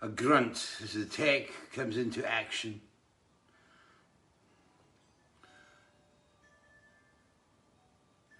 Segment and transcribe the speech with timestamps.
[0.00, 2.80] a grunt as the tech comes into action.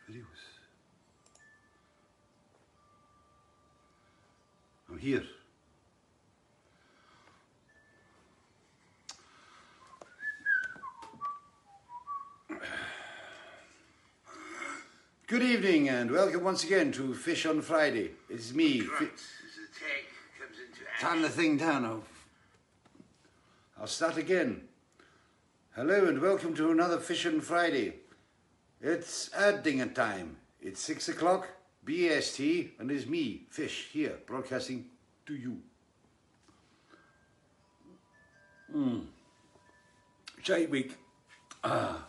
[0.08, 0.24] Videos.
[4.88, 5.22] I'm here.
[15.26, 18.12] Good evening and welcome once again to Fish on Friday.
[18.30, 18.80] It's me.
[18.80, 19.10] Fi-
[20.98, 21.84] Turn the thing down.
[21.84, 22.02] I'll,
[23.80, 24.62] I'll start again.
[25.76, 27.92] Hello and welcome to another Fish on Friday.
[28.80, 30.38] It's Erdinger time.
[30.60, 31.46] It's six o'clock,
[31.86, 34.86] BST, and it's me, Fish, here, broadcasting
[35.26, 35.58] to you.
[38.74, 39.04] Mm.
[40.42, 40.96] Shite week.
[41.62, 42.04] Ah.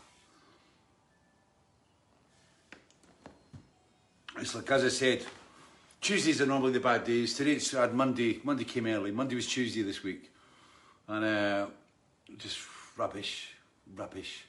[4.40, 5.26] It's like, as I said,
[6.02, 7.34] Tuesdays are normally the bad days.
[7.34, 8.40] Today it's had Monday.
[8.44, 9.12] Monday came early.
[9.12, 10.32] Monday was Tuesday this week.
[11.10, 11.68] And uh,
[12.38, 12.60] just
[12.96, 13.50] rubbish,
[13.96, 14.46] rubbish.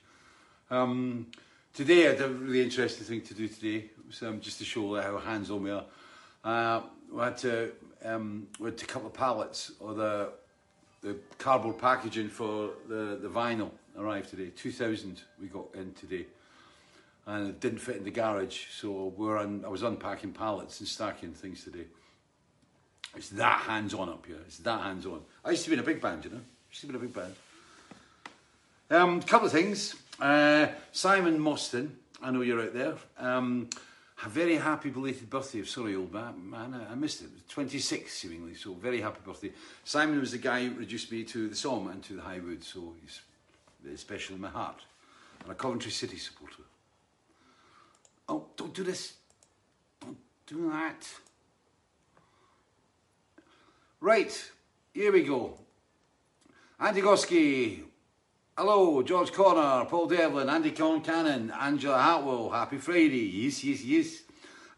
[0.70, 1.26] Um,
[1.74, 3.90] today I had a really interesting thing to do today.
[4.06, 5.84] Was, um, just to show how hands-on we are.
[6.44, 7.72] Uh, we had to
[8.04, 10.28] um, we had to cut the pallets or the
[11.02, 14.50] the cardboard packaging for the, the vinyl arrived today.
[14.54, 16.26] 2,000 we got in today
[17.26, 18.66] and it didn't fit in the garage.
[18.70, 21.86] So we're I was unpacking pallets and stacking things today.
[23.16, 24.38] It's that hands-on up here.
[24.46, 25.20] It's that hands-on.
[25.44, 26.36] I used to be in a big band, you know.
[26.36, 27.34] I used to be in a big band.
[28.90, 29.96] Um, couple of things.
[30.20, 32.94] Uh, Simon Mostyn, I know you're out there.
[33.18, 33.68] Um,
[34.24, 35.64] a very happy belated birthday.
[35.64, 37.30] Sorry, old man, man I missed it.
[37.48, 38.54] 26, seemingly.
[38.54, 39.52] So very happy birthday.
[39.84, 42.62] Simon was the guy who introduced me to the Somme and to the High Wood.
[42.62, 43.20] So he's
[43.92, 44.82] especially in my heart.
[45.42, 46.62] And a Coventry City supporter.
[48.30, 49.14] Oh, don't do this.
[50.00, 51.04] Don't do that.
[54.00, 54.50] Right,
[54.94, 55.58] here we go.
[56.78, 57.82] Andy Goski.
[58.56, 62.50] Hello, George Corner, Paul Devlin, Andy Concannon, Angela Hartwell.
[62.50, 63.28] Happy Friday.
[63.42, 64.22] Yes, yes, yes.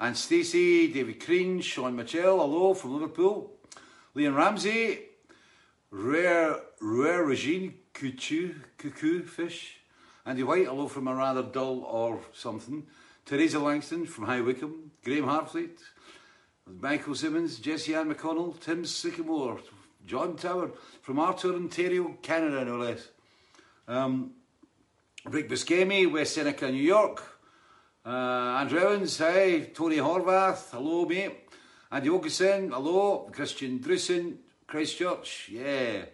[0.00, 2.38] And Stacey, David Crean, Sean Mitchell.
[2.38, 3.52] Hello from Liverpool.
[4.16, 5.00] Liam Ramsey.
[5.90, 9.76] Rare, rare Regine Cuckoo, Cuckoo Fish.
[10.24, 12.86] Andy White, hello from a rather dull or something.
[13.24, 15.78] Teresa Langston from High Wycombe, Graham Hartfleet,
[16.66, 19.60] Michael Simmons, Jesse Ann McConnell, Tim Sycamore,
[20.06, 23.08] John Tower from Arthur, Ontario, Canada, no less.
[23.86, 24.32] Um,
[25.24, 27.22] Rick Buscemi, West Seneca, New York.
[28.04, 28.08] Uh,
[28.60, 29.70] Andrew Evans, hi.
[29.72, 31.48] Tony Horvath, hello, mate.
[31.90, 33.30] Andy Ogeson, hello.
[33.32, 36.06] Christian Drusen, Christchurch, yeah.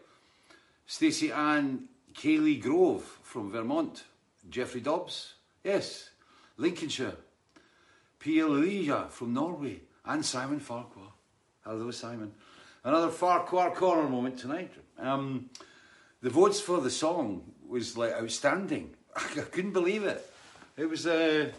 [0.86, 4.04] Stacey Ann Kaylee Grove from Vermont.
[4.50, 6.10] Jeffrey Dobbs, yes.
[6.58, 7.16] Lincolnshire,
[8.18, 11.12] Pia Elijah from Norway, and Simon Farquhar.
[11.64, 12.32] Hello, Simon.
[12.82, 14.72] Another Farquhar Corner moment tonight.
[14.98, 15.50] Um,
[16.20, 18.94] the votes for the song was like outstanding.
[19.16, 20.28] I couldn't believe it.
[20.76, 21.52] It was a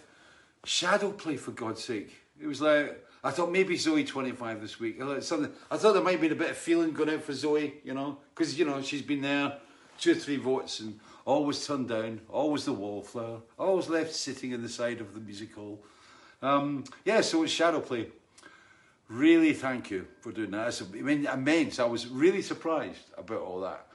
[0.66, 2.14] shadow play, for God's sake.
[2.42, 5.02] It was like, I thought maybe Zoe 25 this week.
[5.22, 7.94] Something, I thought there might be a bit of feeling going out for Zoe, you
[7.94, 9.58] know, because, you know, she's been there,
[9.98, 11.00] two or three votes, and
[11.30, 15.54] always turned down, always the wallflower, always left sitting in the side of the music
[15.54, 15.80] hall.
[16.42, 18.08] Um, yeah, so it's shadow play.
[19.08, 20.70] Really, thank you for doing that.
[20.70, 21.78] It's, I mean, immense.
[21.78, 23.86] I was really surprised about all that.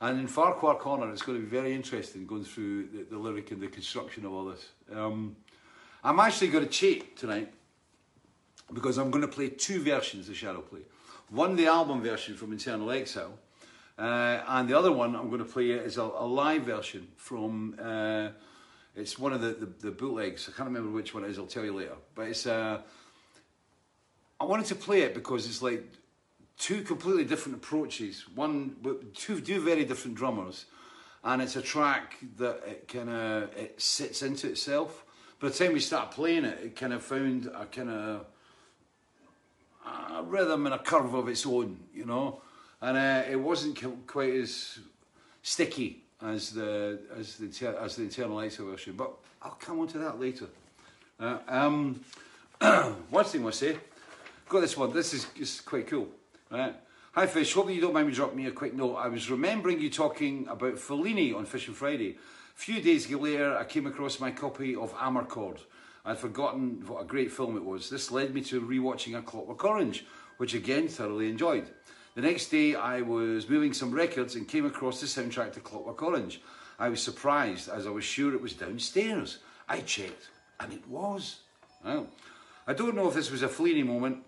[0.00, 3.50] And in Farquhar Corner, it's going to be very interesting going through the, the lyric
[3.50, 4.68] and the construction of all this.
[4.92, 5.34] Um,
[6.04, 7.52] I'm actually going to cheat tonight
[8.72, 10.82] because I'm going to play two versions of Shadow Play.
[11.30, 13.36] One, the album version from Internal Exile,
[13.96, 17.78] uh, and the other one I'm going to play is a, a live version from.
[17.80, 18.30] Uh,
[18.96, 20.48] it's one of the, the, the, bootlegs.
[20.48, 21.38] I can't remember which one it is.
[21.38, 21.96] I'll tell you later.
[22.14, 22.46] But it's.
[22.46, 22.80] Uh,
[24.40, 25.84] I wanted to play it because it's like
[26.58, 28.24] two completely different approaches.
[28.34, 28.76] One,
[29.14, 30.64] two, two very different drummers,
[31.22, 35.04] and it's a track that it kind of it sits into itself.
[35.40, 38.26] By the time we start playing it, it kind of found a kind of
[39.86, 42.40] a rhythm and a curve of its own, you know
[42.84, 44.78] and uh, it wasn't quite as
[45.42, 48.94] sticky as the as the as the Internal Exile version.
[48.94, 49.10] But
[49.40, 50.46] I'll come on to that later.
[51.18, 52.00] Uh, um,
[53.10, 53.78] one thing I say,
[54.48, 54.92] got this one.
[54.92, 56.08] This is, is quite cool.
[56.50, 56.74] Right.
[57.12, 58.96] Hi Fish, hope you don't mind me dropping me a quick note.
[58.96, 62.10] I was remembering you talking about Fellini on Fish on Friday.
[62.10, 65.60] A few days later, I came across my copy of Amarcord.
[66.04, 67.88] I'd forgotten what a great film it was.
[67.88, 70.04] This led me to rewatching A Clockwork Orange,
[70.36, 71.70] which again thoroughly enjoyed.
[72.14, 76.00] The next day, I was moving some records and came across the soundtrack to Clockwork
[76.00, 76.40] Orange.
[76.78, 79.38] I was surprised as I was sure it was downstairs.
[79.68, 80.28] I checked,
[80.60, 81.40] and it was.
[81.84, 82.06] Well,
[82.66, 84.18] I don't know if this was a Fellini moment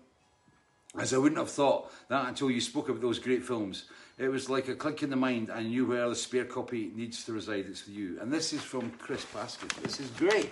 [0.97, 3.85] as I wouldn't have thought that until you spoke about those great films.
[4.17, 5.51] It was like a click in the mind.
[5.51, 7.65] I knew where the spare copy needs to reside.
[7.67, 8.17] It's for you.
[8.19, 9.69] And this is from Chris Paskin.
[9.81, 10.51] This is great.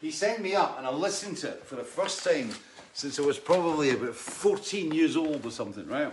[0.00, 2.50] He sent me up and I listened to it for the first time
[2.94, 6.12] since I was probably about 14 years old or something, right?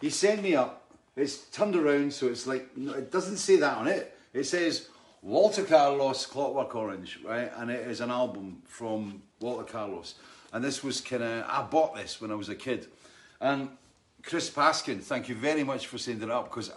[0.00, 0.84] He sent me up.
[1.16, 4.16] It's turned around, so it's like, it doesn't say that on it.
[4.32, 4.88] It says
[5.22, 7.50] Walter Carlos, Clockwork Orange, right?
[7.56, 10.14] And it is an album from Walter Carlos.
[10.52, 12.86] And this was kind of, I bought this when I was a kid.
[13.40, 13.70] And
[14.22, 16.70] Chris Paskin, thank you very much for sending it up because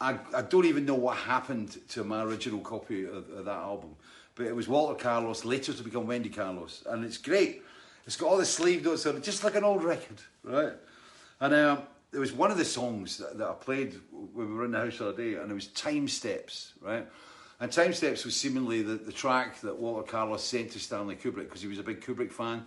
[0.00, 3.94] I, I don't even know what happened to my original copy of, of, that album.
[4.34, 6.82] But it was Walter Carlos, later to become Wendy Carlos.
[6.86, 7.62] And it's great.
[8.06, 10.72] It's got all the sleeve notes on it, just like an old record, right?
[11.40, 11.78] And um,
[12.10, 14.78] there was one of the songs that, that I played when we were in the
[14.78, 17.06] house the other day, and it was Time Steps, right?
[17.60, 21.44] And Time Steps was seemingly the, the track that Walter Carlos sent to Stanley Kubrick
[21.44, 22.64] because he was a big Kubrick fan.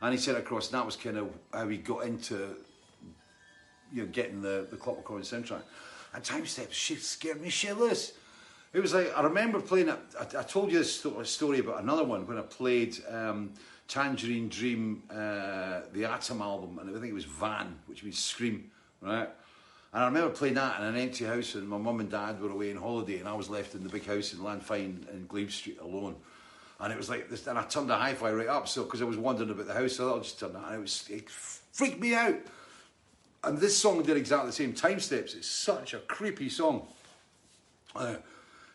[0.00, 2.56] And he sent across, and that was kind of how he got into
[3.92, 5.62] you know, getting the, the Clockwork Orange soundtrack.
[6.14, 8.12] And Time Steps she scared me shitless.
[8.72, 12.04] It was like, I remember playing it, I, I told you this story about another
[12.04, 13.52] one when I played um,
[13.92, 18.70] Tangerine Dream, uh, the Atem album, and I think it was Wahn, which means scream,
[19.02, 19.28] right?
[19.92, 22.48] And I remember playing that in an empty house, and my mum and dad were
[22.48, 25.50] away on holiday, and I was left in the big house in Landfine in Glebe
[25.50, 26.16] Street alone.
[26.80, 29.04] And it was like this, and I turned the hi-fi right up, so because I
[29.04, 31.04] was wondering about the house, so I thought I'd just turn that, and it was
[31.10, 32.38] it freaked me out.
[33.44, 34.72] And this song did exactly the same.
[34.72, 35.34] Time Steps.
[35.34, 36.86] It's such a creepy song.
[37.94, 38.14] Uh,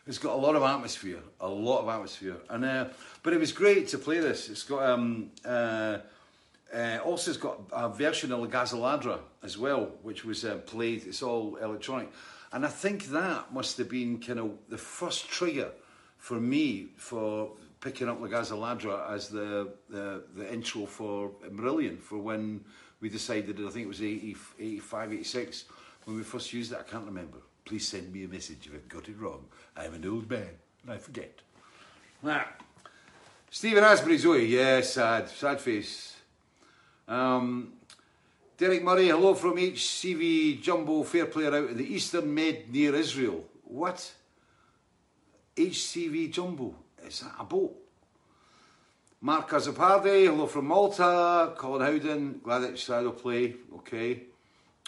[0.08, 2.86] it's got a lot of atmosphere, a lot of atmosphere, and uh,
[3.22, 4.48] but it was great to play this.
[4.48, 5.98] It's got um, uh,
[6.74, 10.56] uh, also, it's got a version of La Gazza Ladra as well, which was uh,
[10.66, 11.06] played.
[11.06, 12.10] It's all electronic,
[12.52, 15.72] and I think that must have been kind of the first trigger
[16.16, 22.00] for me for picking up La Gazza Ladra as the, the the intro for Marillion
[22.00, 22.64] for when
[23.02, 23.58] we decided.
[23.60, 25.64] I think it was 80, 85, 86
[26.06, 26.78] when we first used it.
[26.80, 27.38] I can't remember.
[27.68, 29.44] Please send me a message if I've got it wrong.
[29.76, 30.48] I'm an old man
[30.82, 31.40] and I forget.
[32.22, 32.46] Now,
[33.50, 34.46] Stephen Asbury, Zoe.
[34.46, 36.16] Yeah, sad, sad face.
[37.06, 37.74] Um,
[38.56, 43.44] Derek Murray, hello from HCV Jumbo Fair Player out in the Eastern Med near Israel.
[43.64, 44.14] What?
[45.54, 46.74] HCV Jumbo?
[47.06, 47.76] Is that a boat?
[49.20, 51.52] Mark Azzopardi, hello from Malta.
[51.58, 53.56] Colin Howden, glad that Shadow play.
[53.74, 54.22] Okay.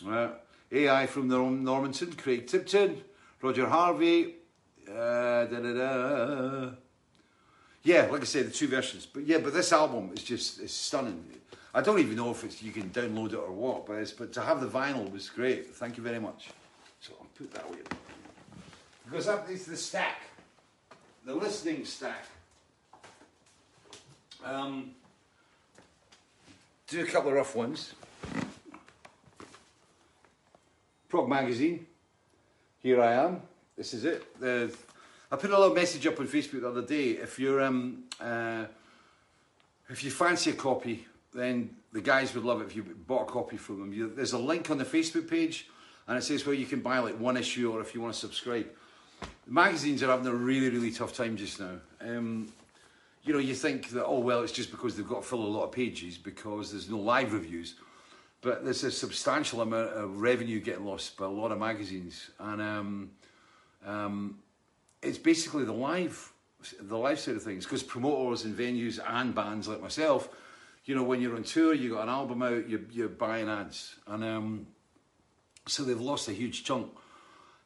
[0.03, 0.33] Right.
[0.73, 3.03] AI from Norm- Normanton, Craig Tipton,
[3.43, 4.37] Roger Harvey.
[4.89, 6.71] Uh, da, da, da.
[7.83, 9.07] Yeah, like I said, the two versions.
[9.07, 11.25] But yeah, but this album is just it's stunning.
[11.73, 14.33] I don't even know if it's you can download it or what, but it's, but
[14.35, 15.75] to have the vinyl was great.
[15.75, 16.51] Thank you very much.
[17.01, 17.79] So I'll put that away.
[19.05, 20.21] Because that is the stack,
[21.25, 22.27] the listening stack.
[24.45, 24.93] Um,
[26.87, 27.95] do a couple of rough ones.
[31.11, 31.87] Prog Magazine.
[32.83, 33.43] Here I am.
[33.77, 34.23] This is it.
[34.43, 37.11] I put a little message up on Facebook the other day.
[37.11, 38.65] If you're um, uh,
[39.91, 43.33] if you fancy a copy then the guys would love it if you bought a
[43.33, 43.93] copy from them.
[43.93, 45.69] You, there's a link on the Facebook page,
[46.07, 48.21] and it says where you can buy like one issue or if you want to
[48.21, 48.67] subscribe.
[49.47, 51.77] The magazines are having a really, really tough time just now.
[52.01, 52.53] Um,
[53.23, 55.47] you know, you think that, oh, well, it's just because they've got to fill a
[55.47, 57.75] lot of pages because there's no live reviews.
[58.43, 62.31] But there's a substantial amount of revenue getting lost by a lot of magazines.
[62.39, 63.11] And um,
[63.85, 64.39] um,
[65.03, 66.33] it's basically the live,
[66.81, 70.31] the live side of things because promoters and venues and bands like myself
[70.85, 73.95] you know, when you're on tour, you got an album out, you're, you're buying ads.
[74.07, 74.67] And um,
[75.67, 76.91] so they've lost a huge chunk.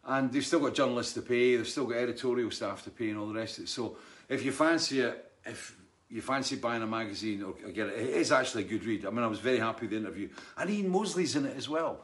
[0.05, 3.19] And they've still got journalists to pay, they've still got editorial staff to pay and
[3.19, 3.69] all the rest of it.
[3.69, 3.97] So
[4.29, 5.75] if you fancy it, if
[6.15, 9.05] you fancy buying a magazine, or get it, it is actually a good read.
[9.05, 10.29] I mean, I was very happy with the interview.
[10.57, 12.03] And Ian Mosley's in it as well.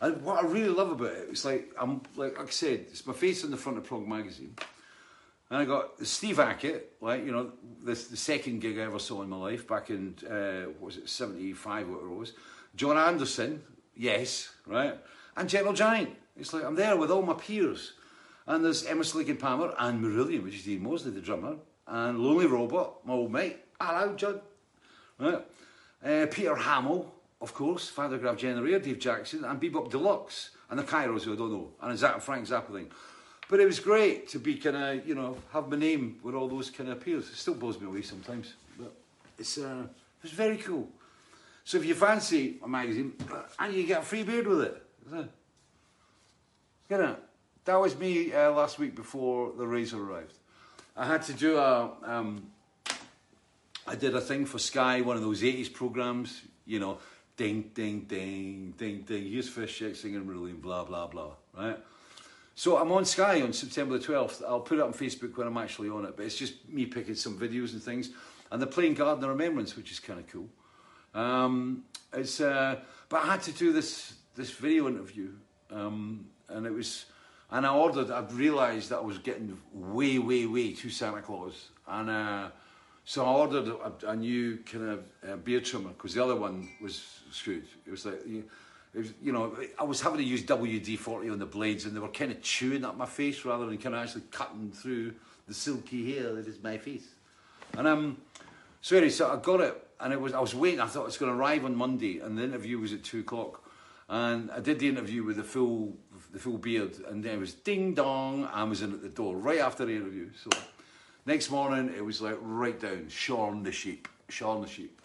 [0.00, 3.06] And what I really love about it, it's like, I'm like, like I said, it's
[3.06, 4.54] my face on the front of Prog magazine.
[5.50, 7.52] And I got Steve Hackett, like, you know,
[7.84, 11.10] this the second gig I ever saw in my life back in, uh, was it,
[11.10, 12.32] 75, what it was.
[12.74, 13.62] Jon Anderson,
[13.94, 14.96] yes, right?
[15.36, 16.16] And Gentle Giant.
[16.38, 17.92] It's like, I'm there with all my peers.
[18.46, 21.56] And there's Emerson Lake and Palmer and Marillion, which is Ian Mosley, the drummer.
[21.86, 23.58] And Lonely Robot, my old mate.
[23.80, 24.40] Hello, John.
[25.18, 25.44] Right?
[26.04, 27.06] Uh, Peter Hammill,
[27.40, 30.50] of course, Van der Graaf Generator, Dave Jackson, and Be-Bop Deluxe.
[30.70, 31.68] And the Kairos, who I don't know.
[31.82, 32.90] And Frank Zappa thing.
[33.48, 36.48] But it was great to be kind of, you know, have my name with all
[36.48, 37.28] those kind of appeals.
[37.28, 38.94] It still blows me away sometimes, but
[39.38, 39.82] it's uh,
[40.24, 40.88] it's very cool.
[41.64, 43.12] So if you fancy a magazine,
[43.58, 44.82] and you get a free beard with it,
[46.88, 47.18] get it.
[47.66, 50.38] That was me uh, last week before the razor arrived.
[50.96, 52.50] I had to do a um,
[53.86, 56.98] I did a thing for Sky, one of those 80s programs, you know,
[57.36, 61.78] ding, ding, ding, ding, ding, here's Fish Check singing Brilliant, blah, blah, blah, right?
[62.54, 64.42] So I'm on Sky on September the 12th.
[64.46, 67.14] I'll put it on Facebook when I'm actually on it, but it's just me picking
[67.14, 68.10] some videos and things.
[68.50, 70.48] And they're playing Garden of Remembrance, which is kind of cool.
[71.14, 72.76] Um, it's, uh,
[73.08, 75.30] but I had to do this, this video interview,
[75.70, 77.06] um, and it was,
[77.52, 81.68] and I ordered, I realised that I was getting way, way, way too Santa Claus.
[81.86, 82.48] And uh,
[83.04, 86.68] so I ordered a, a new kind of uh, beard trimmer, because the other one
[86.80, 87.66] was screwed.
[87.86, 88.44] It was like, you,
[88.94, 92.08] was, you know, I was having to use WD-40 on the blades and they were
[92.08, 95.14] kind of chewing at my face rather than kind of actually cutting through
[95.46, 97.06] the silky hair that is my face.
[97.76, 98.16] And um,
[98.80, 100.80] so anyway, so I got it and it was I was waiting.
[100.80, 103.20] I thought it was going to arrive on Monday, and the interview was at two
[103.20, 103.62] o'clock.
[104.08, 105.96] And I did the interview with the full
[106.32, 109.84] the full beard, and then it was ding dong, Amazon at the door right after
[109.84, 110.30] the interview.
[110.42, 110.50] So
[111.26, 114.98] next morning it was like right down, Shaun the Sheep, Shaun the Sheep.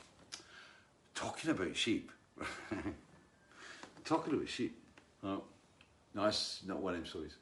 [1.13, 2.12] Talking about sheep.
[4.05, 4.77] Talking about sheep.
[5.24, 5.41] Oh,
[6.13, 7.36] no, that's not one of them stories.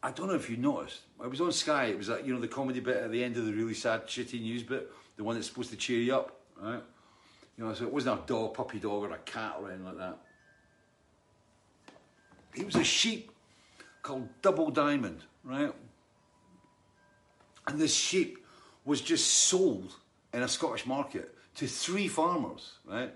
[0.00, 1.00] I don't know if you noticed.
[1.20, 1.86] I was on Sky.
[1.86, 4.06] It was like you know the comedy bit at the end of the really sad,
[4.06, 6.82] shitty news bit, the one that's supposed to cheer you up, right?
[7.58, 9.98] You know, so it wasn't a dog, puppy dog, or a cat or anything like
[9.98, 10.18] that.
[12.54, 13.32] It was a sheep
[14.02, 15.72] called Double Diamond, right?
[17.66, 18.44] And this sheep
[18.84, 19.94] was just sold
[20.32, 23.12] in a Scottish market to three farmers, right?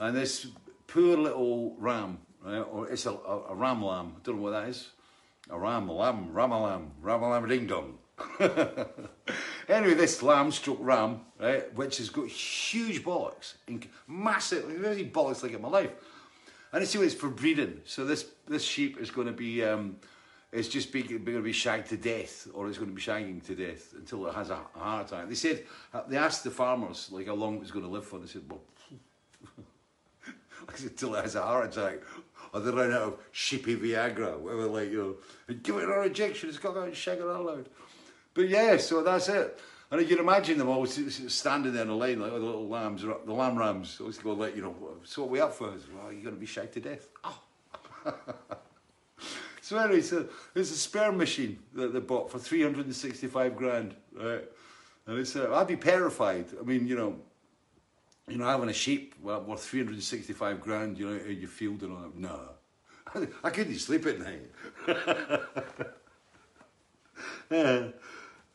[0.00, 0.48] And this
[0.88, 2.58] poor little ram right?
[2.58, 4.14] Or it's a, a, a ram lamb.
[4.16, 4.88] I don't know what that is.
[5.50, 7.98] A ram, lamb, ram a lamb, ram a lamb ding dong.
[9.68, 13.54] anyway, this lamb stroke ram, right, which has got huge bollocks,
[14.08, 15.90] massive, really bollocks like in my life.
[16.74, 17.80] And it's, it's for breeding.
[17.84, 19.96] So this this sheep is going to be, um,
[20.52, 23.44] it's just be, going to be shagged to death, or it's going to be shagging
[23.46, 25.28] to death until it has a, a heart attack.
[25.28, 25.62] They said,
[26.08, 28.16] they asked the farmers like how long it was going to live for.
[28.16, 28.60] And They said, well,
[30.84, 32.00] until it has a heart attack
[32.52, 35.16] or they run out of sheepy Viagra, whatever, like, you
[35.48, 37.68] know, give it an injection, it's got that shag it all out.
[38.34, 39.60] But yeah, so that's it.
[39.94, 43.02] And you can imagine them all standing there in a lane like the little lambs,
[43.02, 44.74] the lamb rams, always go like, you know,
[45.04, 45.68] so what we up for?
[45.68, 47.06] Well, you're going to be shagged to death.
[47.22, 47.40] Oh.
[49.60, 54.42] so anyway, so there's a sperm machine that they bought for 365 grand, right?
[55.06, 56.46] And it's, uh, I'd be terrified.
[56.60, 57.20] I mean, you know,
[58.26, 62.00] you know, having a sheep worth 365 grand, you know, in your field and all
[62.00, 62.16] that.
[62.16, 63.28] No.
[63.44, 64.50] I couldn't sleep at night.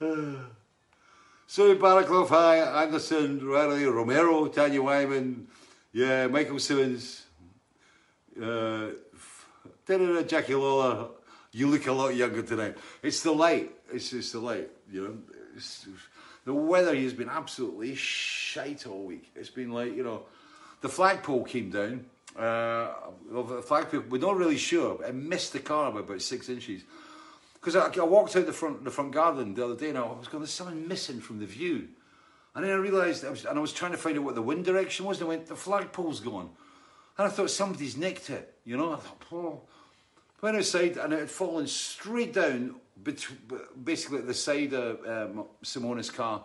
[1.50, 5.48] so Barraclough High, Anderson, Riley, Romero, Tanya Wyman,
[5.91, 7.24] yeah, Michael Simmons,
[8.39, 8.89] uh,
[10.27, 11.08] Jackie Lawler,
[11.51, 12.77] you look a lot younger tonight.
[13.01, 13.72] It's the light.
[13.91, 15.18] It's just the light, you know.
[15.56, 15.88] It's,
[16.46, 19.32] the weather has been absolutely shite all week.
[19.36, 20.25] It's been like, you know,
[20.82, 22.06] the flagpole came down.
[22.38, 22.94] Uh,
[23.32, 25.03] the flagpole, we're not really sure.
[25.03, 26.84] It missed the car by about six inches.
[27.60, 30.01] Because I, I, walked out the front the front garden the other day and I
[30.01, 31.89] was going, there's something missing from the view.
[32.56, 35.06] And then I realised, and I was trying to find out what the wind direction
[35.06, 36.50] was, and I went, the flagpole's gone.
[37.18, 38.94] And I thought somebody's nicked it, you know.
[38.94, 39.62] I thought, oh.
[40.42, 42.75] Went outside and it had fallen straight down
[43.84, 46.44] basically at the side of um, Simona's car.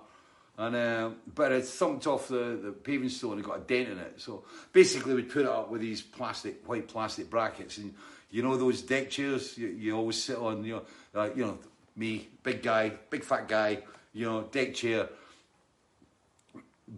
[0.57, 3.99] And uh, but it thumped off the, the paving stone and got a dent in
[3.99, 4.21] it.
[4.21, 7.93] So basically, we put it up with these plastic, white plastic brackets, and
[8.31, 10.65] you know those deck chairs you, you always sit on.
[10.65, 10.83] You know,
[11.15, 11.59] uh, you know
[11.97, 13.79] me, big guy, big fat guy.
[14.13, 15.09] You know, deck chair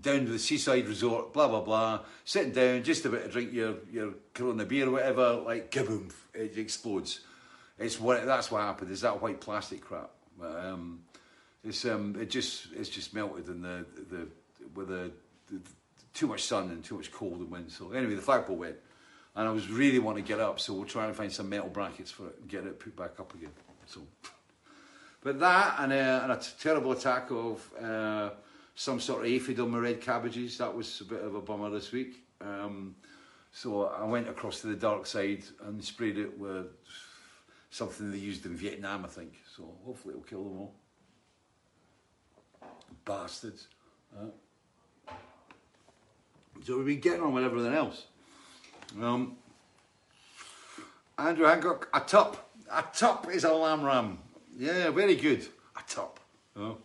[0.01, 3.77] down to the seaside resort, blah blah blah, sitting down, just about to drink your
[3.91, 7.21] your Corona beer or whatever, like kaboom, it explodes.
[7.79, 8.91] It's what that's what happened.
[8.91, 10.11] Is that white plastic crap?
[10.43, 11.01] Um,
[11.65, 14.29] it's um, it just it's just melted in the the
[14.75, 15.11] with the,
[15.51, 15.61] the,
[16.15, 17.71] too much sun and too much cold and wind.
[17.71, 18.77] So anyway, the flagpole went,
[19.35, 20.59] and I was really wanting to get up.
[20.59, 23.21] So we'll try and find some metal brackets for it and get it put back
[23.21, 23.53] up again.
[23.87, 24.01] So,
[25.23, 28.31] but that and, uh, and a terrible attack of uh,
[28.75, 30.59] some sort of aphid on my red cabbages.
[30.59, 32.25] That was a bit of a bummer this week.
[32.41, 32.97] Um,
[33.53, 36.67] so I went across to the dark side and sprayed it with
[37.71, 39.33] something they used in Vietnam, I think.
[39.57, 40.75] So hopefully it'll kill them all.
[43.05, 43.69] bastards.
[44.15, 44.27] Uh,
[46.65, 48.07] so we've been getting on with everything else.
[49.01, 49.37] Um,
[51.19, 52.46] Andrew Hancock, a top.
[52.71, 54.19] A top is a lamb ram.
[54.59, 55.47] Yeah, very good.
[55.77, 56.21] A top.
[56.57, 56.79] Oh.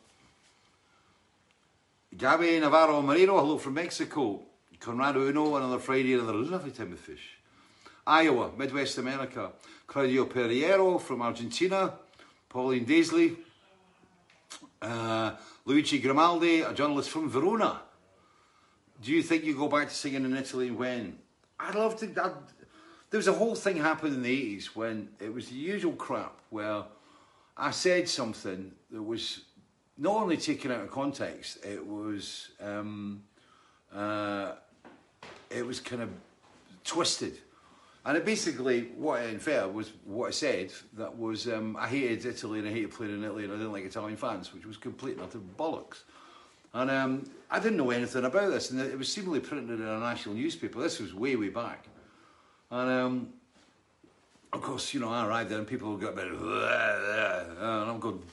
[2.16, 4.42] Gabby Navarro Marino, hello from Mexico.
[4.80, 7.38] Conrado Uno, another Friday, another lovely time of fish.
[8.06, 9.52] Iowa, Midwest America.
[9.88, 11.94] Claudio Pereiro from Argentina.
[12.50, 13.38] Pauline Daisley.
[14.82, 15.36] Uh,
[15.66, 17.82] Luigi Grimaldi, a journalist from Verona.
[19.02, 21.18] Do you think you go back to singing in Italy when?
[21.60, 22.06] I'd love to.
[22.08, 22.34] I'd,
[23.12, 26.40] there was a whole thing happened in the 80s when it was the usual crap
[26.50, 26.84] where
[27.58, 29.42] I said something that was
[29.98, 33.22] not only taken out of context, it was um,
[33.94, 34.54] uh,
[35.50, 36.10] it was kind of
[36.86, 37.38] twisted.
[38.06, 42.26] And it basically, what I inferred was what I said, that was um, I hated
[42.26, 44.78] Italy and I hated playing in Italy and I didn't like Italian fans, which was
[44.78, 46.04] complete and utter bollocks.
[46.74, 50.00] And um, I didn't know anything about this, and it was seemingly printed in a
[50.00, 50.80] national newspaper.
[50.80, 51.86] This was way, way back.
[52.72, 53.34] And um,
[54.54, 56.40] of course, you know, I arrived there and people got a bit, and
[57.62, 58.24] I'm going,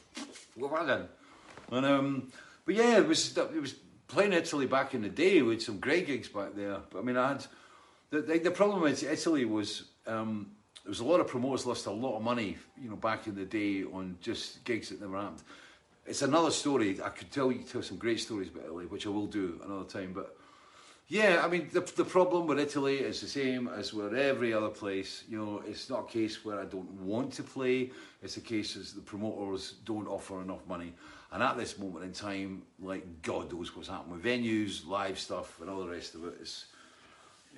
[0.54, 1.09] what I done?
[1.73, 2.33] And um,
[2.64, 3.75] but yeah, it was it was
[4.07, 6.78] playing Italy back in the day with some great gigs back there.
[6.90, 7.47] But I mean, I had
[8.11, 10.52] the the, the problem with Italy was um,
[10.85, 13.35] there was a lot of promoters lost a lot of money, you know, back in
[13.35, 15.42] the day on just gigs that never happened.
[16.07, 16.99] It's another story.
[17.02, 19.85] I could tell you tell some great stories about Italy, which I will do another
[19.85, 20.12] time.
[20.14, 20.38] But
[21.09, 24.69] yeah, I mean, the, the problem with Italy is the same as with every other
[24.69, 25.25] place.
[25.27, 27.91] You know, it's not a case where I don't want to play.
[28.23, 30.93] It's a case as the promoters don't offer enough money.
[31.33, 35.59] And at this moment in time, like God knows what's happening with venues, live stuff,
[35.62, 36.35] and all the rest of it.
[36.43, 36.67] It's,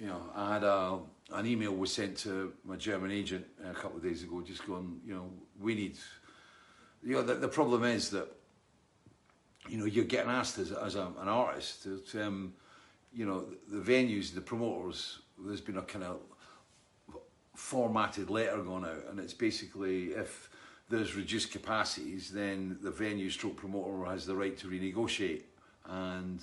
[0.01, 0.99] you know, I had a,
[1.33, 5.01] an email was sent to my German agent a couple of days ago, just going,
[5.05, 5.29] you know,
[5.61, 5.99] we need,
[7.03, 8.29] you know, the, the problem is that,
[9.69, 12.55] you know, you're getting asked as, as a, an artist to, to um,
[13.13, 16.21] you know, the venues, the promoters, there's been a kind of
[17.55, 20.51] formatted letter going out, and it's basically if
[20.89, 25.43] there's reduced capacities, then the venue stroke promoter has the right to renegotiate.
[25.87, 26.41] And,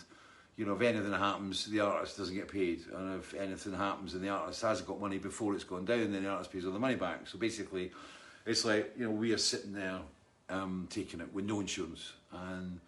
[0.56, 2.86] you know, if anything happens, the artist doesn't get paid.
[2.95, 6.23] And if anything happens and the artist has got money before it's gone down, then
[6.23, 7.27] the artist pays all the money back.
[7.27, 7.91] So basically,
[8.45, 9.99] it's like, you know, we are sitting there
[10.49, 12.13] um, taking it with no insurance.
[12.32, 12.80] And,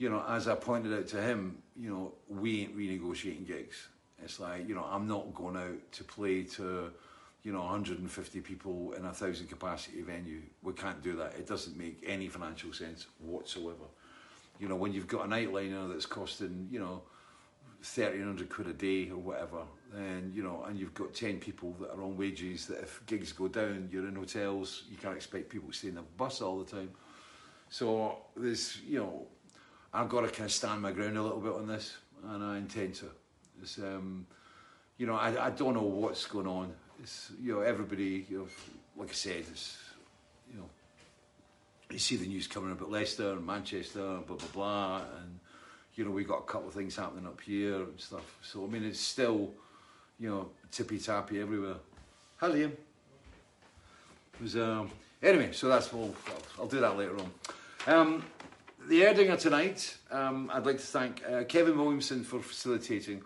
[0.00, 3.88] you know, as I pointed out to him, you know, we ain't renegotiating gigs.
[4.24, 6.90] It's like, you know, I'm not going out to play to
[7.42, 10.42] you know, 150 people in a thousand capacity venue.
[10.62, 11.34] We can't do that.
[11.38, 13.88] It doesn't make any financial sense whatsoever.
[14.58, 17.02] You know, when you've got an nightliner that's costing, you know,
[17.78, 19.62] 1300 quid a day or whatever,
[19.96, 23.32] and you know, and you've got 10 people that are on wages that if gigs
[23.32, 26.58] go down, you're in hotels, you can't expect people to stay in the bus all
[26.58, 26.90] the time.
[27.70, 29.26] So there's, you know,
[29.92, 31.96] I've got to kind of stand my ground a little bit on this,
[32.28, 33.06] and I intend to.
[33.60, 34.26] It's, um,
[34.96, 36.72] you know, I, I don't know what's going on.
[37.02, 38.46] It's you know everybody you know
[38.96, 39.78] like I said it's
[40.52, 40.68] you know
[41.90, 45.40] you see the news coming about Leicester and Manchester and blah blah blah and
[45.94, 48.36] you know we got a couple of things happening up here and stuff.
[48.42, 49.50] So I mean it's still
[50.18, 51.76] you know tippy tappy everywhere.
[52.36, 54.90] Hi Liam it was um
[55.22, 56.14] anyway so that's all.
[56.26, 57.32] I'll, I'll do that later on.
[57.86, 58.24] Um
[58.88, 63.22] the Erdinger tonight um I'd like to thank uh, Kevin Williamson for facilitating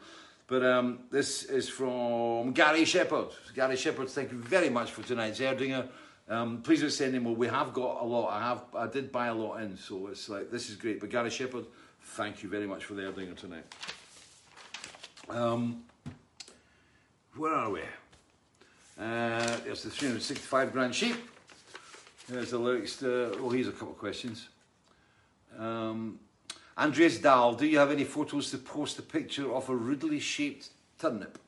[0.47, 3.29] but um, this is from Gary Shepherd.
[3.55, 5.88] Gary Shepherd, thank you very much for tonight's Erdinger.
[6.29, 7.35] Um, please don't send any more.
[7.35, 8.31] We have got a lot.
[8.31, 8.64] I have.
[8.75, 11.01] I did buy a lot in, so it's like this is great.
[11.01, 11.64] But Gary Shepherd,
[12.01, 13.64] thank you very much for the Erdinger tonight.
[15.31, 15.85] Um,
[17.37, 17.81] where are we?
[19.01, 21.17] Uh, there's the 365 grand sheep.
[22.29, 23.03] There's the lyrics.
[23.03, 24.49] Uh, oh, here's a couple of questions.
[25.59, 26.19] Um,
[26.77, 30.71] Andreas Dahl, do you have any photos to post a picture of a rudely shaped
[30.99, 31.38] turnip?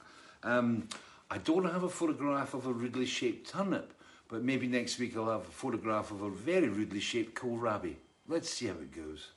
[0.42, 0.88] Um,
[1.31, 3.92] I don't have a photograph of a rudely shaped turnip,
[4.29, 7.97] but maybe next week I'll have a photograph of a very rudely shaped kohlrabi.
[8.29, 9.31] Let's see how it goes.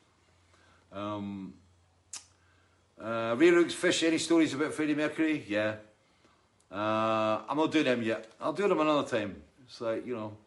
[0.91, 1.53] Um,
[3.01, 5.43] uh, Ray Rooks Fish, any stories about Freddie Mercury?
[5.47, 5.75] Yeah.
[6.71, 8.27] Uh, I'm not doing them yet.
[8.39, 9.41] I'll do them another time.
[9.79, 10.37] Like, you know,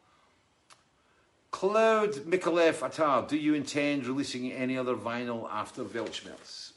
[1.53, 6.73] Cloud Mikalev Atar, do you intend releasing any other vinyl after Weltschmerz?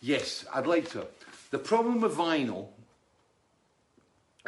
[0.00, 1.06] Yes, I'd like to.
[1.50, 2.68] The problem with vinyl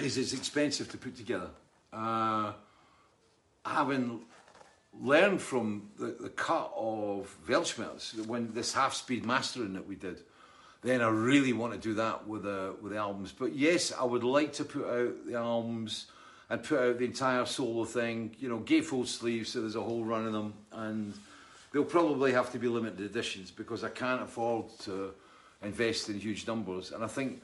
[0.01, 1.51] is it's expensive to put together.
[1.93, 2.53] Uh,
[3.65, 4.21] having
[4.99, 10.23] learned from the, the cut of Weltschmerz, when this half-speed mastering that we did,
[10.83, 13.33] then I really want to do that with the, with the albums.
[13.33, 16.07] But yes, I would like to put out the albums
[16.49, 18.35] and put out the entire solo thing.
[18.39, 21.15] You know, gatefold sleeves, so there's a whole run of them, and
[21.73, 25.13] they'll probably have to be limited editions because I can't afford to
[25.63, 26.93] invest in huge numbers.
[26.93, 27.43] And I think,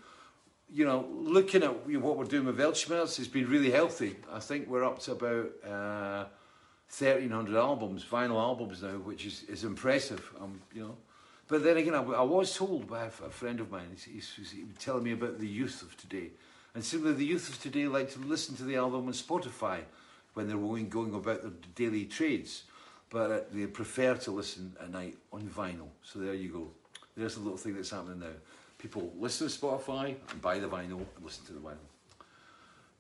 [0.73, 4.17] you know, looking at what we're doing with Weltschmerz has been really healthy.
[4.33, 6.25] I think we're up to about uh,
[6.97, 10.97] 1,300 albums, vinyl albums now, which is, is impressive, um, you know.
[11.49, 14.51] But then again, I, I was told by a, a friend of mine, he's, he's,
[14.51, 16.31] he's telling me about the youth of today.
[16.75, 19.81] And simply the youth of today like to listen to the album on Spotify
[20.35, 22.65] when they're going, about their daily trades.
[23.11, 25.89] But uh, they prefer to listen at night on vinyl.
[26.03, 26.71] So there you go.
[27.15, 28.27] There's a little thing that's happening now.
[28.79, 31.77] People listen to Spotify and buy the vinyl and listen to the vinyl.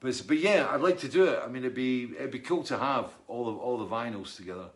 [0.00, 1.40] But, but yeah, I'd like to do it.
[1.42, 4.66] I mean, it'd be it'd be cool to have all of all the vinyls together,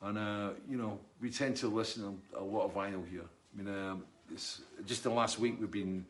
[0.00, 3.24] and uh, you know, we tend to listen to a lot of vinyl here.
[3.24, 6.06] I mean, um, it's just the last week we've been,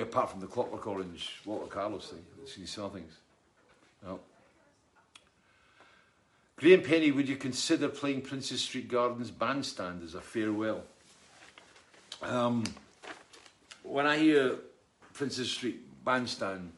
[0.00, 2.24] apart from the Clockwork Orange Walter Carlos thing,
[2.56, 3.12] you saw things.
[4.02, 4.20] No.
[6.56, 10.82] Graham Penny, would you consider playing Princes Street Gardens bandstand as a farewell?
[12.22, 12.64] Um,
[13.82, 14.56] when I hear
[15.12, 16.72] Princes Street bandstand,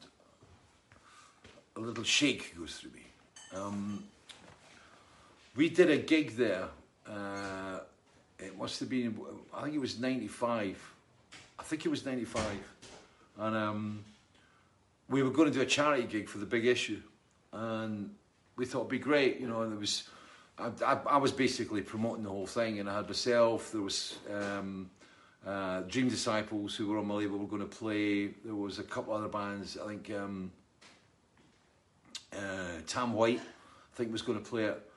[1.76, 3.02] a little shake goes through me.
[3.54, 4.04] Um,
[5.54, 6.68] we did a gig there.
[7.06, 7.80] Uh,
[8.38, 9.18] it must have been,
[9.52, 10.92] I think it was 95.
[11.58, 12.42] I think it was 95.
[13.38, 14.04] And um,
[15.08, 17.00] we were going to do a charity gig for the big issue.
[17.52, 18.14] And
[18.56, 20.08] we thought it'd be great, you know, and there was,
[20.58, 22.80] I, I, I was basically promoting the whole thing.
[22.80, 24.90] And I had myself, there was um,
[25.46, 28.28] uh, Dream Disciples who were on my label were going to play.
[28.44, 30.52] There was a couple other bands, I think, um,
[32.32, 34.90] uh, Tam White, I think, was going to play it.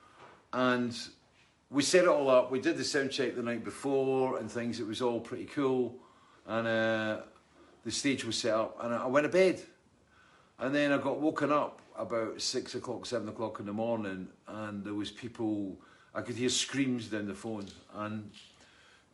[0.52, 0.96] And
[1.70, 2.50] we set it all up.
[2.50, 4.80] We did the sound check the night before and things.
[4.80, 5.96] It was all pretty cool.
[6.46, 7.20] And uh,
[7.88, 9.60] the stage was set up, and I went to bed.
[10.58, 14.84] And then I got woken up about six o'clock, seven o'clock in the morning, and
[14.84, 15.76] there was people.
[16.14, 18.30] I could hear screams down the phone, and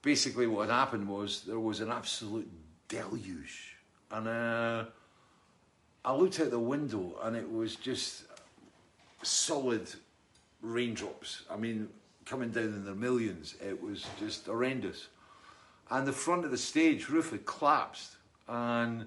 [0.03, 2.51] basically what had happened was there was an absolute
[2.89, 3.77] deluge,
[4.11, 4.29] and.
[4.29, 4.85] Uh,
[6.05, 8.25] I looked out the window and it was just
[9.23, 9.89] solid
[10.61, 11.45] raindrops.
[11.51, 11.89] I mean,
[12.27, 13.55] coming down in their millions.
[13.67, 15.09] It was just horrendous.
[15.91, 18.17] And the front of the stage roof had collapsed.
[18.49, 19.07] And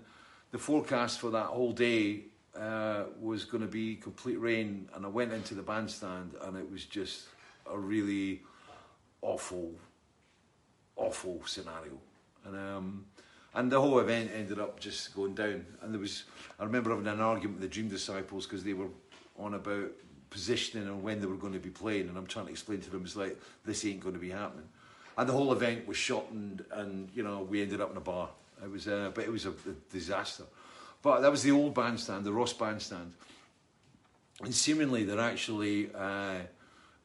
[0.52, 2.26] the forecast for that whole day
[2.58, 4.90] uh, was going to be complete rain.
[4.96, 7.28] And I went into the bandstand and it was just
[7.70, 8.42] a really
[9.22, 9.74] awful,
[10.96, 12.00] awful scenario.
[12.46, 13.06] And um,
[13.58, 15.66] and the whole event ended up just going down.
[15.82, 16.26] And there was,
[16.60, 18.90] I remember having an argument with the Dream Disciples because they were
[19.40, 19.90] on about
[20.30, 22.08] positioning and when they were going to be playing.
[22.08, 24.68] And I'm trying to explain to them, it's like, this ain't going to be happening.
[25.18, 28.02] And the whole event was shot and, and you know, we ended up in a
[28.02, 28.30] bar.
[28.64, 30.44] It was, uh, but it was a, a disaster.
[31.02, 33.14] But that was the old bandstand, the Ross bandstand.
[34.44, 36.40] And seemingly they're actually uh,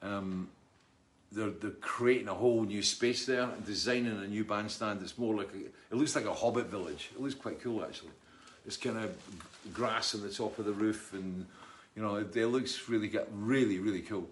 [0.03, 0.49] um,
[1.31, 5.35] they're, they're creating a whole new space there and designing a new bandstand that's more
[5.35, 7.11] like a, it looks like a hobbit village.
[7.15, 8.13] It looks quite cool actually.
[8.67, 9.17] It's kind of
[9.73, 11.47] grass on the top of the roof and
[11.97, 14.29] you know it, it looks really really really cool.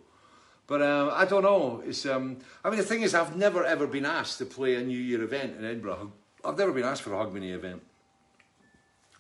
[0.67, 1.83] But uh, I don't know.
[1.85, 4.83] It's um, I mean the thing is I've never ever been asked to play a
[4.83, 6.13] New Year event in Edinburgh
[6.45, 7.83] I've never been asked for a Hogmanay event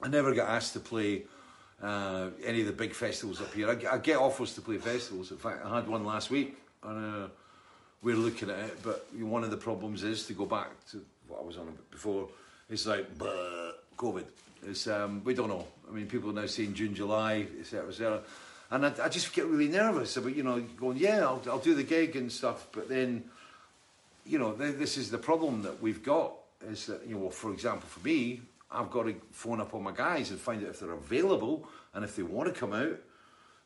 [0.03, 1.25] I never get asked to play
[1.83, 5.31] uh, any of the big festivals up here I, I, get offers to play festivals
[5.31, 7.29] in fact I had one last week and uh,
[8.03, 11.41] we're looking at it, but one of the problems is to go back to what
[11.41, 12.29] I was on before.
[12.71, 13.07] It's like
[13.97, 14.25] COVID.
[14.67, 15.67] It's um, we don't know.
[15.89, 18.21] I mean, people are now saying June, July, etc., etc.
[18.71, 21.75] And I, I, just get really nervous about you know going, yeah, I'll, I'll do
[21.75, 23.25] the gig and stuff, but then,
[24.25, 26.33] you know, th- this is the problem that we've got.
[26.67, 29.93] Is that you know, for example, for me, I've got to phone up all my
[29.93, 32.99] guys and find out if they're available and if they want to come out.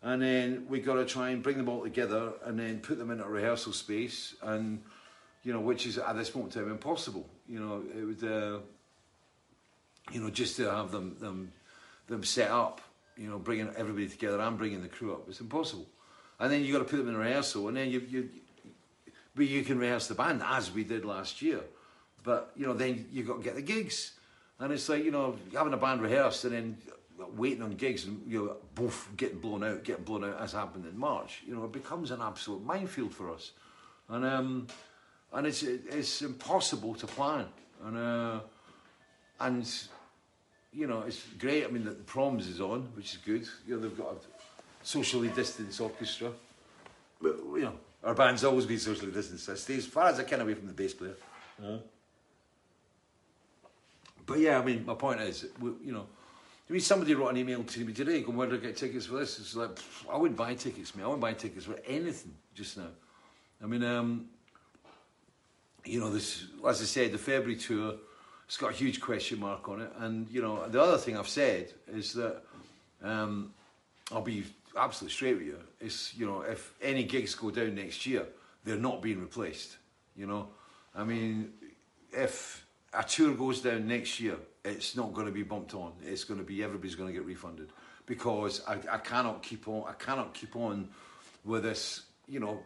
[0.03, 3.11] And then we got to try and bring them all together and then put them
[3.11, 4.83] in a rehearsal space and
[5.43, 7.27] you know which is at this moment in time impossible.
[7.49, 8.59] You know it would uh,
[10.13, 11.53] you know just to have them them
[12.07, 12.81] them set up
[13.17, 15.87] you know bringing everybody together and bringing the crew up it's impossible.
[16.39, 18.29] And then you got to put them in rehearsal and then you you
[19.35, 21.61] but you can rehearse the band as we did last year
[22.25, 24.13] but you know then you got to get the gigs
[24.59, 26.77] and it's like you know having a band rehearsed and then
[27.37, 30.87] waiting on gigs and you know, both getting blown out, getting blown out as happened
[30.87, 31.43] in March.
[31.47, 33.53] You know, it becomes an absolute minefield for us,
[34.09, 34.67] and um,
[35.33, 37.47] and it's it's impossible to plan,
[37.85, 38.41] and uh,
[39.41, 39.71] and
[40.73, 41.65] you know it's great.
[41.65, 43.47] I mean, the, the Proms is on, which is good.
[43.67, 44.17] You know, they've got a
[44.83, 46.31] socially distanced orchestra,
[47.21, 49.49] but you know, our band's always been socially distanced.
[49.49, 51.17] I stay as far as I can away from the bass player.
[51.63, 51.79] Uh-huh.
[54.27, 56.07] But yeah, I mean, my point is, you know
[56.69, 59.07] I mean, somebody wrote an email to me today going, where do I get tickets
[59.07, 59.39] for this?
[59.39, 59.71] It's like,
[60.11, 61.05] I wouldn't buy tickets, man.
[61.05, 62.89] I wouldn't buy tickets for anything just now.
[63.63, 64.27] I mean, um,
[65.85, 67.97] you know, this, as I said, the February tour,
[68.47, 69.93] it's got a huge question mark on it.
[69.99, 72.43] And, you know, the other thing I've said is that
[73.03, 73.53] um,
[74.11, 75.59] I'll be absolutely straight with you.
[75.81, 78.25] It's, you know, if any gigs go down next year,
[78.65, 79.77] they're not being replaced,
[80.17, 80.49] you know.
[80.95, 81.53] I mean,
[82.11, 82.64] if
[82.97, 85.93] a tour goes down next year, it's not going to be bumped on.
[86.03, 87.71] It's going to be, everybody's going to get refunded
[88.07, 90.89] because I, I cannot keep on, I cannot keep on
[91.45, 92.63] with this, you know,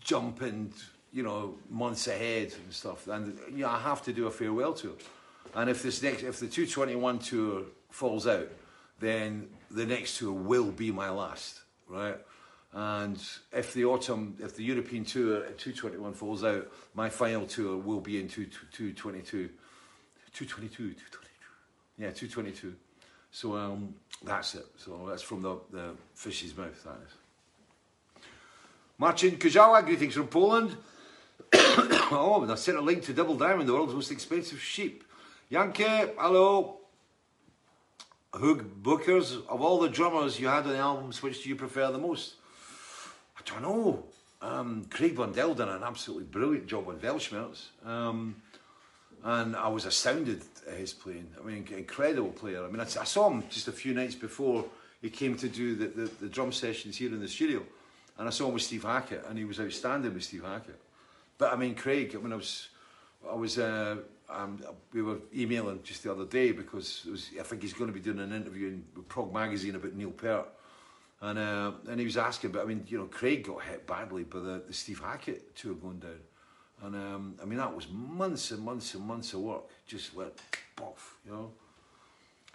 [0.00, 0.72] jumping,
[1.12, 3.06] you know, months ahead and stuff.
[3.08, 4.92] And you know, I have to do a farewell tour.
[5.54, 8.48] And if this next, if the 221 tour falls out,
[9.00, 12.16] then the next tour will be my last, right?
[12.72, 13.20] And
[13.52, 18.00] if the autumn, if the European tour at 221 falls out, my final tour will
[18.00, 19.50] be in 222.
[20.32, 21.18] 222, 222.
[21.98, 22.74] Yeah, 222.
[23.32, 24.66] So um, that's it.
[24.76, 28.22] So that's from the, the fish's mouth, that is.
[28.98, 30.76] Marcin Kujawa, greetings from Poland.
[31.54, 35.04] oh, and I sent a link to Double Diamond, the world's most expensive sheep.
[35.48, 35.84] Yankee,
[36.18, 36.76] hello.
[38.32, 41.90] Hoog Bookers, of all the drummers you had on the albums, which do you prefer
[41.90, 42.34] the most?
[43.40, 44.04] I don't know.
[44.42, 47.66] Um, Craig Blundell done an absolutely brilliant job on Weltschmerz.
[47.84, 48.36] Um,
[49.22, 51.28] and I was astounded at his playing.
[51.38, 52.64] I mean, incredible player.
[52.64, 54.64] I mean, I, I saw him just a few nights before
[55.02, 57.62] he came to do the, the, the drum sessions here in the studio.
[58.18, 60.80] And I saw him with Steve Hackett, and he was outstanding with Steve Hackett.
[61.38, 62.68] But I mean, Craig, I mean, I was,
[63.30, 63.96] I was, uh,
[64.28, 67.94] um, we were emailing just the other day because was, I think he's going to
[67.94, 70.48] be doing an interview in Prog magazine about Neil Peart.
[71.22, 74.24] And, uh, and he was asking, but I mean, you know, Craig got hit badly
[74.24, 76.20] by the, the Steve Hackett tour going down.
[76.82, 79.64] And um, I mean, that was months and months and months of work.
[79.86, 80.32] Just went
[80.80, 81.52] off, you know.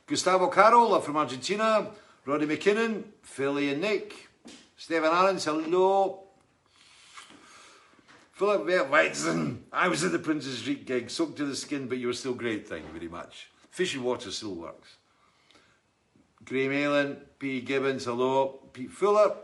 [0.08, 1.92] Gustavo Carola from Argentina,
[2.26, 4.30] Roddy McKinnon, Philly and Nick,
[4.78, 6.24] Stephen Aarons, hello.
[8.34, 12.08] Philip Weitzen, I was at the Prince's Street gig, soaked to the skin, but you
[12.08, 13.50] were still great, thank you very much.
[13.70, 14.98] Fish and water still works.
[16.46, 17.62] Graham Allen, P.
[17.62, 18.60] Gibbons, hello.
[18.72, 19.36] Pete Fuller.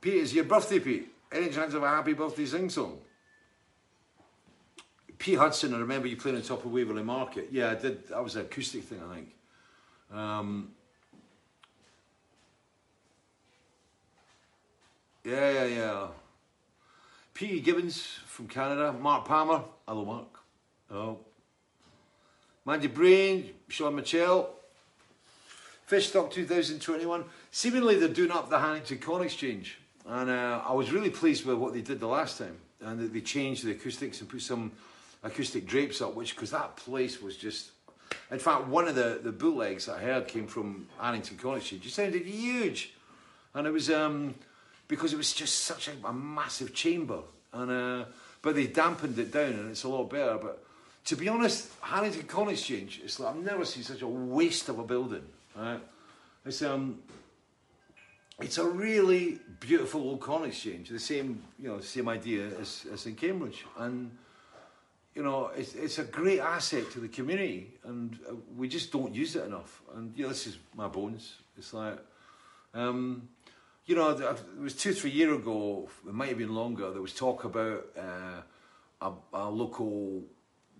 [0.00, 1.08] Pete, is your birthday, Pete?
[1.32, 2.98] Any chance of a happy birthday sing song?
[5.18, 7.48] Pete Hudson, I remember you playing on top of Waverley Market.
[7.50, 8.08] Yeah, I did.
[8.08, 9.34] That was an acoustic thing, I think.
[10.12, 10.70] Um,
[15.28, 16.06] Yeah, yeah, yeah.
[17.34, 17.60] P.E.
[17.60, 18.94] Gibbons from Canada.
[18.94, 19.62] Mark Palmer.
[19.86, 20.40] Hello, Mark.
[20.90, 21.18] Oh.
[22.68, 23.48] Mandy Brain.
[23.68, 24.50] Sean Mitchell.
[25.90, 27.24] Fishstock 2021.
[27.50, 29.78] Seemingly they're doing up the Haddington Corn Exchange.
[30.06, 32.58] And uh, I was really pleased with what they did the last time.
[32.82, 34.72] And they changed the acoustics and put some
[35.24, 37.70] acoustic drapes up, which, because that place was just.
[38.30, 41.86] In fact, one of the, the bootlegs I heard came from Haddington Corn Exchange.
[41.86, 42.92] It sounded huge.
[43.54, 43.88] And it was.
[43.88, 44.34] Um,
[44.88, 47.20] because it was just such a, a massive chamber.
[47.50, 48.04] And uh,
[48.42, 50.36] but they dampened it down, and it's a lot better.
[50.36, 50.62] But
[51.04, 54.78] to be honest, Haddington Corn Exchange, it's like I've never seen such a waste of
[54.78, 55.24] a building.
[55.56, 55.80] Right?
[56.44, 57.00] It's um,
[58.40, 60.90] it's a really beautiful old corn exchange.
[60.90, 64.16] The same, you know, same idea as, as in Cambridge, and
[65.14, 69.12] you know, it's, it's a great asset to the community, and uh, we just don't
[69.12, 69.82] use it enough.
[69.96, 71.34] And know, this is my bones.
[71.56, 71.98] It's like,
[72.72, 73.28] um,
[73.86, 77.14] you know, it was two, three years ago, it might have been longer, there was
[77.14, 78.42] talk about uh,
[79.00, 80.22] a, a, local,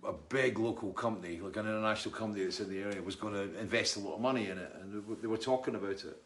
[0.05, 3.59] a big local company, like an international company that's in the area, was going to
[3.59, 6.23] invest a lot of money in it, and they were talking about it.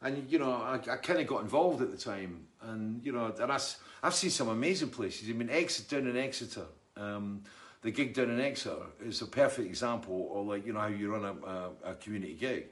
[0.00, 3.32] And, you know, I, I kind of got involved at the time, and, you know,
[3.38, 3.58] and I,
[4.02, 5.28] I've seen some amazing places.
[5.28, 7.42] I mean, Exeter, down in Exeter, um,
[7.82, 11.12] the gig down in Exeter is a perfect example of, like, you know, how you
[11.12, 12.66] run a, a, a community gig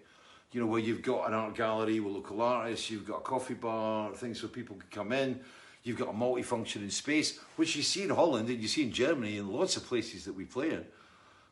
[0.52, 3.54] you know, where you've got an art gallery with local artists, you've got a coffee
[3.54, 5.40] bar, things where people can come in,
[5.82, 9.38] you've got a multi-functioning space, which you see in Holland and you see in Germany
[9.38, 10.84] and lots of places that we play in.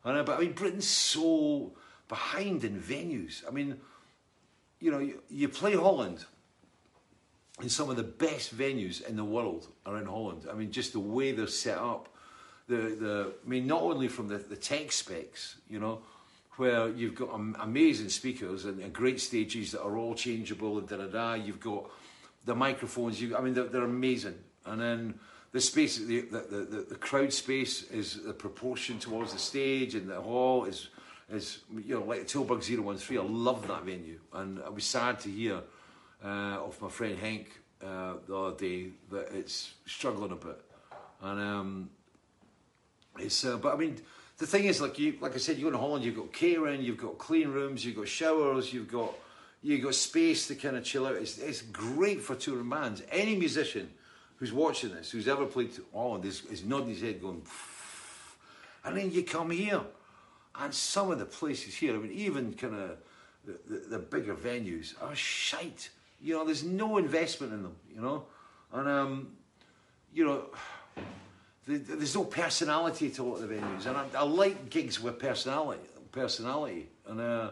[0.03, 1.73] And, uh, but I mean, Britain's so
[2.07, 3.43] behind in venues.
[3.47, 3.77] I mean,
[4.79, 6.25] you know, you, you play Holland
[7.61, 10.47] in some of the best venues in the world are in Holland.
[10.49, 12.09] I mean, just the way they're set up,
[12.67, 16.01] the the I mean, not only from the, the tech specs, you know,
[16.55, 21.07] where you've got amazing speakers and, great stages that are all changeable and da da
[21.07, 21.33] da.
[21.33, 21.89] You've got
[22.45, 23.21] the microphones.
[23.21, 24.35] You, I mean, they're, they're amazing.
[24.65, 25.19] And then
[25.51, 30.09] the space, the, the, the, the crowd space is the proportion towards the stage and
[30.09, 30.89] the hall is
[31.31, 33.17] is you know like Tilburg 013.
[33.17, 35.61] I love that venue, and I was sad to hear
[36.23, 36.27] uh,
[36.65, 37.51] of my friend Hank
[37.85, 40.59] uh, the other day that it's struggling a bit,
[41.21, 41.89] and um,
[43.19, 44.01] it's uh, but I mean
[44.39, 46.81] the thing is, like you, like I said, you go to Holland, you've got catering,
[46.81, 49.13] you've got clean rooms, you've got showers, you've got,
[49.61, 51.15] You got space to kind of chill out.
[51.15, 53.03] It's, it's great for touring bands.
[53.11, 53.89] Any musician
[54.37, 57.41] who's watching this, who's ever played to Holland, is, is nodding his head going,
[58.85, 59.81] and then you come here,
[60.55, 62.97] and some of the places here, I mean, even kind of
[63.45, 65.89] the, the, the bigger venues are shite.
[66.21, 68.25] You know, there's no investment in them, you know?
[68.73, 69.27] And, um,
[70.13, 70.45] you know,
[71.67, 73.85] there's no personality to a lot of the venues.
[73.85, 75.81] And I, I like gigs with personality.
[76.11, 76.87] personality.
[77.07, 77.49] And, uh,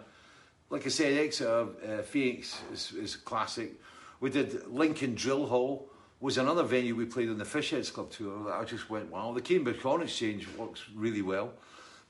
[0.70, 3.74] like I said, Exeter uh, Phoenix is, is classic.
[4.20, 5.88] We did Lincoln Drill Hall
[6.20, 8.52] was another venue we played on the Fishheads Club tour.
[8.52, 11.54] I just went, wow, the Cambridge Corn Exchange works really well.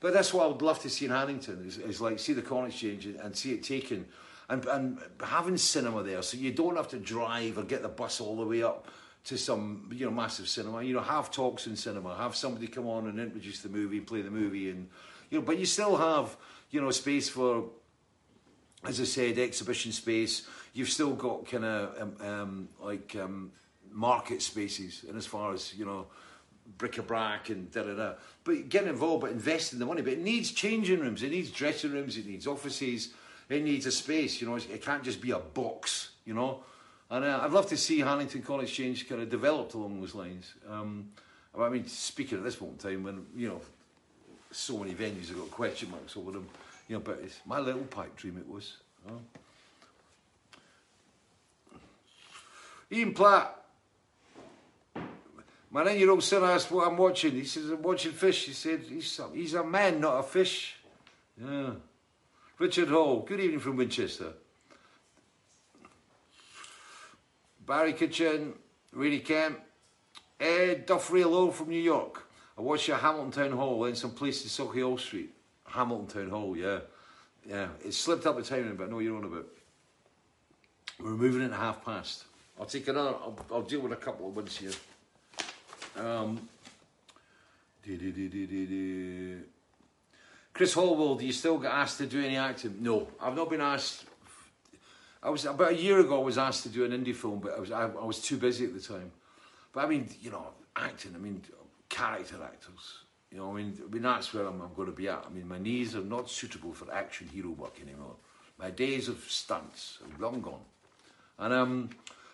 [0.00, 2.42] But that's what I would love to see in Haddington is, is like see the
[2.42, 4.06] Corn Exchange and, and see it taken
[4.48, 8.20] and, and having cinema there so you don't have to drive or get the bus
[8.20, 8.86] all the way up
[9.24, 12.86] to some you know massive cinema you know have talks in cinema have somebody come
[12.86, 14.88] on and introduce the movie play the movie and
[15.30, 16.36] you know but you still have
[16.70, 17.64] you know space for
[18.84, 23.50] as I said exhibition space you've still got kind of um, um, like um,
[23.90, 26.06] market spaces and as far as you know
[26.76, 28.12] bric-a-brac and da da da
[28.44, 31.92] but getting involved but investing the money but it needs changing rooms it needs dressing
[31.92, 33.14] rooms it needs offices
[33.48, 34.56] it needs a space, you know.
[34.56, 36.60] It can't just be a box, you know.
[37.10, 40.52] And uh, I'd love to see Haddington College Exchange kind of developed along those lines.
[40.68, 41.08] Um,
[41.58, 43.60] I mean, speaking at this moment in time, when you know,
[44.50, 46.48] so many venues have got question marks over them,
[46.88, 47.00] you know.
[47.00, 48.38] But it's my little pipe dream.
[48.38, 48.78] It was.
[49.06, 49.20] You?
[52.90, 53.54] Ian Platt.
[55.70, 57.32] My nine-year-old son asked what I'm watching.
[57.32, 58.46] He says, I'm watching fish.
[58.46, 60.76] He said, he's a, he's a man, not a fish.
[61.38, 61.72] Yeah.
[62.58, 64.32] Richard Hall, good evening from Winchester.
[67.66, 68.54] Barry Kitchen,
[68.92, 69.60] Reedy Kemp,
[70.40, 72.26] Ed Dufresne Low from New York.
[72.56, 75.34] I watched you at Hamilton Town Hall in some place in Sauchiehall Street.
[75.68, 76.80] Hamilton Town Hall, yeah.
[77.48, 79.46] Yeah, it slipped up the timing, but I know you're on about.
[81.00, 82.24] We're moving into half past.
[82.58, 84.72] I'll take another, I'll, I'll deal with a couple of ones here.
[85.96, 86.48] Um,
[90.52, 92.76] Chris Hallwell, do you still get asked to do any acting?
[92.80, 94.04] No, I've not been asked.
[95.22, 96.20] I was about a year ago.
[96.20, 98.36] I was asked to do an indie film, but I was I, I was too
[98.36, 99.10] busy at the time.
[99.72, 101.14] But I mean, you know, acting.
[101.14, 101.42] I mean,
[101.88, 103.04] character actors.
[103.32, 105.24] You know, I mean, I mean that's where I'm, I'm going to be at.
[105.26, 108.16] I mean, my knees are not suitable for action hero work anymore.
[108.58, 110.64] My days of stunts are long gone.
[111.38, 111.90] And um,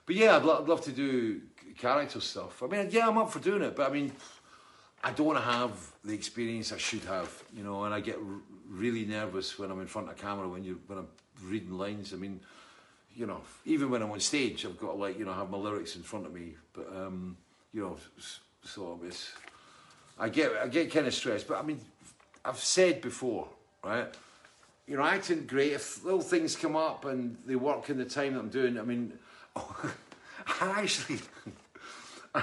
[0.06, 1.40] but yeah, I'd, lo- I'd love to do
[1.76, 2.62] character stuff.
[2.62, 4.12] I mean, yeah, I'm up for doing it, but I mean,
[5.02, 5.72] I don't have
[6.04, 8.22] the experience I should have, you know, and I get r-
[8.68, 11.08] really nervous when I'm in front of camera when you when I'm
[11.42, 12.12] reading lines.
[12.12, 12.40] I mean,
[13.14, 15.58] you know, even when I'm on stage, I've got to like you know have my
[15.58, 17.36] lyrics in front of me, but um,
[17.72, 17.96] you know,
[18.62, 19.32] so it's
[20.18, 21.48] I get I get kind of stressed.
[21.48, 21.80] But I mean,
[22.44, 23.48] I've said before,
[23.82, 24.08] right?
[24.86, 28.34] You know, acting great if little things come up and they work in the time
[28.34, 28.78] that I'm doing.
[28.78, 29.12] I mean,
[29.56, 29.92] I
[30.60, 31.20] actually.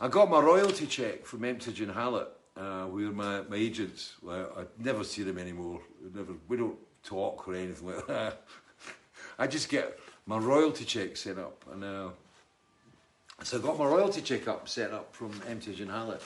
[0.00, 4.64] I got my royalty check from Emtage and Hallett, uh, my, my agents, well, I
[4.82, 5.80] never see them anymore.
[6.12, 8.42] Never, we don't talk or anything like that.
[9.38, 11.64] I just get my royalty check set up.
[11.72, 12.08] And uh,
[13.44, 16.22] so I got my royalty check up set up from Emtage and Hallett.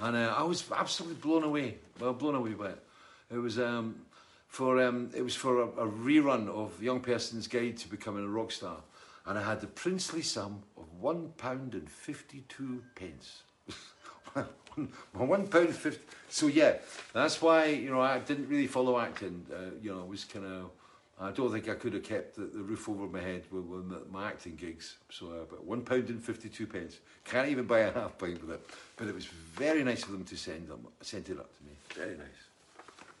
[0.00, 1.76] And uh, I was absolutely blown away.
[1.98, 2.82] Well, blown away by it.
[3.30, 3.96] It was um,
[4.48, 8.28] for um, it was for a, a rerun of Young Person's Guide to Becoming a
[8.28, 8.78] Rock Star
[9.26, 13.42] and I had the princely sum of one pound and fifty-two pence.
[15.12, 16.04] one pound fifty.
[16.28, 16.78] So yeah,
[17.12, 19.46] that's why you know I didn't really follow acting.
[19.52, 20.70] Uh, you know, it was kind of.
[21.22, 24.10] I don't think I could have kept the, the roof over my head with, with
[24.10, 24.96] my, acting gigs.
[25.10, 27.00] So, uh, but one pound and fifty-two pence.
[27.24, 28.66] Can't even buy a half pint with it.
[28.96, 31.72] But it was very nice of them to send them send it up to me.
[31.94, 32.48] Very nice.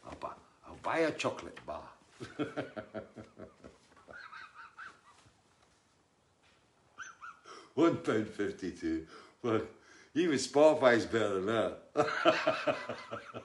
[0.06, 0.30] I'll buy,
[0.66, 1.82] I'll buy a chocolate bar.
[7.74, 9.06] One pound fifty-two.
[9.42, 9.60] Well,
[10.14, 11.78] even Spotify's better than that.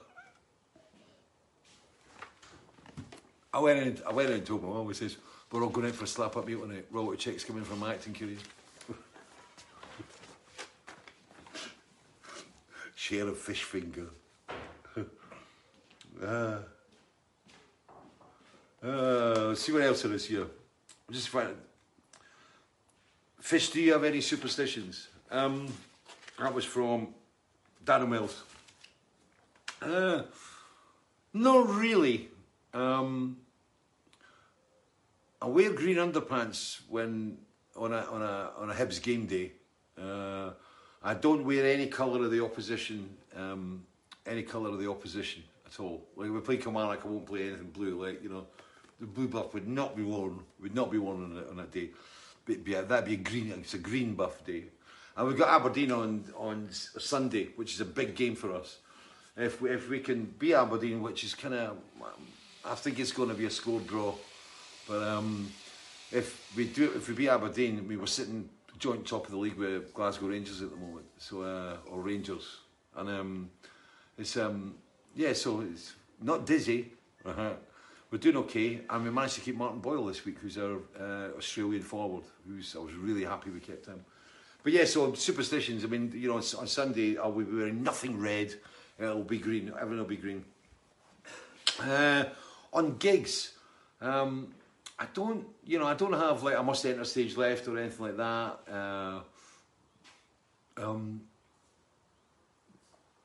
[3.56, 3.98] I went in.
[4.06, 4.86] I went in and told my mum.
[4.88, 5.16] He says,
[5.50, 6.84] "We're all going out for a slap up meal tonight.
[6.90, 8.36] Royalty checks coming from my acting career."
[12.94, 14.08] Share a fish finger.
[16.22, 16.58] uh,
[18.82, 20.48] uh, see what else there is here.
[21.10, 21.56] Just find
[23.40, 25.08] Fish, do you have any superstitions?
[25.30, 25.72] Um,
[26.38, 27.14] that was from
[27.82, 28.42] Darren Mills.
[29.80, 30.24] Uh,
[31.32, 32.28] not really.
[32.74, 33.38] Um,
[35.40, 37.38] I wear green underpants when
[37.76, 39.52] on a on a on a Hibs game day.
[40.00, 40.50] Uh,
[41.02, 43.84] I don't wear any colour of the opposition, um,
[44.26, 46.06] any colour of the opposition at all.
[46.16, 48.02] Like we play Kilmarnock, I won't play anything blue.
[48.02, 48.46] Like you know,
[48.98, 51.70] the blue buff would not be worn, would not be worn on, a, on that
[51.70, 51.90] day.
[52.46, 54.64] Be a, that'd be a green, it's a green buff day.
[55.16, 58.78] And we've got Aberdeen on, on Sunday, which is a big game for us.
[59.36, 61.76] If we, if we can beat Aberdeen, which is kind of,
[62.64, 64.14] I think it's going to be a score draw.
[64.88, 65.48] But um,
[66.12, 69.56] if we do, if we beat Aberdeen, we were sitting joint top of the league
[69.56, 72.58] with Glasgow Rangers at the moment, so uh, or Rangers,
[72.96, 73.50] and um,
[74.18, 74.74] it's um,
[75.14, 76.92] yeah, so it's not dizzy.
[77.24, 77.54] Uh-huh.
[78.10, 81.36] We're doing okay, and we managed to keep Martin Boyle this week, who's our uh,
[81.36, 82.24] Australian forward.
[82.46, 84.04] Who's I was really happy we kept him.
[84.62, 85.84] But yeah, so superstitions.
[85.84, 88.54] I mean, you know, on, on Sunday I'll be wearing nothing red.
[88.98, 89.72] It'll be green.
[89.80, 90.44] Everything will be green.
[91.80, 92.24] Uh,
[92.72, 93.52] on gigs,
[94.00, 94.54] um,
[94.98, 98.06] I don't, you know, I don't have like I must enter stage left or anything
[98.06, 98.58] like that.
[98.72, 99.20] Uh,
[100.78, 101.20] um,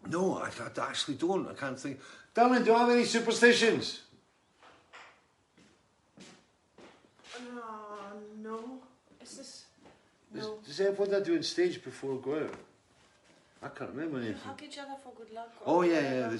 [0.07, 1.47] no, I, I, actually don't.
[1.47, 1.99] I can't think.
[2.33, 4.01] Darling, do I have any superstitions?
[7.35, 7.39] Uh,
[8.41, 8.79] no.
[9.21, 9.65] Is this?
[10.33, 10.57] Does, No.
[10.65, 12.53] does everyone do on stage before we go out?
[13.63, 14.41] I can't remember You anything.
[14.43, 15.51] hug each other for good luck.
[15.65, 16.37] Oh yeah, yeah.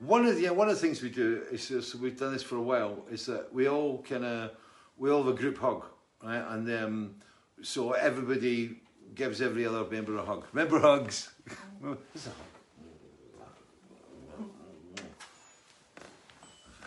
[0.00, 2.42] One of the yeah, one of the things we do is, is we've done this
[2.42, 3.04] for a while.
[3.10, 4.52] Is that we all kind of
[4.96, 5.84] we all have a group hug,
[6.22, 6.42] right?
[6.48, 7.14] And um,
[7.60, 8.80] so everybody
[9.14, 10.46] gives every other member a hug.
[10.54, 11.30] Member hugs.
[11.84, 11.98] Hug?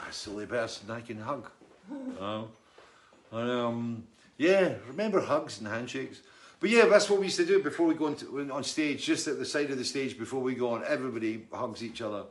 [0.09, 1.49] A silly person I can hug.
[2.19, 2.47] Oh.
[3.31, 4.03] And, um,
[4.37, 6.21] yeah, remember hugs and handshakes.
[6.59, 9.27] But yeah, that's what we used to do before we go into, on stage, just
[9.27, 12.23] at the side of the stage before we go on, everybody hugs each other.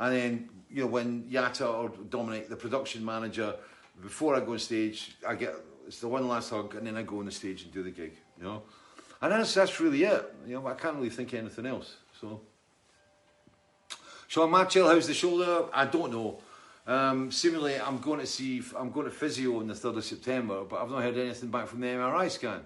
[0.00, 3.54] And then, you know, when Yata or Dominic, the production manager,
[4.00, 5.54] before I go on stage, I get,
[5.86, 7.90] it's the one last hug, and then I go on the stage and do the
[7.90, 8.62] gig, you know.
[9.20, 10.34] And that's, that's really it.
[10.46, 12.40] You know, I can't really think of anything else, so.
[14.26, 15.66] Sean Matchell, how's the shoulder?
[15.72, 16.38] I don't know.
[16.86, 18.62] Um, seemingly, I'm going to see.
[18.78, 21.66] I'm going to physio on the third of September, but I've not heard anything back
[21.66, 22.60] from the MRI scan,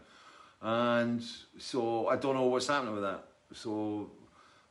[0.62, 1.22] and
[1.58, 3.24] so I don't know what's happening with that.
[3.54, 4.10] So,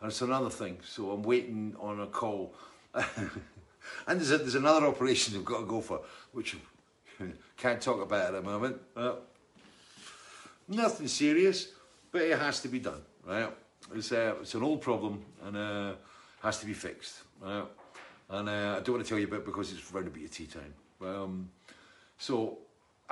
[0.04, 0.80] it's another thing.
[0.84, 2.54] So I'm waiting on a call,
[2.94, 3.06] and
[4.08, 6.02] there's a, there's another operation I've got to go for,
[6.32, 6.58] which
[7.58, 8.78] can't talk about at the moment.
[8.96, 9.16] Uh,
[10.68, 11.70] nothing serious,
[12.12, 13.02] but it has to be done.
[13.26, 13.50] Right?
[13.96, 15.94] It's uh, it's an old problem and uh,
[16.42, 17.22] has to be fixed.
[17.42, 17.66] Right?
[18.30, 20.48] And uh, I don't want to tell you about because it's round about your tea
[20.48, 20.74] time.
[21.02, 21.50] Um,
[22.18, 22.58] so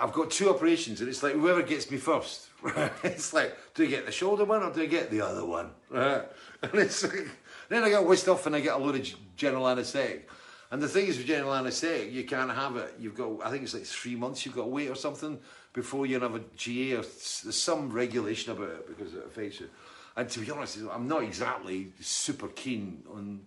[0.01, 2.47] I've got two operations, and it's like whoever gets me first.
[2.63, 2.91] Right?
[3.03, 5.71] It's like, do I get the shoulder one or do I get the other one?
[5.89, 6.23] Right?
[6.61, 7.27] And it's like,
[7.69, 10.29] then I get whisked off and I get a load of general anaesthetic.
[10.69, 12.93] And the thing is with general anaesthetic, you can't have it.
[12.99, 15.39] You've got, I think it's like three months you've got to wait or something
[15.73, 16.97] before you have a GA.
[16.97, 19.69] Or there's some regulation about it because it affects you.
[20.15, 23.41] And to be honest, I'm not exactly super keen on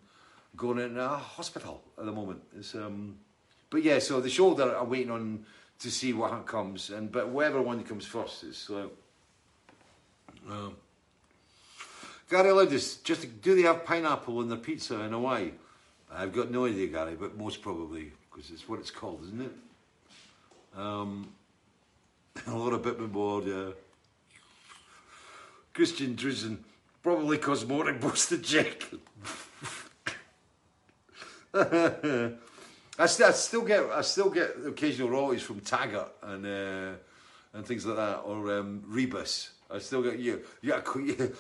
[0.57, 2.43] going in a hospital at the moment.
[2.75, 3.17] Um,
[3.71, 5.47] but yeah, so the shoulder I'm waiting on
[5.81, 8.71] to see what comes, and but whatever one comes first is.
[8.71, 8.89] Uh,
[10.51, 10.77] um,
[12.29, 15.53] Gary Loudis, just do they have pineapple in their pizza in Hawaii?
[16.13, 19.53] I've got no idea, Gary, but most probably because it's what it's called, isn't it?
[20.77, 21.29] Um,
[22.47, 23.71] a lot of bit more, yeah.
[25.73, 26.59] Christian Drusen,
[27.03, 28.85] probably cosmetic busted check.
[32.99, 36.93] I, st- I still get I still get occasional royalties from Taggart and uh,
[37.53, 39.51] and things like that or um, Rebus.
[39.71, 40.43] I still get you.
[40.63, 41.35] Yeah, you,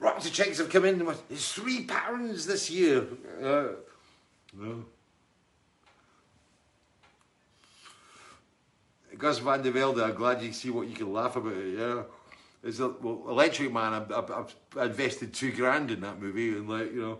[0.00, 1.06] Raptor checks have come in.
[1.30, 3.06] It's three pounds this year.
[3.42, 3.68] Uh,
[4.54, 4.84] no.
[9.18, 11.78] Gus Van de Velde, I'm glad you see what you can laugh about it.
[11.78, 12.02] Yeah,
[12.64, 13.92] it's a, well, Electric Man.
[13.92, 17.18] I've, I've, I've invested two grand in that movie, and like you know.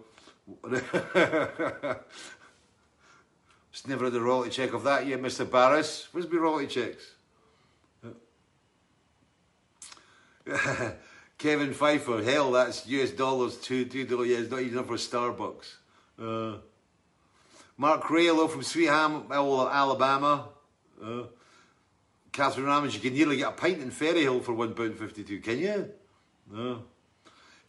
[3.73, 5.51] Just never had a royalty check of that yet, Mr.
[5.51, 6.09] Barris.
[6.12, 7.12] Where's my royalty checks?
[11.39, 14.29] Kevin Pfeiffer, hell, that's US dollars, two, two dollars.
[14.29, 15.75] Yeah, it's not even for Starbucks.
[16.20, 16.59] Uh,
[17.77, 20.49] Mark Raylo from Sweet Ham, Alabama.
[21.03, 21.23] Uh,
[22.31, 25.91] Catherine Ramage, you can nearly get a pint in Ferryhill for £1.52, can you?
[26.51, 26.85] No.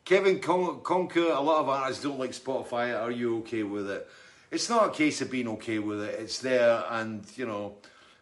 [0.06, 3.00] Kevin Con- Conker, a lot of artists don't like Spotify.
[3.00, 4.08] Are you okay with it?
[4.54, 6.20] It's not a case of being okay with it.
[6.20, 7.78] It's there, and you know,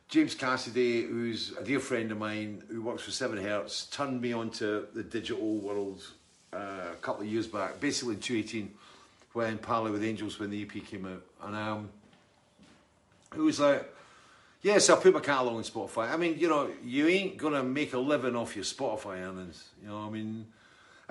[0.07, 4.31] James Cassidy, who's a dear friend of mine who works for Seven Hertz, turned me
[4.31, 6.01] onto the digital world
[6.53, 8.73] uh, a couple of years back, basically in 2018,
[9.33, 11.89] when Parley with Angels, when the EP came out, and um,
[13.35, 13.93] it was like,
[14.61, 16.13] yes, I put my catalogue on Spotify.
[16.13, 19.67] I mean, you know, you ain't gonna make a living off your Spotify earnings.
[19.83, 20.45] You know, what I mean.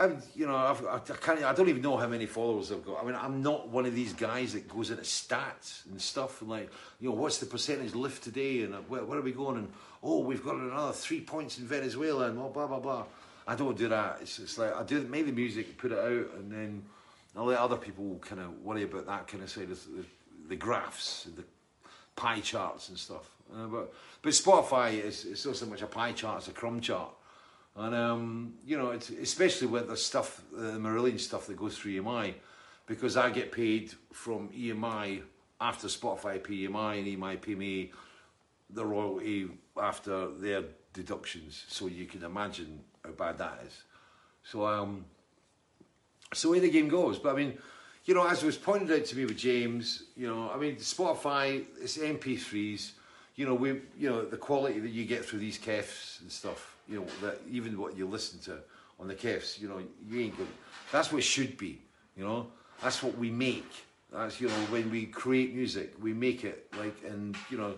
[0.01, 1.45] I'm, you know, I've, I, I can't.
[1.45, 3.03] I don't even know how many followers I've got.
[3.03, 6.49] I mean, I'm not one of these guys that goes into stats and stuff and
[6.49, 6.71] like,
[7.01, 9.59] you know, what's the percentage lift today and uh, where, where are we going?
[9.59, 9.69] And
[10.03, 13.05] oh, we've got another three points in Venezuela and blah blah blah blah.
[13.47, 14.19] I don't do that.
[14.23, 16.83] It's, it's like I do make the music, put it out, and then
[17.37, 20.05] I let other people kind of worry about that kind of side of the,
[20.49, 21.45] the graphs, the
[22.17, 23.29] pie charts and stuff.
[23.55, 23.93] Uh, but
[24.23, 27.11] but Spotify is it's not so much a pie chart; it's a crumb chart.
[27.81, 32.03] And um, you know, it's, especially with the stuff, the Marillion stuff that goes through
[32.03, 32.35] EMI,
[32.87, 35.23] because I get paid from EMI
[35.63, 37.93] after Spotify pay EMI and EMI pay me
[38.69, 39.49] the royalty
[39.81, 41.65] after their deductions.
[41.69, 43.83] So you can imagine how bad that is.
[44.43, 45.07] So um,
[46.35, 47.19] so the way the game goes.
[47.19, 47.57] But I mean,
[48.05, 51.65] you know, as was pointed out to me with James, you know, I mean, Spotify,
[51.81, 52.93] it's MP3s.
[53.37, 56.77] You know, we, you know, the quality that you get through these kefs and stuff
[56.91, 58.59] you know, that even what you listen to
[58.99, 60.49] on the kefs, you know, you ain't good.
[60.93, 61.81] That's what should be,
[62.17, 62.49] you know.
[62.83, 63.71] That's what we make.
[64.13, 67.75] That's you know when we create music, we make it like in you know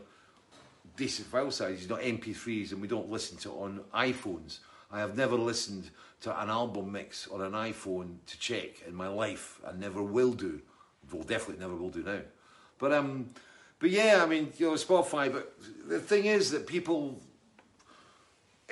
[0.96, 4.58] decent file sizes, not MP3s, and we don't listen to on iPhones.
[4.90, 5.90] I have never listened
[6.22, 9.60] to an album mix on an iPhone to check in my life.
[9.66, 10.60] I never will do.
[11.12, 12.20] Well, definitely never will do now.
[12.78, 13.30] But um,
[13.78, 15.30] but yeah, I mean, you know, Spotify.
[15.30, 15.52] But
[15.86, 17.20] the thing is that people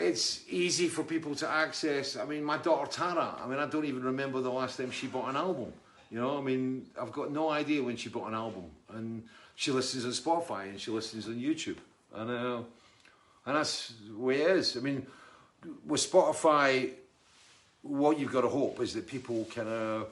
[0.01, 2.17] it's easy for people to access.
[2.17, 5.07] I mean, my daughter Tara, I mean, I don't even remember the last time she
[5.07, 5.73] bought an album.
[6.11, 8.65] You know, I mean, I've got no idea when she bought an album.
[8.93, 9.23] And
[9.55, 11.77] she listens on Spotify and she listens on YouTube.
[12.15, 12.63] And, uh,
[13.47, 14.77] and that's the way it is.
[14.77, 15.07] I mean,
[15.87, 16.91] with Spotify,
[17.83, 20.09] what you've got to hope is that people kind of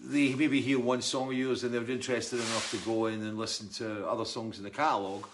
[0.00, 3.36] they maybe hear one song of yours and they're interested enough to go in and
[3.36, 5.26] listen to other songs in the catalogue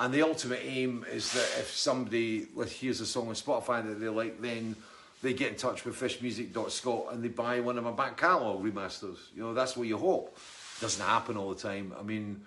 [0.00, 4.08] and the ultimate aim is that if somebody hears a song on Spotify that they
[4.08, 4.74] like, then
[5.22, 9.18] they get in touch with fishmusic.scot and they buy one of my back catalogue remasters.
[9.36, 10.38] You know, that's what you hope.
[10.80, 11.94] Doesn't happen all the time.
[12.00, 12.40] I mean,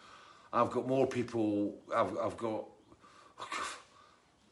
[0.51, 2.65] I've got more people, I've, I've got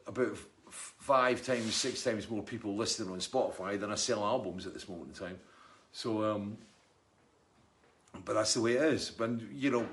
[0.05, 0.37] about
[0.69, 4.87] five times, six times more people listening on Spotify than I sell albums at this
[4.87, 5.39] moment in time.
[5.91, 6.55] So, um,
[8.25, 9.09] but that's the way it is.
[9.09, 9.87] But, you know,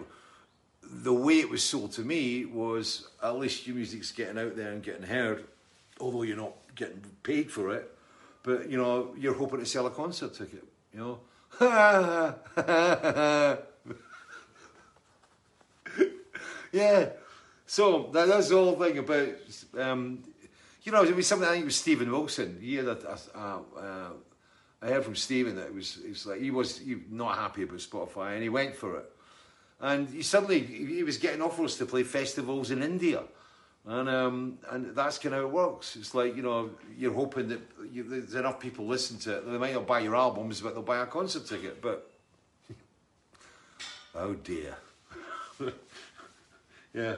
[0.91, 4.73] the way it was sold to me was at least your music's getting out there
[4.73, 5.45] and getting heard,
[6.01, 7.95] although you're not getting paid for it.
[8.43, 10.65] But you know, you're hoping to sell a concert ticket.
[10.93, 11.19] You know.
[16.73, 17.11] yeah.
[17.67, 19.29] So that, that's the whole thing about.
[19.79, 20.23] Um,
[20.83, 22.59] you know, it was something I think it was Steven Wilson.
[22.63, 23.19] He had a,
[24.81, 27.65] I heard from Steven that it was, it was like he was he not happy
[27.65, 29.13] about Spotify and he went for it
[29.81, 33.23] and he suddenly he was getting offers to play festivals in India.
[33.87, 35.97] And um, and that's kind of how it works.
[35.97, 37.61] It's like you know you're hoping that
[37.91, 39.51] you, there's enough people listen to it.
[39.51, 41.81] They might not buy your albums, but they'll buy a concert ticket.
[41.81, 42.11] But
[44.15, 44.77] oh dear,
[46.93, 47.17] yeah,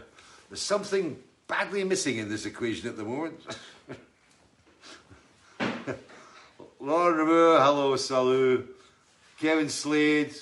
[0.48, 3.40] there's something badly missing in this equation at the moment.
[6.78, 8.76] Lauren hello, salut.
[9.40, 10.34] Kevin Slade,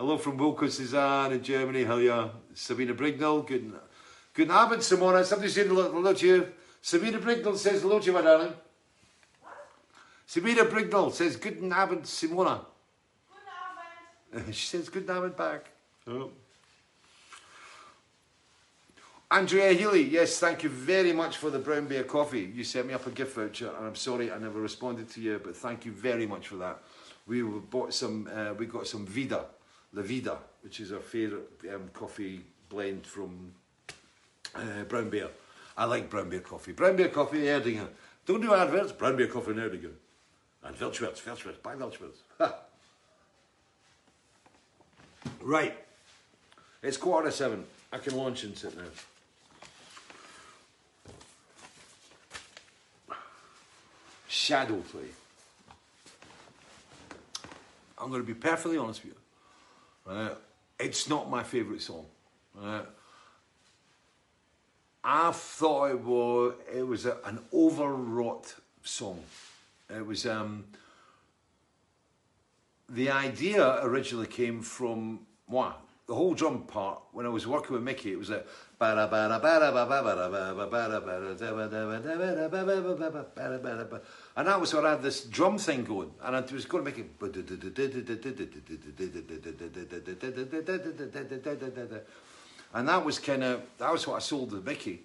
[0.00, 1.84] Hello from Wilco Suzanne in Germany.
[1.84, 3.46] Hello, Sabina Brignall.
[3.46, 3.70] Good,
[4.32, 5.22] good Abend, Simona.
[5.22, 6.48] Somebody said hello, hello to you.
[6.80, 8.54] Sabina Brignall says hello to you, my darling.
[9.42, 9.52] What?
[10.24, 12.64] Sabina Brignall says good Abend, Simona.
[13.28, 14.54] Good Abend.
[14.54, 15.68] she says good Abend back.
[16.06, 16.30] Oh.
[19.30, 22.50] Andrea Healy, yes, thank you very much for the brown bear coffee.
[22.54, 25.42] You sent me up a gift voucher, and I'm sorry I never responded to you,
[25.44, 26.82] but thank you very much for that.
[27.26, 29.44] We bought some, uh, we got some Vida
[29.92, 33.52] La Vida, which is our favourite um, coffee blend from
[34.54, 35.28] uh, Brown Bear.
[35.76, 36.72] I like Brown Bear coffee.
[36.72, 37.88] Brown Bear coffee, Erdinger.
[38.26, 39.92] Don't do adverts, Brown Bear coffee in Erdinger.
[40.62, 42.52] And Weltschmerz, Weltschmerz, buy Weltschmerz.
[45.42, 45.76] right.
[46.82, 47.64] It's quarter to seven.
[47.92, 48.84] I can launch into it now.
[54.28, 55.02] Shadow play.
[57.98, 59.19] I'm going to be perfectly honest with you.
[60.06, 60.30] Uh,
[60.78, 62.06] it's not my favourite song.
[62.60, 62.82] Uh,
[65.02, 69.22] I thought it was it was a, an overwrought song.
[69.88, 70.64] It was um,
[72.88, 77.82] the idea originally came from what the whole drum part when I was working with
[77.82, 78.12] Mickey.
[78.12, 78.42] It was a
[84.36, 86.90] and that was where I had this drum thing going, and I was going to
[86.90, 87.10] make it.
[92.72, 95.00] And that was kind of that was what I sold to Mickey.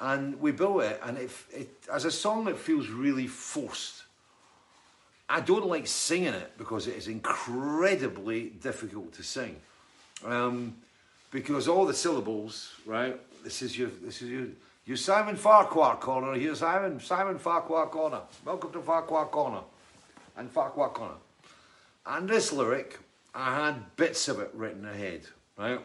[0.00, 4.04] and we built it, and it, it as a song, it feels really forced.
[5.28, 9.56] I don't like singing it because it is incredibly difficult to sing,
[10.24, 10.74] um,
[11.30, 13.20] because all the syllables, right?
[13.44, 14.46] This is your, this is your,
[14.86, 16.34] your Simon Farquhar corner.
[16.34, 18.20] Here, Simon, Simon Farquhar corner.
[18.44, 19.60] Welcome to Farquhar corner,
[20.36, 21.14] and Farquhar corner.
[22.06, 22.98] And this lyric,
[23.34, 25.22] I had bits of it written ahead,
[25.56, 25.80] right?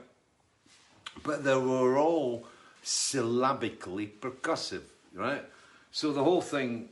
[1.23, 2.47] But they were all
[2.83, 4.83] syllabically percussive,
[5.13, 5.43] right?
[5.91, 6.89] So the whole thing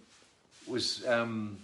[0.67, 1.57] was um,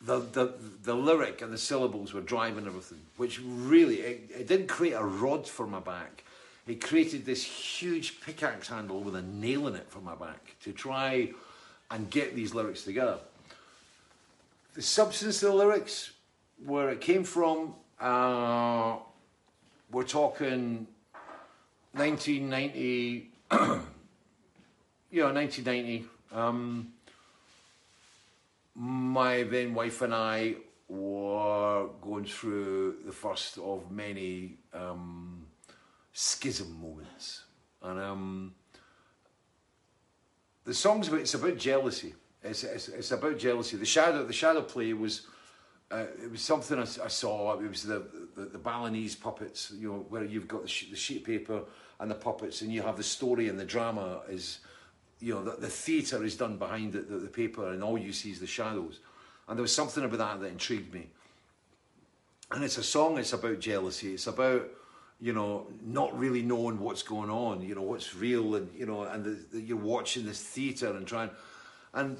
[0.00, 4.68] the, the the lyric and the syllables were driving everything, which really it, it didn't
[4.68, 6.24] create a rod for my back.
[6.66, 10.72] It created this huge pickaxe handle with a nail in it for my back to
[10.72, 11.30] try
[11.90, 13.18] and get these lyrics together.
[14.74, 16.10] The substance of the lyrics,
[16.64, 18.96] where it came from, uh,
[19.92, 20.86] we're talking
[21.92, 23.30] 1990,
[25.10, 26.06] you know, 1990.
[26.32, 26.92] Um,
[28.74, 30.56] my then wife and I
[30.88, 35.35] were going through the first of many um,
[36.18, 37.42] schism moments,
[37.82, 38.54] and um,
[40.64, 42.14] the song's about it's about jealousy.
[42.42, 43.76] It's, it's, it's about jealousy.
[43.76, 45.26] The shadow the shadow play was.
[45.88, 47.56] Uh, it was something I, I, saw.
[47.60, 48.02] It was the,
[48.34, 51.62] the, the Balinese puppets, you know, where you've got the, sh- the sheet paper
[52.00, 54.58] and the puppets, and you have the story and the drama is,
[55.20, 58.12] you know, the, the theatre is done behind the, the, the paper, and all you
[58.12, 58.98] see is the shadows.
[59.46, 61.06] And there was something about that that intrigued me.
[62.50, 63.18] And it's a song.
[63.18, 64.14] It's about jealousy.
[64.14, 64.68] It's about
[65.20, 67.62] you know not really knowing what's going on.
[67.62, 71.06] You know what's real, and you know, and the, the, you're watching this theatre and
[71.06, 71.30] trying,
[71.94, 72.18] and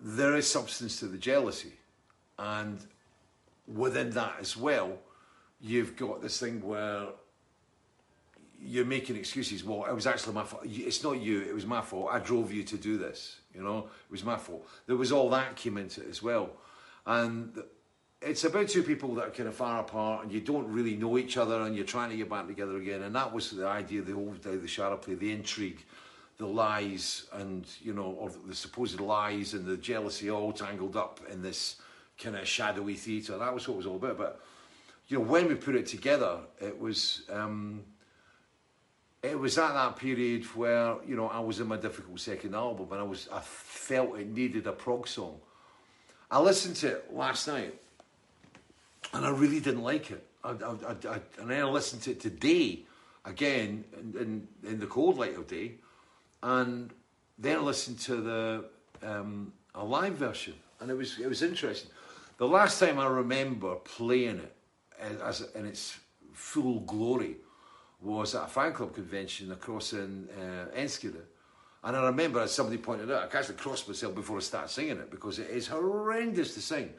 [0.00, 1.72] there is substance to the jealousy,
[2.38, 2.78] and
[3.66, 4.98] within that as well,
[5.60, 7.06] you've got this thing where
[8.60, 9.64] you're making excuses.
[9.64, 10.62] Well, it was actually my fault.
[10.66, 11.40] It's not you.
[11.42, 12.08] It was my fault.
[12.10, 13.36] I drove you to do this.
[13.54, 14.68] You know, it was my fault.
[14.86, 16.50] There was all that came into it as well,
[17.06, 17.62] and
[18.26, 21.16] it's about two people that are kind of far apart, and you don't really know
[21.16, 23.02] each other, and you're trying to get back together again.
[23.02, 25.84] And that was the idea, the whole the shadow play, the intrigue,
[26.36, 31.20] the lies, and you know, or the supposed lies and the jealousy all tangled up
[31.30, 31.76] in this
[32.18, 33.38] kind of shadowy theatre.
[33.38, 34.18] That was what it was all about.
[34.18, 34.40] But
[35.06, 37.22] you know, when we put it together, it was.
[37.30, 37.84] Um,
[39.22, 42.88] it was at that period where you know I was in my difficult second album,
[42.90, 45.40] and I was I felt it needed a prog song.
[46.30, 47.74] I listened to it last night,
[49.16, 50.24] and I really didn't like it.
[50.44, 50.52] I, I,
[51.08, 52.84] I, and then I listened to it today
[53.24, 55.72] again in, in, in, the cold light of day,
[56.42, 56.92] and
[57.38, 58.64] then I listened to the
[59.02, 61.90] um, a live version, and it was it was interesting.
[62.36, 64.54] The last time I remember playing it
[65.22, 65.98] as in its
[66.32, 67.36] full glory
[68.00, 70.66] was at a fan club convention across in uh.
[71.84, 74.98] And I remember, as somebody pointed out, I actually crossed myself before I started singing
[74.98, 76.92] it because it is horrendous to sing.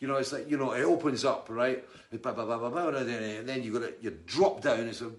[0.00, 1.84] You know, it's like, you know, it opens up, right?
[2.12, 5.10] And then you got it, you drop down, it's a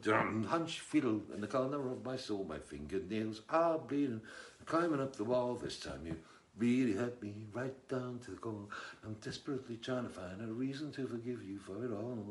[0.47, 4.21] hunch, fiddle, in the corner of my soul, my fingernails are bleeding,
[4.65, 6.05] climbing up the wall this time.
[6.05, 6.15] You
[6.57, 8.67] really hurt me right down to the core.
[9.03, 12.25] I'm desperately trying to find a reason to forgive you for it all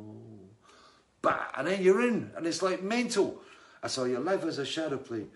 [1.23, 3.41] bah, and then you're in, and it's like mental.
[3.83, 5.27] I saw your life as a shadow play.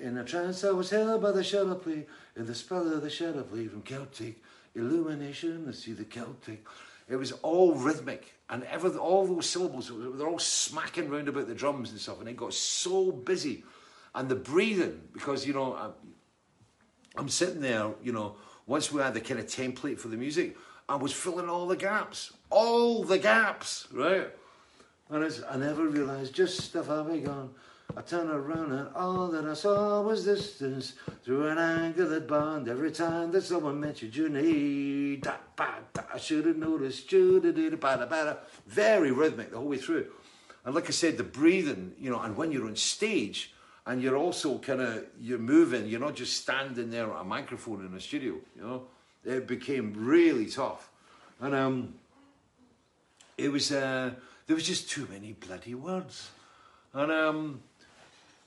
[0.00, 2.06] In a trance, I was held by the shadow play,
[2.36, 4.42] in the spell of the shadow play from Celtic
[4.74, 5.66] illumination.
[5.68, 6.64] I see the Celtic.
[7.08, 11.54] It was all rhythmic, and ever all those syllables, they're all smacking round about the
[11.54, 13.64] drums and stuff, and it got so busy.
[14.14, 15.92] And the breathing, because, you know, I'm,
[17.16, 20.56] I'm sitting there, you know, once we had the kind of template for the music,
[20.88, 24.28] I was filling all the gaps, all the gaps, right?
[25.10, 27.50] And I never realized just far we gone.
[27.94, 32.68] I turned around and all that I saw was distance through an angle that bond.
[32.68, 35.74] Every time that someone mentioned your name, da, ba,
[36.12, 37.10] I should have noticed.
[37.10, 40.06] Very rhythmic the whole way through.
[40.64, 43.52] And like I said, the breathing, you know, and when you're on stage
[43.84, 47.84] and you're also kind of, you're moving, you're not just standing there at a microphone
[47.84, 48.84] in a studio, you know,
[49.24, 50.90] it became really tough.
[51.40, 51.94] And um,
[53.36, 54.12] it was, uh,
[54.46, 56.30] there was just too many bloody words.
[56.94, 57.62] And um,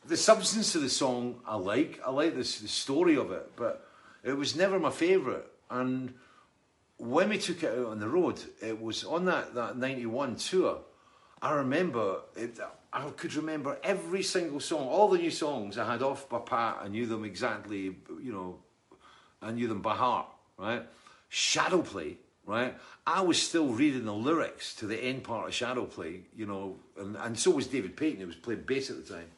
[0.07, 1.99] the substance of the song I like.
[2.05, 3.87] I like this, the story of it, but
[4.23, 5.45] it was never my favourite.
[5.69, 6.13] And
[6.97, 10.79] when we took it out on the road, it was on that, that 91 tour.
[11.41, 12.59] I remember, it,
[12.93, 16.79] I could remember every single song, all the new songs I had off by Pat.
[16.81, 18.59] I knew them exactly, you know,
[19.41, 20.27] I knew them by heart,
[20.57, 20.83] right?
[21.29, 22.75] Shadow Play right?
[23.05, 26.77] I was still reading the lyrics to the end part of Shadow Play, you know,
[26.97, 29.29] and, and so was David Paton, who was playing bass at the time.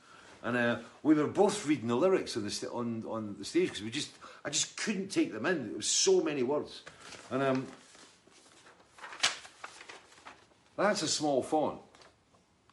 [0.44, 3.70] And uh, we were both reading the lyrics on the st- on, on the stage
[3.70, 4.12] because we just
[4.46, 5.72] I just couldn't take them in.
[5.72, 6.84] It was so many words,
[7.32, 7.68] and um,
[10.78, 11.80] that's a small font.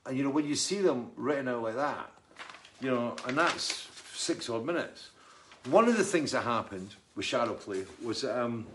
[0.07, 2.11] And you know when you see them written out like that,
[2.81, 5.11] you know, and that's six odd minutes.
[5.71, 8.67] One of the things that happened with Shadow Play was um,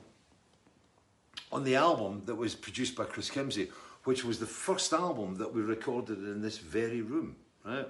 [1.51, 3.69] on the album that was produced by Chris Kimsey,
[4.03, 7.87] which was the first album that we recorded in this very room, right?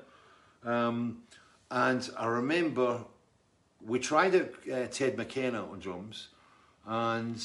[0.63, 1.23] Um,
[1.71, 3.01] and I remember
[3.85, 6.29] we tried out uh, Ted McKenna on drums,
[6.85, 7.41] and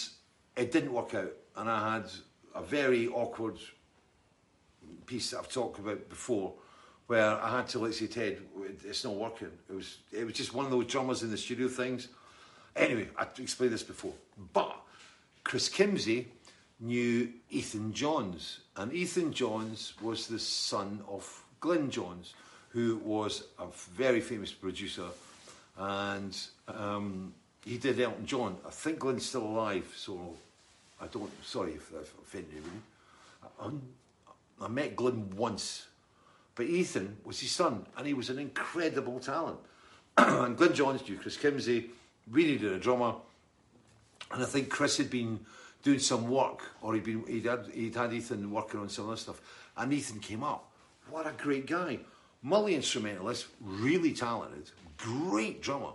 [0.57, 1.33] it didn't work out.
[1.57, 2.11] And I had
[2.55, 3.59] a very awkward
[5.07, 6.55] piece that I've talked about before,
[7.07, 8.39] where I had to like say, Ted,
[8.85, 9.51] it's not working.
[9.69, 12.09] It was it was just one of those drummers in the studio things.
[12.77, 14.15] Anyway, I explained this before,
[14.53, 14.77] but
[15.45, 16.27] Chris Kimsey
[16.81, 22.35] knew Ethan Johns, and Ethan Johns was the son of Glyn Johns,
[22.75, 25.07] who was a very famous producer,
[25.79, 27.33] and um,
[27.65, 28.57] he did Elton John.
[28.67, 30.35] I think Glyn's still alive, so
[31.01, 31.31] I don't.
[31.45, 32.83] Sorry if I've offended you.
[33.61, 35.87] I, I met Glyn once,
[36.57, 39.61] but Ethan was his son, and he was an incredible talent.
[40.19, 41.91] and Glyn Johns knew Chris Kimsey,
[42.29, 43.15] really did a drummer,
[44.33, 45.39] and I think Chris had been
[45.85, 49.17] doing some work, or he'd been he'd had he'd had Ethan working on some other
[49.17, 49.41] stuff,
[49.77, 50.69] and Ethan came up.
[51.09, 52.01] What a great guy!
[52.45, 55.93] Multi instrumentalist, really talented, great drummer,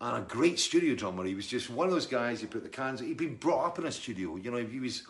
[0.00, 1.24] and a great studio drummer.
[1.24, 2.98] He was just one of those guys who put the cans.
[2.98, 4.34] He'd been brought up in a studio.
[4.36, 5.04] You know, he was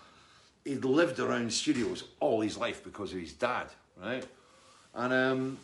[0.65, 3.69] he'd lived around studios all his life because of his dad,
[4.03, 4.27] right?
[4.95, 5.59] And um,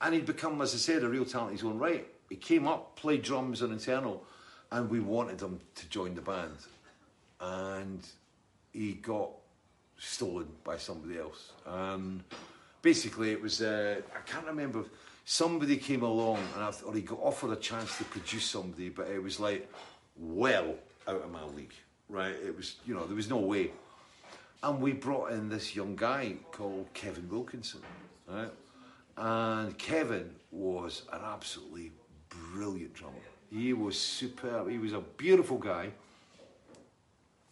[0.00, 2.06] and he'd become, as I said, a real talent in his own right.
[2.28, 4.22] He came up, played drums on internal,
[4.70, 6.56] and we wanted him to join the band,
[7.40, 8.06] and
[8.72, 9.30] he got
[9.98, 11.52] stolen by somebody else.
[11.64, 12.22] Um,
[12.86, 14.84] basically, it was uh, I can't remember.
[15.24, 19.08] Somebody came along and I thought he got offered a chance to produce somebody, but
[19.08, 19.68] it was like
[20.16, 20.72] well
[21.08, 21.74] out of my league,
[22.08, 22.36] right?
[22.48, 23.72] It was you know there was no way.
[24.62, 27.80] And we brought in this young guy called Kevin Wilkinson,
[28.28, 28.52] right?
[29.16, 31.90] And Kevin was an absolutely
[32.28, 33.26] brilliant drummer.
[33.50, 34.70] He was superb.
[34.70, 35.90] He was a beautiful guy.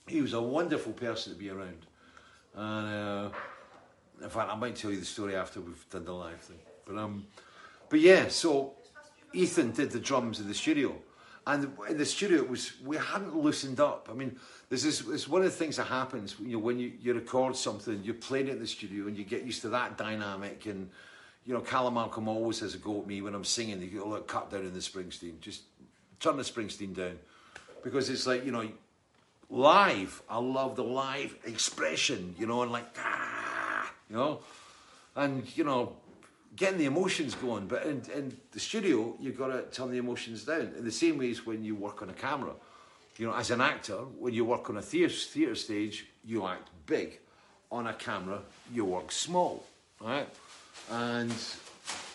[0.07, 1.87] He was a wonderful person to be around.
[2.55, 3.31] And uh,
[4.25, 6.59] in fact, I might tell you the story after we've done the live thing.
[6.87, 7.27] But um,
[7.91, 8.29] but yeah.
[8.29, 8.73] So
[9.35, 10.97] Ethan did the drums in the studio,
[11.47, 14.09] and in the studio it was we hadn't loosened up.
[14.11, 14.39] I mean,
[14.71, 16.37] this is it's one of the things that happens.
[16.41, 19.25] You know, when you, you record something, you're playing it in the studio, and you
[19.25, 20.65] get used to that dynamic.
[20.67, 20.89] And
[21.45, 23.79] you know, Callum Malcolm always has a go at me when I'm singing.
[23.79, 25.39] They go, "Look, cut down in the Springsteen.
[25.41, 25.63] Just
[26.19, 27.19] turn the Springsteen down,"
[27.83, 28.67] because it's like you know,
[29.51, 30.23] live.
[30.31, 32.35] I love the live expression.
[32.39, 32.87] You know, and like.
[32.99, 33.34] Ah,
[34.09, 34.41] you know,
[35.17, 35.97] and you know,
[36.57, 37.67] getting the emotions going.
[37.67, 40.73] But in, in the studio, you've got to turn the emotions down.
[40.79, 42.53] In the same way as when you work on a camera,
[43.17, 46.69] you know, as an actor, when you work on a theatre theatre stage, you act
[46.87, 47.19] big.
[47.71, 48.41] On a camera,
[48.73, 49.65] you work small,
[50.01, 50.29] right?
[50.91, 51.35] And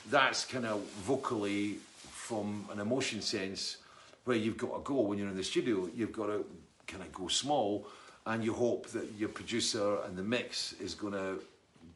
[0.09, 1.77] that's kind of vocally
[2.09, 3.77] from an emotion sense
[4.23, 5.89] where you've got to go when you're in the studio.
[5.93, 6.45] You've got to
[6.87, 7.87] kind of go small,
[8.25, 11.39] and you hope that your producer and the mix is going to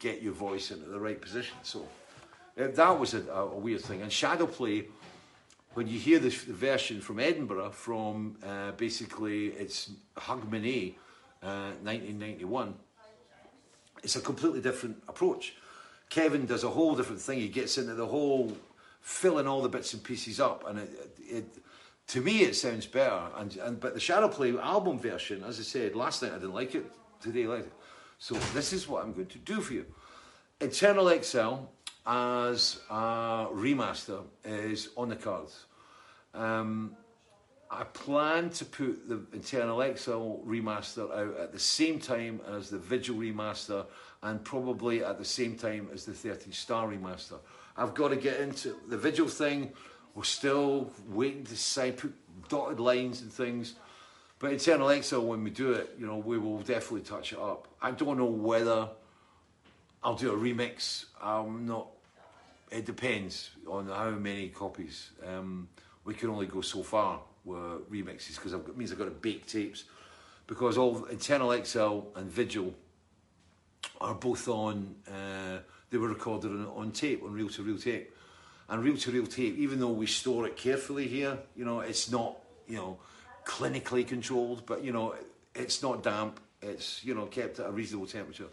[0.04, 1.56] get your voice into the right position.
[1.62, 1.88] So
[2.60, 4.02] uh, that was a, a, weird thing.
[4.02, 4.84] And shadow play,
[5.72, 10.94] when you hear this, the version from Edinburgh, from uh, basically it's Hogmanay,
[11.42, 12.74] uh, 1991,
[14.02, 15.54] it's a completely different approach.
[16.10, 17.38] Kevin does a whole different thing.
[17.40, 18.54] He gets into the whole
[19.00, 21.44] filling all the bits and pieces up, and it, it
[22.08, 23.22] to me it sounds better.
[23.36, 26.52] And, and but the Shadow Play album version, as I said last night, I didn't
[26.52, 26.84] like it.
[27.22, 27.72] Today, I like it.
[28.18, 29.86] So this is what I'm going to do for you.
[30.60, 31.70] Internal Exile
[32.06, 35.66] as a remaster is on the cards.
[36.32, 36.96] Um,
[37.70, 42.78] I plan to put the Internal Exile remaster out at the same time as the
[42.78, 43.86] Vigil remaster
[44.22, 47.38] and probably at the same time as the 13 Star remaster.
[47.76, 49.72] I've got to get into the Vigil thing.
[50.14, 52.14] We're still waiting to say, put
[52.48, 53.74] dotted lines and things.
[54.44, 57.66] But Internal Exile, when we do it, you know, we will definitely touch it up.
[57.80, 58.90] I don't know whether
[60.02, 61.06] I'll do a remix.
[61.18, 61.86] I'm not.
[62.70, 65.12] It depends on how many copies.
[65.26, 65.68] Um,
[66.04, 69.46] we can only go so far with remixes because it means I've got to bake
[69.46, 69.84] tapes.
[70.46, 72.74] Because all Internal Exile and Vigil
[73.98, 74.94] are both on.
[75.08, 78.14] Uh, they were recorded on, on tape, on reel to reel tape,
[78.68, 79.56] and reel to reel tape.
[79.56, 82.36] Even though we store it carefully here, you know, it's not.
[82.68, 82.98] You know
[83.46, 85.14] clinically controlled, but you know,
[85.54, 86.40] it's not damp.
[86.62, 88.48] It's you know kept at a reasonable temperature,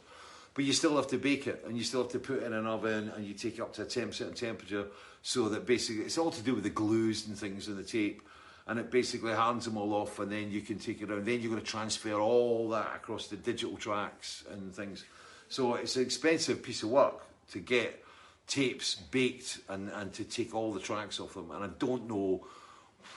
[0.54, 2.54] but you still have to bake it, and you still have to put it in
[2.54, 4.88] an oven, and you take it up to a temp certain temperature,
[5.22, 8.22] so that basically it's all to do with the glues and things in the tape,
[8.68, 11.26] and it basically hands them all off, and then you can take it around.
[11.26, 15.06] Then you're going to transfer all that across the digital tracks and things.
[15.50, 18.04] So it's an expensive piece of work to get
[18.48, 21.52] tapes baked and, and to take all the tracks off them.
[21.52, 22.46] And I don't know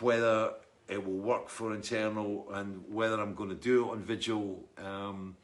[0.00, 0.52] whether
[0.88, 5.36] it will work for internal and whether I'm going to do it on Vigil um,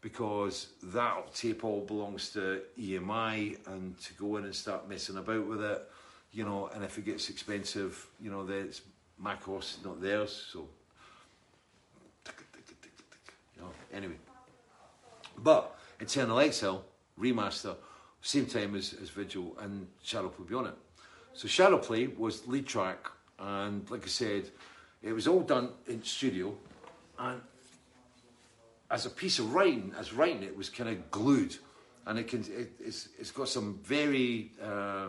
[0.00, 5.46] because that tape all belongs to EMI and to go in and start messing about
[5.46, 5.88] with it,
[6.32, 8.82] you know, and if it gets expensive, you know, then it's
[9.40, 10.48] cost, not theirs.
[10.52, 10.68] So,
[13.56, 14.16] you know, anyway.
[15.36, 16.84] But Internal Exile
[17.20, 17.76] remaster,
[18.20, 20.74] same time as, as Vigil, and Shadowplay will be on it.
[21.32, 24.50] So Shadowplay was lead track, and like I said,
[25.02, 26.54] it was all done in studio,
[27.18, 27.40] and
[28.90, 31.56] as a piece of writing, as writing, it was kind of glued,
[32.06, 35.08] and it can it, it's it's got some very uh,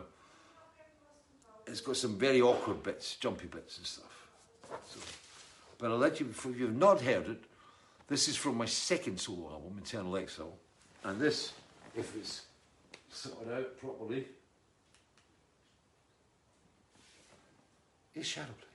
[1.68, 4.28] it's got some very awkward bits, jumpy bits and stuff.
[4.88, 5.00] So,
[5.78, 7.44] but I'll let you, if you've not heard it,
[8.08, 10.58] this is from my second solo album, Internal Exile.
[11.04, 11.54] And this,
[11.96, 12.42] if it's
[13.10, 14.26] sorted out properly,
[18.16, 18.69] is Shadowplay.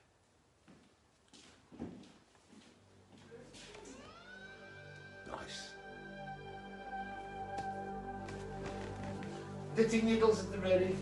[9.77, 10.97] Knitting needles at the ready.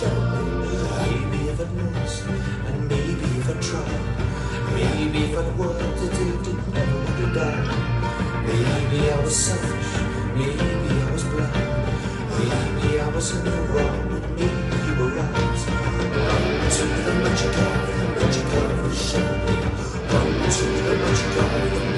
[0.00, 1.30] The champagne.
[1.30, 2.22] Maybe if it knows,
[2.66, 3.84] and maybe if I try,
[4.74, 7.68] maybe if I'd worked it, it never would have died.
[8.46, 9.92] Maybe I was selfish,
[10.34, 11.54] maybe I was blind,
[12.38, 15.60] maybe I was in the wrong, but maybe you were right.
[16.16, 19.68] Run to the magic of the magic of the champagne.
[20.10, 21.89] Run to the magic of the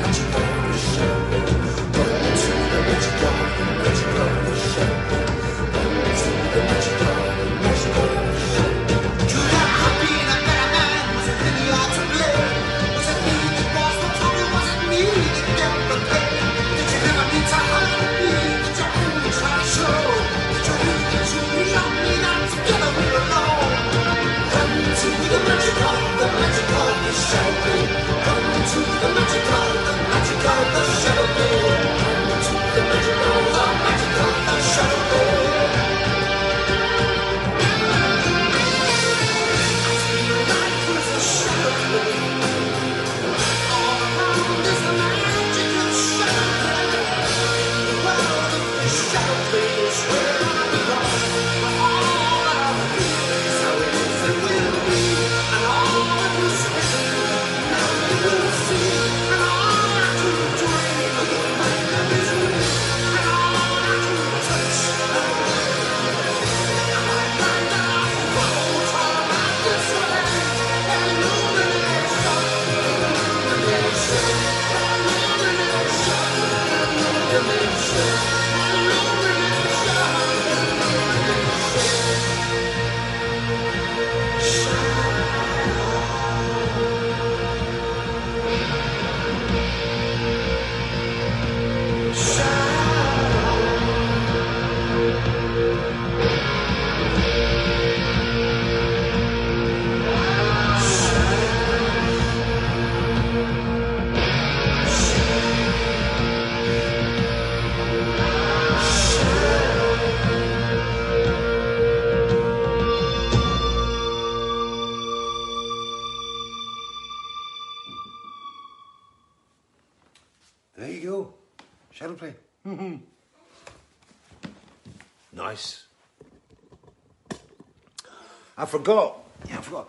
[128.72, 129.18] forgot.
[129.48, 129.88] Yeah, I forgot.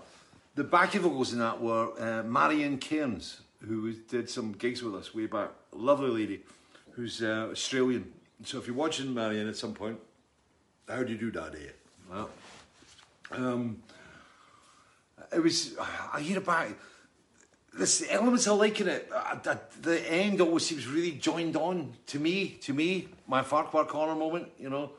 [0.56, 5.16] The backing vocals in that were uh, Marion Cairns, who did some gigs with us
[5.16, 5.52] way back.
[5.72, 6.42] Lovely lady,
[6.92, 8.12] who's uh, Australian.
[8.44, 10.00] So if you're watching Marion at some point,
[10.90, 11.72] how do you do that, eh?
[12.12, 12.30] Well,
[13.32, 13.82] um,
[15.34, 15.78] it was.
[16.14, 16.68] I hear about
[17.80, 19.10] this elements I like in it.
[19.16, 22.58] Uh, the, the end always seems really joined on to me.
[22.64, 24.50] To me, my Farquhar Corner moment.
[24.60, 24.92] You know,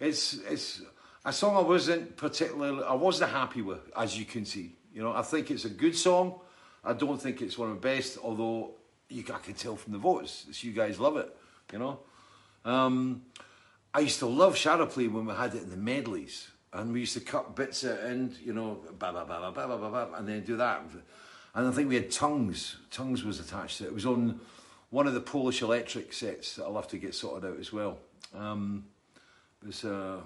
[0.00, 0.82] it's it's
[1.24, 2.84] a song I wasn't particularly.
[2.84, 4.76] I wasn't happy with, as you can see.
[4.92, 6.40] You know, I think it's a good song.
[6.84, 8.72] I don't think it's one of the best, although
[9.08, 11.34] you I can tell from the votes, that you guys love it.
[11.72, 11.98] You know.
[12.64, 13.22] Um,
[13.92, 17.00] I used to love shadow play when we had it in the medleys, and we
[17.00, 19.90] used to cut bits at end, you know, ba ba ba ba ba ba ba,
[19.90, 20.82] ba and then do that.
[21.54, 22.76] And I think we had tongues.
[22.90, 23.88] Tongues was attached to it.
[23.88, 24.40] It was on
[24.90, 27.98] one of the Polish electric sets that I'll have to get sorted out as well.
[28.34, 28.84] Um,
[29.62, 30.20] it was uh,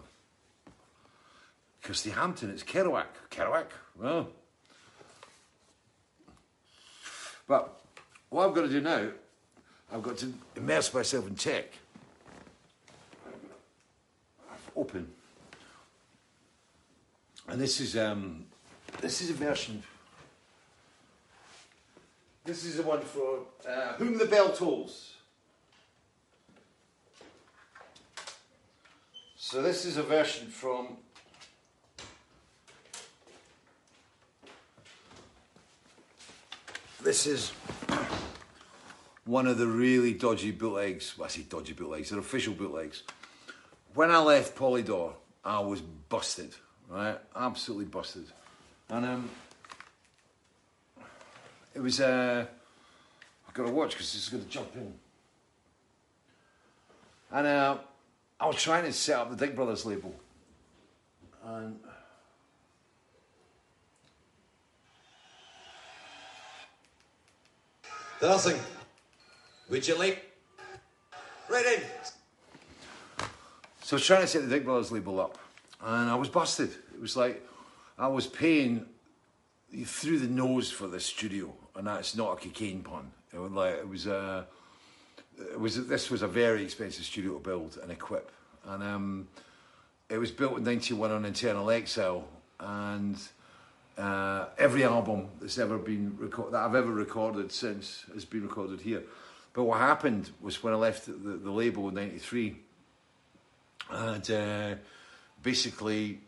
[1.82, 2.50] Kirsty Hampton.
[2.50, 3.06] It's Kerouac.
[3.30, 3.66] Kerouac.
[3.98, 4.28] Well,
[7.46, 7.80] but
[8.28, 9.08] what I've got to do now,
[9.92, 11.72] I've got to immerse myself in tech
[14.78, 15.08] open.
[17.48, 18.44] And this is um,
[19.00, 19.82] this is a version.
[22.44, 25.14] This is the one for uh, Whom the Bell Tolls.
[29.36, 30.98] So this is a version from.
[37.08, 37.52] This is
[39.24, 41.16] one of the really dodgy bootlegs.
[41.16, 43.02] Well, I say dodgy bootlegs, they're official bootlegs
[43.94, 46.54] when I left Polydor, I was busted,
[46.86, 47.18] right?
[47.34, 48.26] Absolutely busted.
[48.90, 49.30] And um,
[51.74, 52.44] it was, uh,
[53.48, 54.92] I've got to watch because this is going to jump in.
[57.32, 57.78] And uh,
[58.38, 60.14] I was trying to set up the Dick Brothers label.
[61.42, 61.80] And
[68.20, 68.60] Nothing.
[69.70, 70.24] Would you like?
[71.48, 71.82] Right in.
[73.82, 75.38] So I was trying to set the Dick Brothers label up,
[75.80, 76.70] and I was busted.
[76.92, 77.46] It was like
[77.96, 78.86] I was paying
[79.84, 83.10] through the nose for the studio, and that's not a cocaine pun.
[83.32, 84.46] It was like it was a,
[85.38, 88.32] it was this was a very expensive studio to build and equip,
[88.66, 89.28] and um,
[90.08, 92.26] it was built in '91 on Internal Exile,
[92.58, 93.16] and
[93.98, 96.16] uh, every album that's ever been
[96.52, 99.02] that I've ever recorded since has been recorded here.
[99.52, 102.56] But what happened was when I left the, the label in '93,
[103.90, 104.74] and uh,
[105.42, 106.20] basically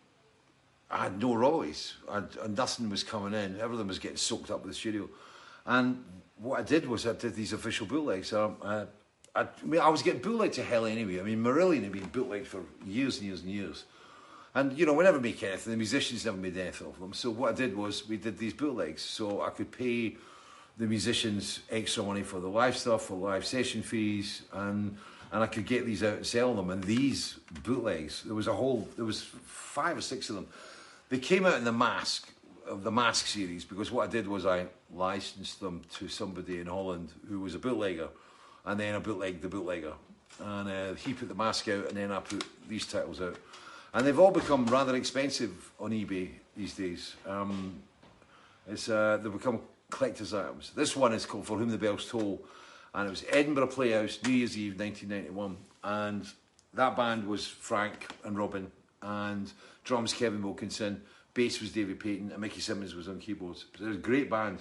[0.91, 1.95] I had no royalties.
[2.11, 3.61] I and nothing was coming in.
[3.61, 5.09] Everything was getting soaked up with the studio.
[5.65, 6.05] And
[6.39, 8.33] what I did was I did these official bootlegs.
[8.33, 8.87] Um, I,
[9.37, 11.21] I, I mean, I was getting bootlegged to hell anyway.
[11.21, 13.85] I mean, Marillion had been bootlegged for years and years and years.
[14.55, 15.71] And, you know, we never make anything.
[15.73, 17.13] The musicians never made anything of them.
[17.13, 19.03] So what I did was we did these bootlegs.
[19.03, 20.17] So I could pay
[20.77, 24.97] the musicians extra money for the live stuff, for live session fees, and
[25.33, 26.71] and I could get these out and sell them.
[26.71, 30.49] And these bootlegs, there was a whole, there was five or six of them.
[31.09, 32.29] They came out in the Mask
[32.67, 36.67] of the Mask series because what I did was I licensed them to somebody in
[36.67, 38.09] Holland who was a bootlegger,
[38.65, 39.93] and then I bootlegged the bootlegger,
[40.41, 43.37] and uh, he put the Mask out, and then I put these titles out,
[43.93, 47.17] and they've all become rather expensive on eBay these days.
[47.27, 47.83] Um,
[48.69, 49.61] it's uh, they've become
[49.91, 50.71] collector's items.
[50.75, 52.41] This one is called For Whom the Bells Toll,
[52.95, 56.27] and it was Edinburgh Playhouse, New Year's Eve, 1991, and
[56.75, 58.71] that band was Frank and Robin,
[59.03, 59.53] and
[59.85, 61.03] drums Kevin Wilkinson,
[61.35, 63.67] bass was David Paton, and Mickey Simmonds was on keyboards.
[63.75, 64.61] It was a great band,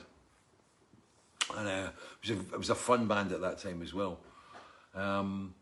[1.55, 1.89] and uh,
[2.23, 4.19] it, was a, it was a fun band at that time as well.
[4.95, 5.53] Um,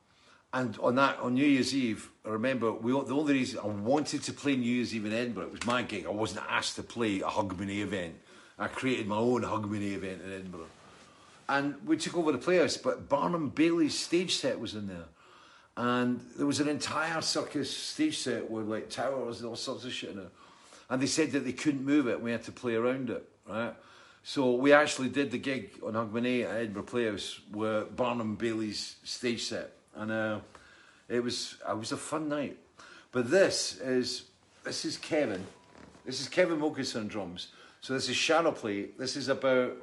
[0.58, 4.24] and on that, on New Year's Eve, I remember we, the only reason I wanted
[4.24, 6.08] to play New Year's Eve in Edinburgh, it was my gig.
[6.08, 8.16] I wasn't asked to play a Hogmanay event.
[8.58, 10.66] I created my own Hogmanay event in Edinburgh.
[11.48, 15.06] And we took over the playhouse, but Barnum Bailey's stage set was in there.
[15.78, 19.94] And there was an entire circus stage set with like towers and all sorts of
[19.94, 20.32] shit in it.
[20.90, 23.76] And they said that they couldn't move it, we had to play around it, right?
[24.24, 29.44] So we actually did the gig on Hogmanay at Edinburgh Playhouse with Barnum Bailey's stage
[29.44, 29.77] set.
[29.98, 30.40] And uh,
[31.10, 32.58] it was it was a fun night.
[33.12, 34.24] But this is
[34.64, 35.46] this is Kevin.
[36.06, 37.48] This is Kevin Wilkinson on drums.
[37.82, 38.90] So this is Shadow Play.
[38.98, 39.76] This is about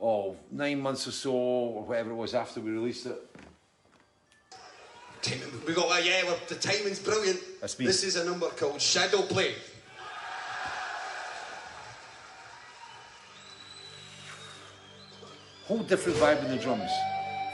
[0.00, 3.16] oh nine months or so or whatever it was after we released it.
[5.66, 7.40] We got that, yeah, well, the timing's brilliant.
[7.60, 7.86] That's me.
[7.86, 9.54] This is a number called Shadow Play.
[15.64, 16.90] Whole different vibe in the drums.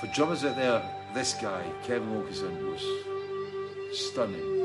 [0.00, 0.82] For drummers out there,
[1.14, 2.84] this guy, Kevin Wilkinson, was
[3.92, 4.59] stunning.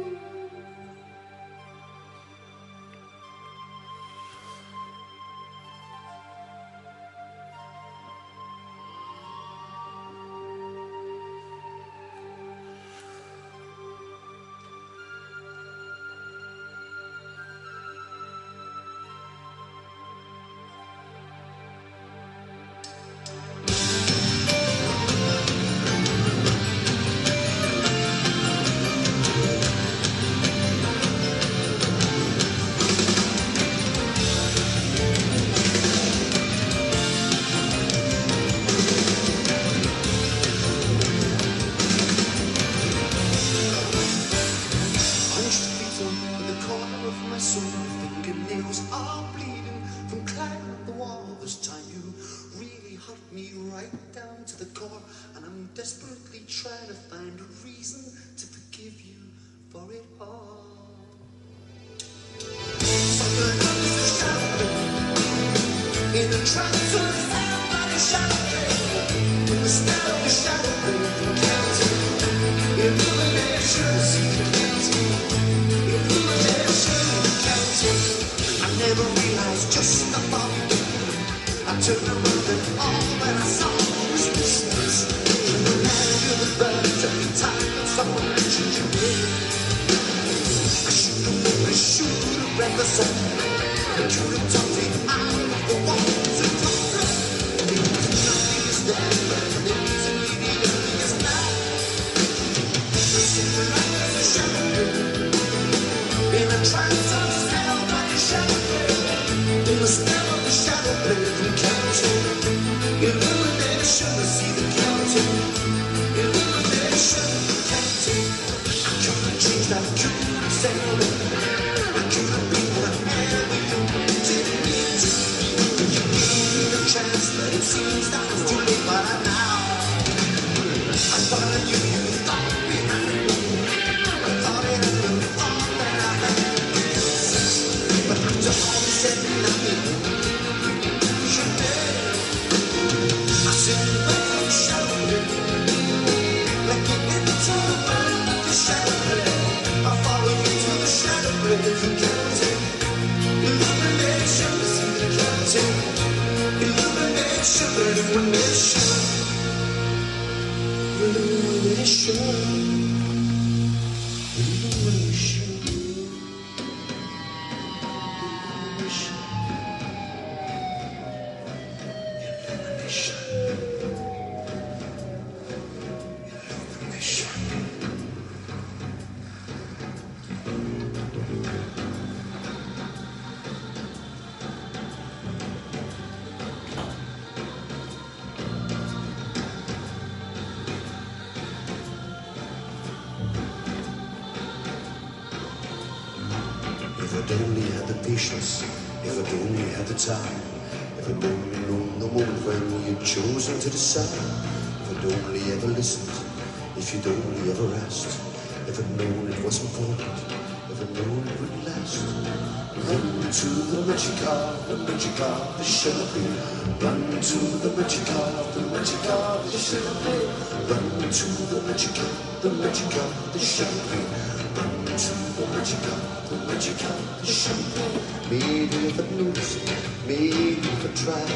[213.36, 216.38] To the magic of the magic of the champagne.
[216.80, 220.32] Run to the magic of the magic of the champagne.
[220.72, 224.08] Run to the magic of the magic of the champagne.
[224.56, 228.00] Run to the magic of the magic of the champagne.
[228.32, 229.60] Maybe if I'd noticed,
[230.08, 231.36] maybe if I'd tried,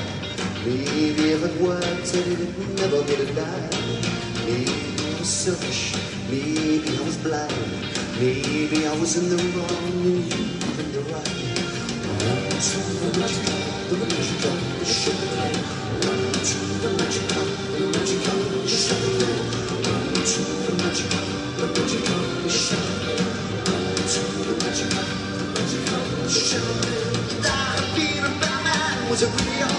[0.64, 3.76] maybe if I'd worked at it, never get it died.
[4.48, 4.72] Maybe
[5.04, 6.00] I was selfish,
[6.32, 7.52] maybe I was blind,
[8.22, 10.59] maybe I was in the wrong and.
[29.10, 29.79] was a real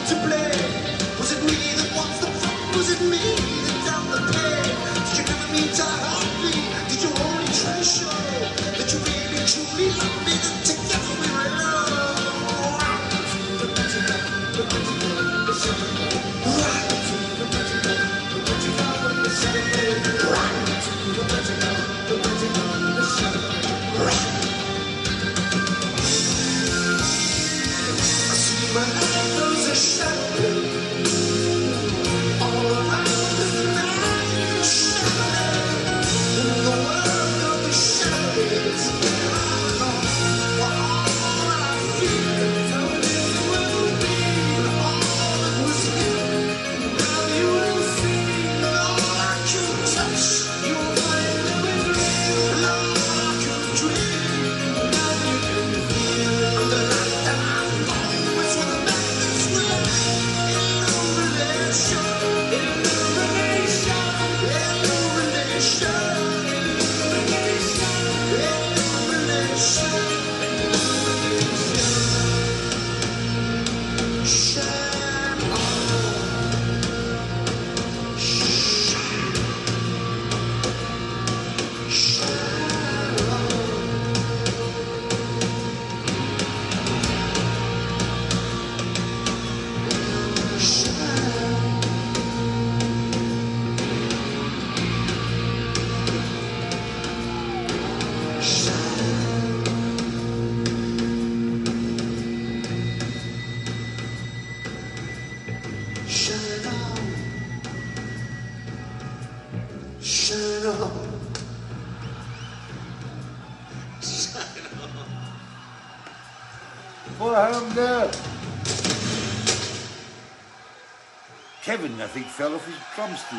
[122.40, 123.38] fell off his drum stool.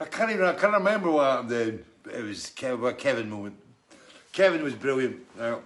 [0.00, 1.84] I can't even, I can't remember what happened then.
[2.12, 3.54] It was a Kevin moment.
[4.32, 5.24] Kevin was brilliant.
[5.38, 5.58] Uh,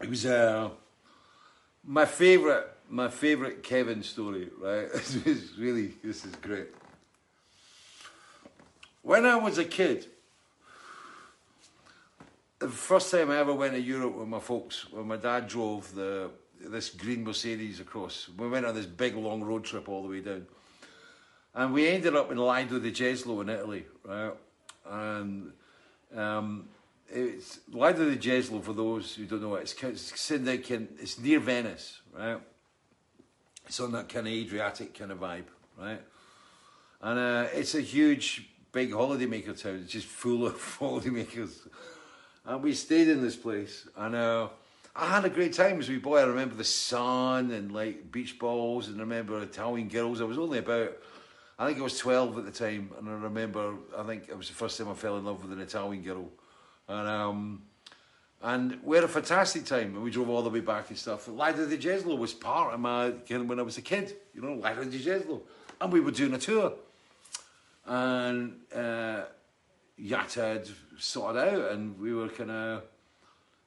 [0.00, 0.70] it was uh,
[1.84, 4.88] my favourite, my favourite Kevin story, right?
[4.92, 6.68] This is really, this is great.
[9.02, 10.06] When I was a kid,
[12.62, 15.94] the first time I ever went to Europe with my folks, when my dad drove
[15.94, 16.30] the
[16.60, 20.20] this green Mercedes across, we went on this big long road trip all the way
[20.20, 20.46] down,
[21.54, 24.32] and we ended up in Lido di Jesolo in Italy, right?
[24.88, 25.52] And
[26.14, 26.68] um,
[27.08, 29.74] it's Lido di Jesolo for those who don't know it.
[29.82, 32.40] It's, it's near Venice, right?
[33.66, 36.00] It's on that kind of Adriatic kind of vibe, right?
[37.00, 39.80] And uh, it's a huge, big holidaymaker town.
[39.82, 41.66] It's just full of holidaymakers.
[42.44, 44.48] And we stayed in this place, and uh,
[44.96, 46.18] I had a great time as a boy.
[46.18, 50.20] I remember the sun and like beach balls, and I remember Italian girls.
[50.20, 50.92] I was only about,
[51.58, 54.48] I think I was 12 at the time, and I remember, I think it was
[54.48, 56.28] the first time I fell in love with an Italian girl.
[56.88, 57.62] And um,
[58.42, 61.28] And we had a fantastic time, and we drove all the way back and stuff.
[61.28, 64.42] Lido di Jesolo was part of my kind of when I was a kid, you
[64.42, 65.42] know, Lido di Jesolo,
[65.80, 66.72] and we were doing a tour,
[67.86, 69.22] and uh,
[70.02, 70.68] Yatta
[70.98, 72.82] sorted out, and we were kind of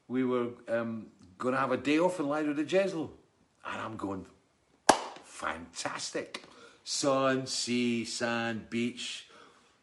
[0.07, 1.07] we were um,
[1.37, 3.09] going to have a day off in Lido di Jesolo,
[3.65, 4.25] and I'm going
[5.23, 6.43] fantastic,
[6.83, 9.27] sun, sea, sand, beach,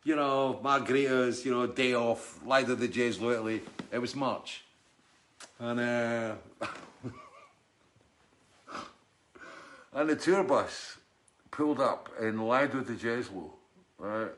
[0.05, 3.63] you know, margaritas, you know, day off, Lido di Jesolo, Italy.
[3.91, 4.65] It was March.
[5.59, 6.35] And uh,
[9.95, 10.97] and the tour bus
[11.51, 13.51] pulled up in Lido di Jesolo,
[13.99, 14.31] right?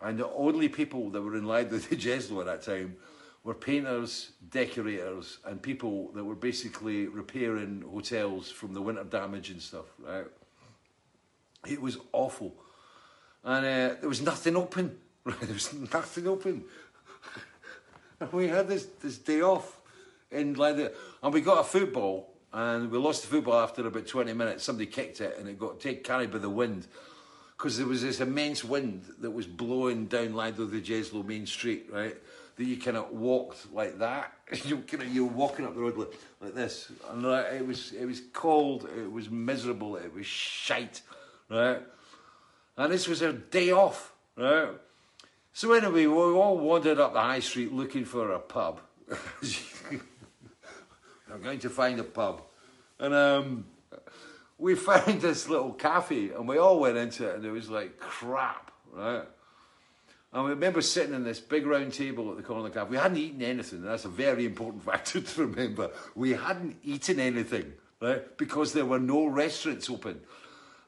[0.00, 2.96] And the only people that were in Lido di Jesolo at that time
[3.44, 9.62] were painters, decorators, and people that were basically repairing hotels from the winter damage and
[9.62, 10.26] stuff, right?
[11.66, 12.54] It was awful.
[13.44, 15.40] And uh, there was nothing open, right?
[15.40, 16.64] There was nothing open.
[18.20, 19.80] and we had this, this day off
[20.30, 20.90] in Lido,
[21.22, 24.64] and we got a football, and we lost the football after about 20 minutes.
[24.64, 26.86] Somebody kicked it, and it got take, carried by the wind
[27.60, 31.90] because there was this immense wind that was blowing down Lido the Jeslo main street,
[31.92, 32.16] right?
[32.56, 34.32] That you kind of walked like that.
[34.64, 37.66] you kind of you were walking up the road like, like this, and like, it
[37.66, 41.02] was it was cold, it was miserable, it was shite,
[41.50, 41.82] right?
[42.78, 44.70] And this was our day off, right?
[45.52, 48.80] So anyway, we all wandered up the high street looking for a pub.
[51.30, 52.40] I'm going to find a pub,
[52.98, 53.66] and um,
[54.60, 57.98] we found this little cafe and we all went into it and it was like
[57.98, 59.24] crap, right?
[60.32, 62.90] And we remember sitting in this big round table at the corner of the cafe.
[62.90, 65.90] We hadn't eaten anything, and that's a very important factor to remember.
[66.14, 68.36] We hadn't eaten anything, right?
[68.38, 70.20] Because there were no restaurants open.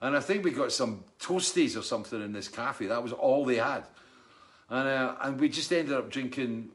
[0.01, 2.87] And I think we got some toasties or something in this cafe.
[2.87, 3.85] That was all they had.
[4.69, 6.71] And, uh, and we just ended up drinking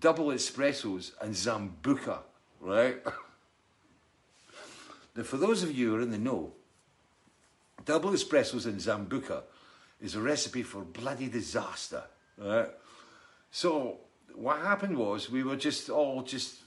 [0.00, 2.20] double espressos and Sambuca,
[2.60, 2.96] right?
[5.16, 6.52] Now, for those of you who are in the know,
[7.84, 9.42] double espressos in Sambuca
[10.00, 12.02] is a recipe for bloody disaster,
[12.38, 12.70] right?
[13.50, 13.98] So,
[14.34, 16.62] what happened was we were just all just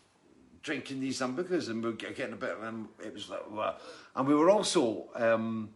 [0.65, 2.89] drinking these Sambucas and we were getting a bit of them.
[3.03, 3.76] It was like, wow.
[4.15, 5.69] and we were also um,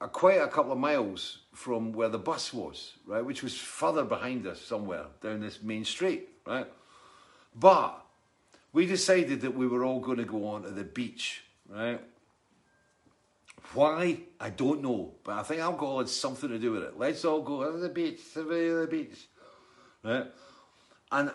[0.00, 4.04] a, quite a couple of miles from where the bus was, right, which was further
[4.04, 6.66] behind us somewhere down this main street, right?
[7.54, 8.04] But
[8.72, 12.00] we decided that we were all going to go on to the beach, right?
[13.74, 14.18] Why?
[14.38, 16.98] I don't know, but I think alcohol had something to do with it.
[16.98, 19.26] Let's all go to the beach, to the beach,
[20.02, 20.26] right?
[21.10, 21.30] And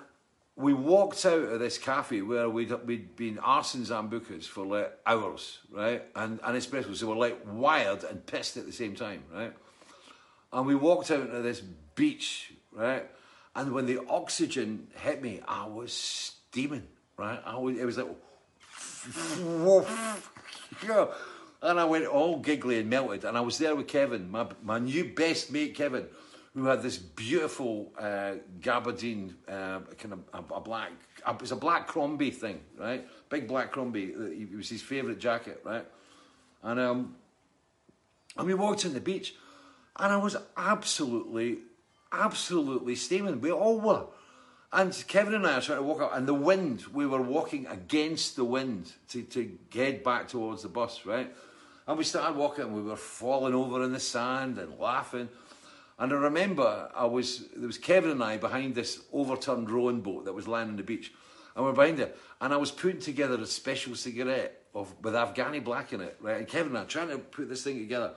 [0.55, 5.59] we walked out of this cafe where we'd, we'd been arsing Sambucas for like hours,
[5.71, 6.03] right?
[6.15, 9.53] And, and espressos, so we're like wired and pissed at the same time, right?
[10.51, 11.61] And we walked out into this
[11.95, 13.05] beach, right?
[13.55, 16.87] And when the oxygen hit me, I was steaming,
[17.17, 17.39] right?
[17.45, 18.07] I was, it was like,
[20.85, 21.05] yeah.
[21.61, 23.25] And I went all giggly and melted.
[23.25, 26.05] And I was there with Kevin, my, my new best mate, Kevin,
[26.53, 30.91] who had this beautiful uh, gabardine, uh, kind of a, a black,
[31.25, 33.07] a, it's a black Crombie thing, right?
[33.29, 34.05] Big black Crombie.
[34.05, 35.85] It was his favourite jacket, right?
[36.63, 37.15] And um,
[38.37, 39.35] and we walked on the beach,
[39.97, 41.59] and I was absolutely,
[42.11, 43.41] absolutely steaming.
[43.41, 44.05] We all were.
[44.73, 47.67] And Kevin and I are trying to walk out, and the wind, we were walking
[47.67, 51.33] against the wind to, to head back towards the bus, right?
[51.87, 55.29] And we started walking, and we were falling over in the sand and laughing.
[55.99, 60.25] And I remember I was there was Kevin and I behind this overturned rowing boat
[60.25, 61.13] that was lying on the beach,
[61.55, 62.17] and we're behind it.
[62.41, 66.37] And I was putting together a special cigarette of with Afghani black in it, right?
[66.37, 68.13] And Kevin and I trying to put this thing together,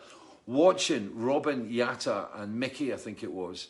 [0.47, 3.69] watching Robin Yatta and Mickey, I think it was,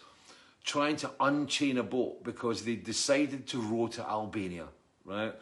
[0.65, 4.67] trying to unchain a boat because they decided to row to Albania,
[5.05, 5.35] right?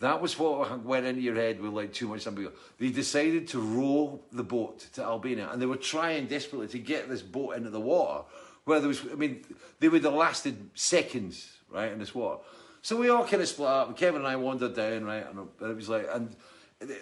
[0.00, 2.48] That was what went into your head with like too much somebody.
[2.78, 7.08] They decided to row the boat to Albania and they were trying desperately to get
[7.08, 8.24] this boat into the water
[8.64, 9.44] where there was, I mean,
[9.80, 12.42] they would have lasted seconds, right, in this water.
[12.82, 13.96] So we all kind of split up.
[13.96, 16.34] Kevin and I wandered down, right, and it was like, and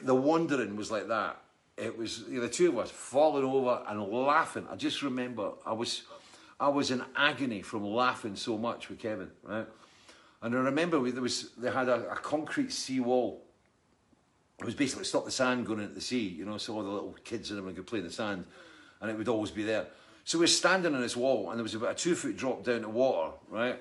[0.03, 1.41] the wandering was like that.
[1.77, 4.67] It was you know, the two of us falling over and laughing.
[4.71, 6.03] I just remember I was,
[6.59, 9.67] I was in agony from laughing so much with Kevin, right.
[10.43, 13.43] And I remember we, there was they had a, a concrete sea wall.
[14.61, 16.83] It was basically to stop the sand going into the sea, you know, so all
[16.83, 18.45] the little kids in them could play in the sand,
[19.01, 19.87] and it would always be there.
[20.25, 22.83] So we're standing on this wall, and there was about a two foot drop down
[22.83, 23.81] to water, right?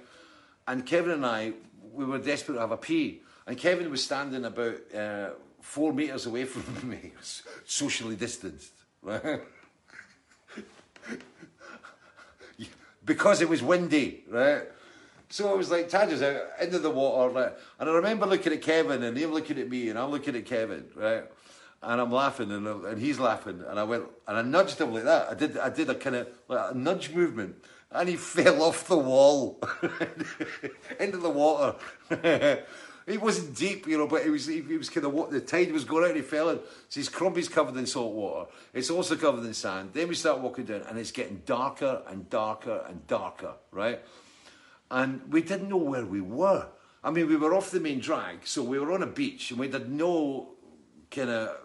[0.68, 1.54] And Kevin and I,
[1.94, 5.30] we were desperate to have a pee, and Kevin was standing about uh,
[5.62, 7.14] four meters away from me,
[7.66, 9.42] socially distanced, right?
[13.06, 14.64] Because it was windy, right?
[15.30, 18.62] So it was like Tadger's out into the water, like, and I remember looking at
[18.62, 21.24] Kevin and him looking at me, and I'm looking at Kevin, right?
[21.82, 25.04] And I'm laughing, and, and he's laughing, and I went and I nudged him like
[25.06, 25.30] that.
[25.30, 27.56] I did, I did a kind of like a nudge movement,
[27.92, 29.60] and he fell off the wall
[31.00, 31.78] into the water.
[33.06, 35.72] He wasn't deep, you know, but it was he was kind of what the tide
[35.72, 36.60] was going out and he fell in.
[36.88, 38.50] So his Crombie's covered in salt water.
[38.74, 39.90] It's also covered in sand.
[39.94, 44.00] Then we start walking down and it's getting darker and darker and darker, right?
[44.90, 46.68] And we didn't know where we were.
[47.04, 49.60] I mean, we were off the main drag, so we were on a beach and
[49.60, 50.54] we had no
[51.12, 51.58] kind of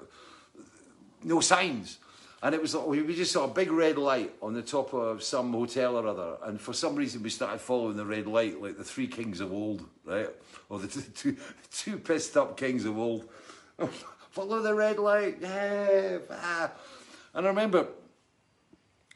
[1.23, 1.99] no signs.
[2.41, 5.25] And it was like, we just saw a big red light on the top of
[5.25, 6.37] some hotel or other.
[6.45, 9.53] And for some reason, we started following the red light like the three kings of
[9.53, 10.29] old, right?
[10.69, 11.37] Or the two, two,
[11.73, 13.29] two pissed up kings of old.
[14.31, 16.19] Follow the red light, yeah.
[16.31, 16.71] ah.
[17.35, 17.89] And I remember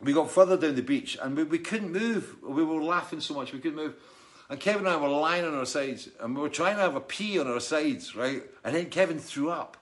[0.00, 2.36] we got further down the beach and we, we couldn't move.
[2.42, 3.94] We were laughing so much we couldn't move.
[4.50, 6.96] And Kevin and I were lying on our sides and we were trying to have
[6.96, 8.42] a pee on our sides, right?
[8.64, 9.76] And then Kevin threw up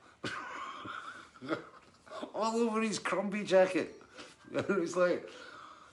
[2.35, 4.01] all over his Crombie jacket.
[4.55, 5.29] And it was like,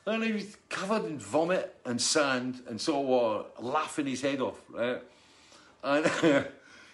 [0.06, 4.60] and he was covered in vomit and sand and so on, laughing his head off,
[4.70, 5.02] right?
[5.84, 6.06] And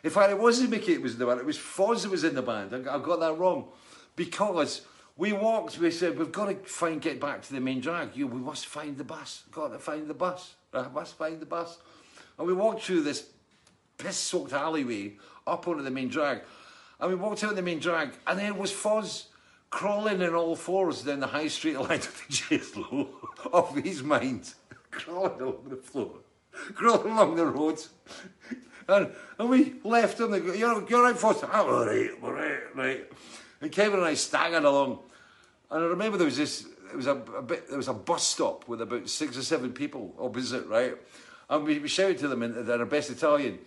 [0.04, 2.24] in fact, it wasn't Mickey that was in the band, it was Foz that was
[2.24, 2.74] in the band.
[2.74, 3.68] I, I got that wrong.
[4.16, 4.82] Because
[5.16, 8.16] we walked, we said, we've got to find, get back to the main drag.
[8.16, 9.44] You, we must find the bus.
[9.52, 10.56] Got to find the bus.
[10.74, 11.78] I must find the bus.
[12.38, 13.28] And we walked through this
[13.98, 15.14] piss soaked alleyway
[15.46, 16.42] up onto the main drag.
[17.04, 19.26] And we walked out the main drag, and there was Foz
[19.70, 23.10] crawling in all fours down the high street line of the Jeslo
[23.52, 24.54] of his mind,
[24.92, 26.12] crawling along the floor,
[26.54, 27.90] crawling along the roads.
[28.88, 31.44] And, and we left him, they go, you're, you're right, Foz.
[31.44, 33.12] Oh, all right, all right, right.
[33.60, 35.00] And Kevin and I staggered along.
[35.72, 38.26] And I remember there was this, there was a, a bit, there was a bus
[38.26, 40.96] stop with about six or seven people opposite, right?
[41.50, 43.60] And we, we shouted to them in, in our best Italian,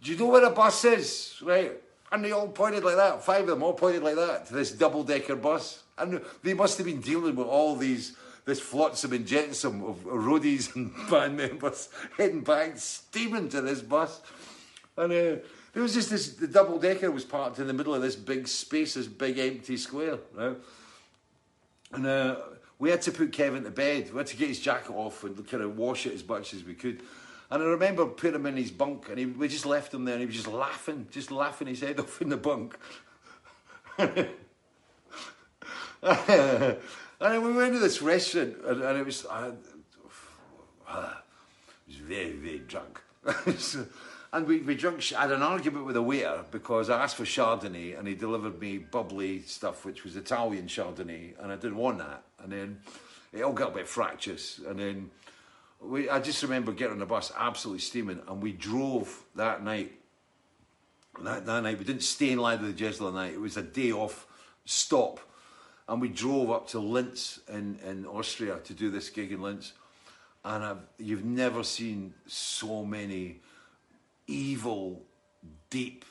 [0.00, 1.82] do you know where the bus is, right?
[2.10, 3.24] And they all pointed like that.
[3.24, 5.82] Five of them all pointed like that to this double-decker bus.
[5.98, 10.74] And they must have been dealing with all these, this flotsam and jetsam of roadies
[10.76, 14.20] and band members heading back, steaming to this bus.
[14.96, 15.36] And uh,
[15.72, 18.94] there was just this, the double-decker was parked in the middle of this big space,
[18.94, 20.56] this big empty square, right?
[21.92, 22.36] And uh,
[22.78, 24.10] we had to put Kevin to bed.
[24.12, 26.64] We had to get his jacket off and kind of wash it as much as
[26.64, 27.02] we could.
[27.50, 30.14] And I remember putting him in his bunk and he, we just left him there
[30.14, 32.76] and he was just laughing, just laughing his head off in the bunk.
[33.98, 34.28] and
[37.18, 39.46] then we went to this restaurant and, and it was, I,
[40.88, 41.14] I
[41.86, 43.00] was very, very drunk.
[44.32, 47.24] And we, we drunk, I had an argument with a waiter because I asked for
[47.24, 51.98] Chardonnay and he delivered me bubbly stuff, which was Italian Chardonnay, and I didn't want
[51.98, 52.24] that.
[52.42, 52.80] And then
[53.32, 54.60] it all got a bit fractious.
[54.66, 55.10] And then
[55.80, 59.92] we, I just remember getting on the bus absolutely steaming, and we drove that night.
[61.22, 63.34] That, that night, we didn't stay in line with the Jesla night.
[63.34, 64.26] It was a day off
[64.64, 65.20] stop,
[65.88, 69.72] and we drove up to Linz in, in Austria to do this gig in Linz.
[70.44, 73.40] And I've, you've never seen so many
[74.26, 75.02] evil,
[75.70, 76.04] deep,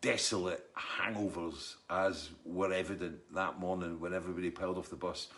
[0.00, 5.28] desolate hangovers as were evident that morning when everybody piled off the bus.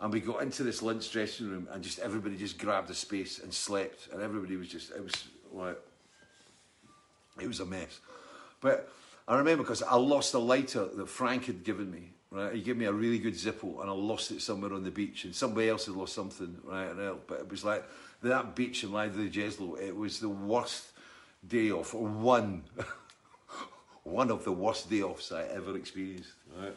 [0.00, 3.38] And we got into this Linz dressing room and just everybody just grabbed a space
[3.38, 4.08] and slept.
[4.12, 5.12] And everybody was just, it was
[5.52, 5.78] like,
[7.40, 8.00] it was a mess.
[8.60, 8.90] But
[9.28, 12.10] I remember because I lost a lighter that Frank had given me.
[12.32, 14.90] Right, he gave me a really good Zippo, and I lost it somewhere on the
[14.92, 16.58] beach, and somebody else had lost something.
[16.62, 16.92] Right,
[17.26, 17.84] but it was like
[18.22, 19.80] that beach in Live the Jeslo.
[19.80, 20.92] It was the worst
[21.44, 22.62] day off, one,
[24.04, 26.30] one of the worst day offs I ever experienced.
[26.56, 26.76] Right,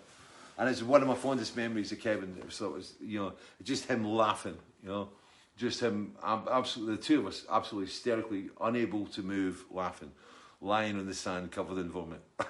[0.58, 2.42] and it's one of my fondest memories of Kevin.
[2.50, 4.58] So it was you know, just him laughing.
[4.84, 5.10] You know,
[5.58, 10.12] just him, absolutely, the two of us, absolutely hysterically unable to move, laughing,
[10.62, 12.22] lying on the sand covered in vomit.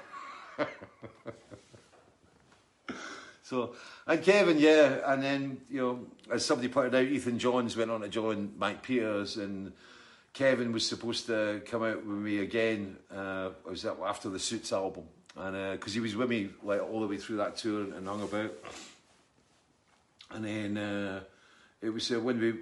[3.54, 3.76] So,
[4.08, 8.00] and Kevin, yeah, and then, you know, as somebody pointed out, Ethan Johns went on
[8.02, 9.74] to join Mike Peters, and
[10.32, 14.72] Kevin was supposed to come out with me again, uh, was that after the Suits
[14.72, 15.04] album,
[15.36, 18.08] and because he was with me like all the way through that tour and, and
[18.08, 18.54] hung about.
[20.32, 21.22] And then uh,
[21.82, 22.54] it was uh, when we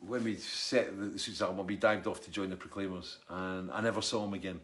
[0.00, 3.70] when we set the, the Suits album, we dived off to join the Proclaimers, and
[3.70, 4.60] I never saw him again,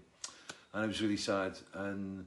[0.72, 1.56] and it was really sad.
[1.74, 2.26] And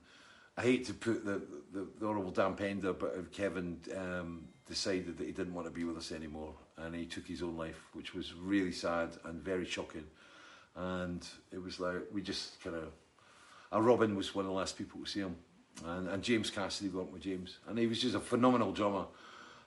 [0.57, 1.41] I hate to put the
[1.73, 5.83] the, the horrible damp ender, but Kevin um, decided that he didn't want to be
[5.83, 9.65] with us anymore, and he took his own life, which was really sad and very
[9.65, 10.05] shocking.
[10.75, 12.91] And it was like we just kind of.
[13.71, 15.35] Uh, Robin was one of the last people to see him,
[15.85, 19.05] and, and James Cassidy went with James, and he was just a phenomenal drummer,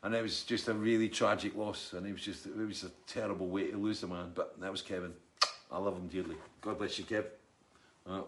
[0.03, 2.91] and it was just a really tragic loss, and it was just it was a
[3.07, 4.33] terrible way to lose the man.
[4.35, 5.13] But that was Kevin,
[5.71, 6.37] I love him dearly.
[6.61, 7.25] God bless you, Kev.
[8.09, 8.23] Uh,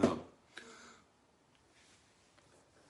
[0.00, 0.18] well.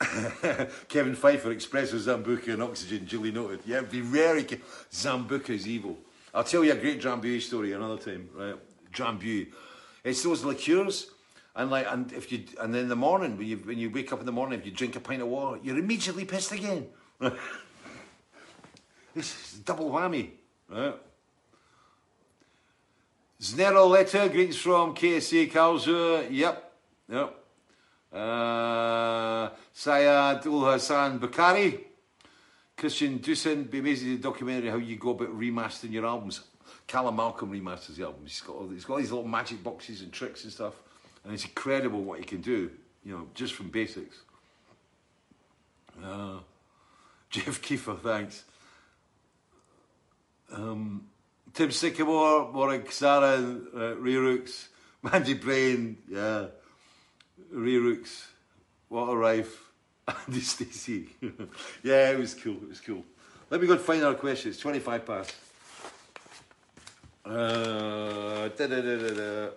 [0.89, 3.61] Kevin Pfeiffer expresses Sambuca and oxygen, duly noted.
[3.67, 4.45] Yeah, be very.
[4.45, 4.59] ca-
[4.93, 5.97] Sambuca is evil.
[6.35, 8.55] I'll tell you a great Drambuie story another time, right?
[8.93, 9.49] Drambuie.
[10.09, 11.11] It's those liqueurs,
[11.55, 14.13] and like, and if you, and then in the morning when you when you wake
[14.13, 16.87] up in the morning, if you drink a pint of water, you're immediately pissed again.
[19.15, 20.31] This is double whammy,
[20.69, 20.95] right?
[23.41, 26.29] Znero letter, greetings from KSA Karlsruhe.
[26.31, 26.73] Yep,
[27.09, 27.45] yep.
[28.13, 31.81] Uh, Syed Ul Hassan Bukhari.
[32.77, 36.43] Christian Dusen, be amazing documentary how you go about remastering your albums.
[36.89, 38.23] Callum Malcolm remasters the album.
[38.25, 40.75] He's got, all, he's got all these little magic boxes and tricks and stuff.
[41.23, 42.71] And it's incredible what he can do,
[43.05, 44.17] you know, just from basics.
[46.03, 46.39] Uh,
[47.31, 48.43] Jeff Kiefer, thanks.
[50.51, 51.07] Um,
[51.53, 54.71] Tim Sycamore, Warwick Sarah, uh, Ray Rooks,
[55.03, 56.47] Mandy Brain, yeah,
[57.51, 58.29] Ray Rooks,
[58.89, 59.71] What a Rife,
[60.27, 61.11] Andy Stacey.
[61.83, 63.05] yeah, it was cool, it was cool.
[63.51, 64.57] Let me go and find our questions.
[64.59, 65.35] 25 past.
[67.29, 69.51] Uh, da, da, da.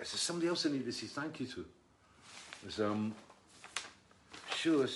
[0.00, 1.64] Is there somebody else I need to say thank you to?
[2.62, 3.14] There's, um,
[4.56, 4.88] sure,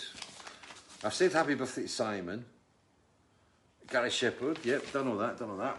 [1.05, 2.45] I've said happy birthday to Simon.
[3.89, 5.79] Gary Shepherd, yep, done all that, done all that.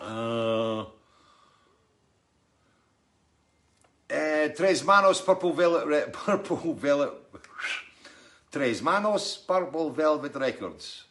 [0.00, 0.84] Uh,
[4.10, 7.14] eh, Tres Manos Purple Velvet, Re- Purple Velvet,
[8.52, 11.04] Tres Manos Purple Velvet Records.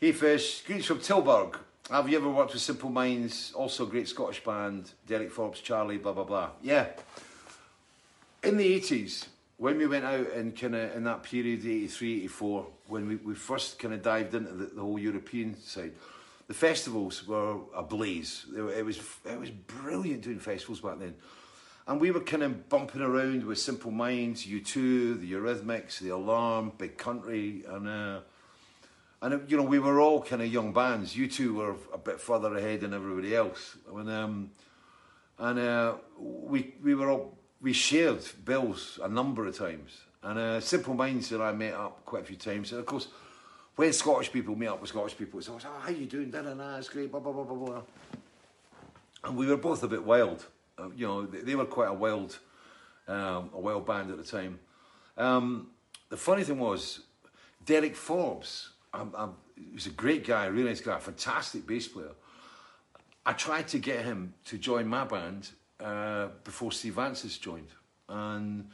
[0.00, 1.58] Hey Fish, greetings from Tilburg.
[1.90, 3.52] Have you ever worked with Simple Minds?
[3.54, 6.50] Also great Scottish band, Derek Forbes, Charlie, blah blah blah.
[6.62, 6.88] Yeah.
[8.42, 12.66] In the 80s, when we went out in kind of in that period, 83, 84,
[12.88, 15.92] when we, we first kind of dived into the, the whole European side,
[16.46, 18.44] the festivals were ablaze.
[18.54, 21.14] Were, it was it was brilliant doing festivals back then.
[21.86, 26.72] And we were kind of bumping around with Simple Minds, U2, the Eurythmics, the Alarm,
[26.76, 28.20] Big Country, and uh,
[29.20, 31.14] and you know we were all kind of young bands.
[31.14, 33.76] U2 were a bit further ahead than everybody else.
[33.90, 34.50] When um,
[35.38, 40.02] and uh, we we were all we shared bills a number of times.
[40.22, 42.72] And uh, Simple Minds and I met up quite a few times.
[42.72, 43.08] And of course,
[43.76, 46.30] when Scottish people meet up with Scottish people, it's always, oh, how you doing?
[46.30, 47.82] Da, da, da, it's great, blah, blah, blah, blah, blah.
[49.24, 50.44] And we were both a bit wild.
[50.76, 52.38] Uh, you know, they, they were quite a wild,
[53.06, 54.58] um, a wild band at the time.
[55.16, 55.68] Um,
[56.08, 57.00] the funny thing was,
[57.64, 61.88] Derek Forbes, um, um, he was a great guy, a really nice guy, fantastic bass
[61.88, 62.12] player.
[63.26, 65.50] I tried to get him to join my band
[65.80, 67.68] uh, before Steve Vantsis joined.
[68.08, 68.70] And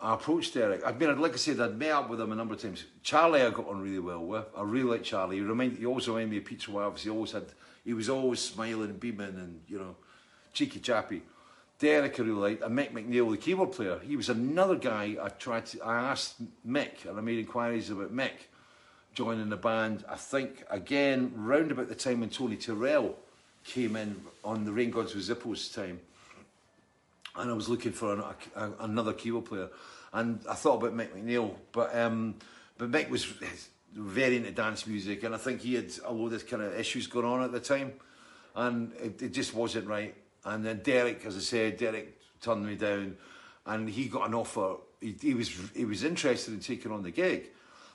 [0.00, 0.82] I approached Derek.
[0.84, 2.84] I mean, like I said, I'd met up with him a number of times.
[3.02, 4.46] Charlie, I got on really well with.
[4.56, 5.38] I really like Charlie.
[5.38, 7.02] He, he always reminded me of Peter Wilves.
[7.02, 7.44] He always had,
[7.84, 9.96] he was always smiling and beaming and, you know,
[10.52, 11.22] cheeky chappy.
[11.78, 12.62] Derek, I really liked.
[12.62, 14.00] And Mick MacNeil, the keyboard player.
[14.00, 18.12] He was another guy I tried to, I asked Mick, and I made inquiries about
[18.12, 18.32] Mick
[19.16, 20.04] joining the band.
[20.08, 23.14] I think, again, round about the time when Tony Turrell
[23.64, 25.98] came in on the Rain Gods with Zippos time
[27.38, 28.22] and I was looking for an,
[28.54, 29.68] a, another keyboard player,
[30.12, 32.36] and I thought about Mick MacNeil, but um,
[32.78, 33.26] but Mick was
[33.92, 37.06] very into dance music, and I think he had a lot of kind of issues
[37.06, 37.92] going on at the time,
[38.54, 40.14] and it, it just wasn't right.
[40.44, 43.16] And then Derek, as I said, Derek turned me down,
[43.66, 44.76] and he got an offer.
[45.00, 47.50] He, he was he was interested in taking on the gig,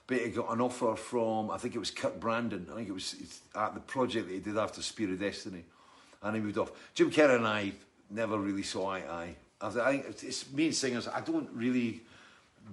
[0.07, 2.67] but he got an offer from I think it was Kirk Brandon.
[2.71, 5.63] I think it was at the project that he did after Spear of Destiny,
[6.21, 6.71] and he moved off.
[6.93, 7.73] Jim Kerr and I
[8.09, 9.35] never really saw eye to eye.
[9.61, 11.07] I think it's, me and singers.
[11.07, 12.01] I don't really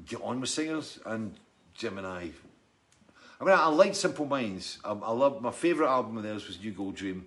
[0.07, 1.35] get on with singers, and
[1.75, 2.31] Jim and I.
[3.41, 4.79] I mean, I, I like Simple Minds.
[4.85, 7.27] I, I love my favourite album of theirs was New Gold Dream,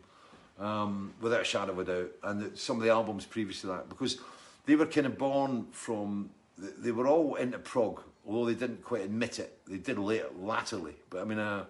[0.59, 3.67] um, without a shadow of a doubt, and the, some of the albums previous to
[3.67, 4.19] that because
[4.65, 6.29] they were kind of born from.
[6.57, 9.60] They were all into prog, although they didn't quite admit it.
[9.68, 11.65] They did later, latterly, but I mean, uh,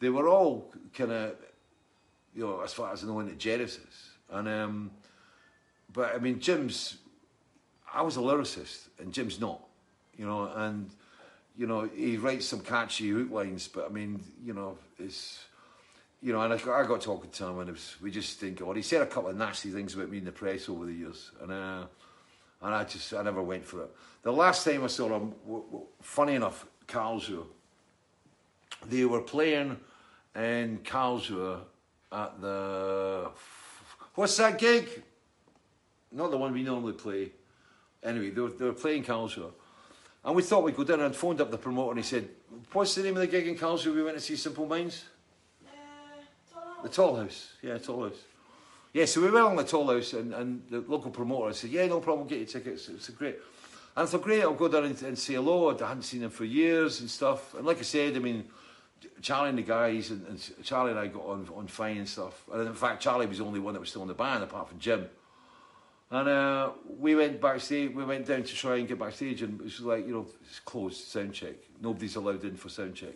[0.00, 1.34] they were all kind of,
[2.34, 4.48] you know, as far as I know, into Genesis, and.
[4.48, 4.90] Um,
[5.92, 6.98] but I mean, Jim's.
[7.92, 9.60] I was a lyricist, and Jim's not,
[10.16, 10.90] you know, and
[11.56, 15.44] you know he writes some catchy hook lines, but I mean, you know, it's.
[16.20, 18.72] You know, and I I got talking to him, and was, we just think, oh,
[18.72, 21.30] he said a couple of nasty things about me in the press over the years,
[21.40, 21.86] and uh,
[22.62, 23.90] and I just, I never went for it.
[24.22, 27.46] The last time I saw w- funny enough, Karlsruhe,
[28.86, 29.78] they were playing
[30.34, 31.60] in Karlsruhe
[32.12, 33.30] at the,
[34.14, 35.02] what's that gig?
[36.10, 37.30] not the one we normally play.
[38.02, 39.52] Anyway, they were, they were playing Karlsruhe.
[40.24, 42.28] And we thought we'd go down and phoned up the promoter and he said,
[42.72, 45.04] What's the name of the gig in Karlsruhe we went to see Simple Minds?
[45.64, 45.70] Uh,
[46.52, 47.52] Tala The tall house.
[47.62, 48.16] Yeah, tall house.
[48.92, 51.86] Yeah, so we went along the tall house and, and the local promoter said, Yeah,
[51.86, 52.88] no problem, get your tickets.
[52.88, 53.36] It's a great.
[53.96, 55.70] And I thought, Great, I'll go down and, and say hello.
[55.70, 57.54] I hadn't seen him for years and stuff.
[57.54, 58.44] And like I said, I mean,
[59.20, 62.44] Charlie and the guys, and, and Charlie and I got on, on fine and stuff.
[62.52, 64.68] And in fact, Charlie was the only one that was still in the band apart
[64.68, 65.06] from Jim.
[66.10, 69.64] And uh, we went backstage, we went down to try and get backstage, and it
[69.64, 71.54] was like, you know, it's closed sound check.
[71.82, 73.14] Nobody's allowed in for sound check.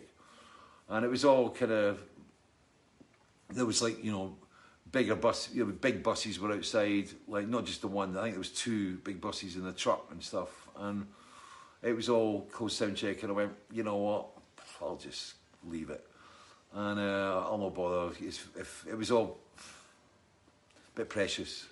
[0.89, 1.99] And it was all kind of,
[3.49, 4.35] there was like, you know,
[4.93, 8.35] bigger bus, you know, big buses were outside, like not just the one, I think
[8.35, 10.69] there was two big buses in the truck and stuff.
[10.79, 11.07] And
[11.81, 14.27] it was all closed sound check, and I went, you know what,
[14.81, 15.33] I'll just
[15.67, 16.05] leave it.
[16.73, 18.13] And uh, I'll not bother.
[18.21, 21.65] It's, if it was all a bit precious.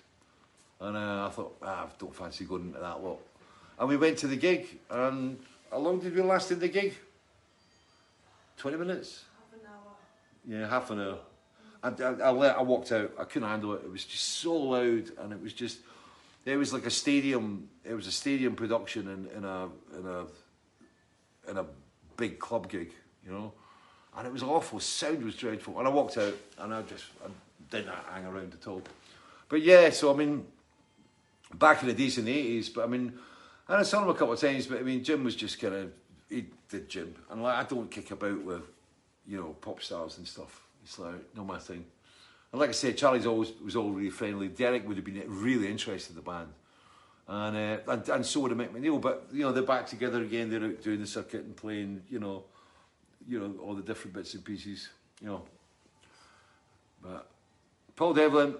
[0.80, 3.20] And uh, I thought, ah, I don't fancy going into that lot.
[3.78, 5.38] And we went to the gig, and
[5.70, 6.94] how long did we last in the gig?
[8.56, 9.24] 20 minutes?
[9.38, 10.60] Half an hour.
[10.60, 11.18] Yeah, half an hour.
[11.82, 13.12] I, I, I, let, I walked out.
[13.18, 13.82] I couldn't handle it.
[13.84, 15.78] It was just so loud, and it was just.
[16.44, 17.68] It was like a stadium.
[17.84, 21.66] It was a stadium production in, in a in a in a
[22.16, 22.92] big club gig,
[23.24, 23.52] you know,
[24.16, 24.80] and it was awful.
[24.80, 27.28] Sound was dreadful, and I walked out, and I just I
[27.70, 28.82] didn't hang around at all.
[29.48, 30.46] But yeah, so I mean,
[31.54, 32.68] back in the days in the eighties.
[32.68, 33.12] But I mean,
[33.68, 34.66] and I saw him a couple of times.
[34.66, 35.92] But I mean, Jim was just kind of
[36.28, 38.62] he did Jim, and like I don't kick about with
[39.26, 40.62] you know pop stars and stuff.
[40.82, 41.84] It's like not my thing.
[42.52, 44.48] And like I said, Charlie's always was all really friendly.
[44.48, 46.48] Derek would have been really interested in the band,
[47.28, 49.00] and uh, and, and so would have MacNeil.
[49.00, 50.50] But you know they're back together again.
[50.50, 52.02] They're out doing the circuit and playing.
[52.10, 52.44] You know,
[53.26, 54.88] you know all the different bits and pieces.
[55.20, 55.42] You know,
[57.02, 57.28] but
[57.96, 58.54] Paul Devlin.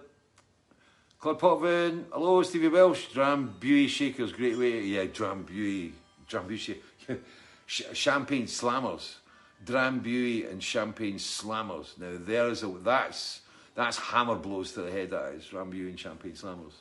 [1.23, 5.93] Claude Potvin, hello Stevie Welsh, Drambuie Shakers, great way, yeah, Drambuie,
[6.29, 7.19] Drambuie Shakers,
[7.93, 9.19] Champagne Slammers,
[9.65, 11.99] Drambuie and Champagne Slammers.
[11.99, 13.41] Now there's a, that's,
[13.75, 16.75] that's hammer blows to the head, that is, Drambuie and Champagne Slammers.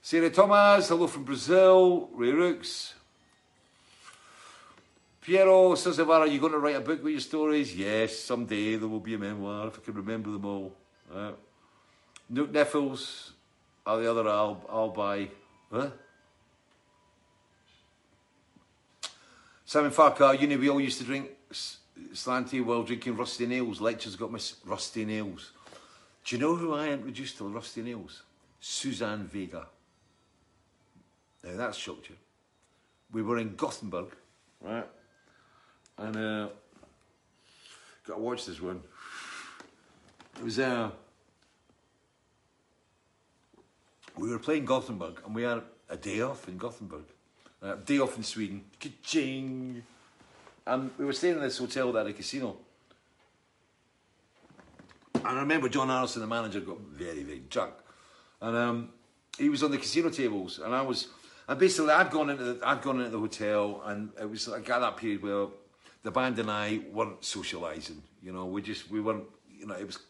[0.00, 2.94] Sarah Thomas, hello from Brazil, Ray Rooks.
[5.20, 7.76] Piero Sazavara, you going to write a book with your stories?
[7.76, 10.72] Yes, someday there will be a memoir if I can remember them all.
[11.14, 11.30] Uh,
[12.28, 13.30] Nook Niffles,
[13.86, 15.28] or the other I'll, I'll buy.
[15.70, 15.90] Huh?
[19.64, 23.80] Simon Farquhar, know we all used to drink slanty while drinking rusty nails.
[23.80, 25.52] Lectures got my rusty nails.
[26.24, 28.22] Do you know who I introduced to rusty nails?
[28.60, 29.66] Suzanne Vega.
[31.42, 32.16] Now that's shocked you.
[33.12, 34.14] We were in Gothenburg,
[34.60, 34.86] right?
[35.98, 36.48] And uh,
[38.06, 38.82] got to watch this one.
[40.38, 40.90] It was uh,
[44.16, 47.04] we were playing Gothenburg and we had a day off in Gothenburg,
[47.60, 48.64] a day off in Sweden.
[48.80, 49.82] Ka-ching!
[50.66, 52.56] And we were staying in this hotel at a casino.
[55.14, 57.74] And I remember John Arnison, the manager, got very, very drunk.
[58.40, 58.88] And um,
[59.38, 61.08] he was on the casino tables, and I was,
[61.48, 64.68] and basically I'd gone into the, I'd gone into the hotel, and it was like
[64.68, 65.46] at that period where
[66.02, 67.98] the band and I weren't socialising.
[68.22, 69.24] You know, we just we weren't.
[69.48, 70.00] You know, it was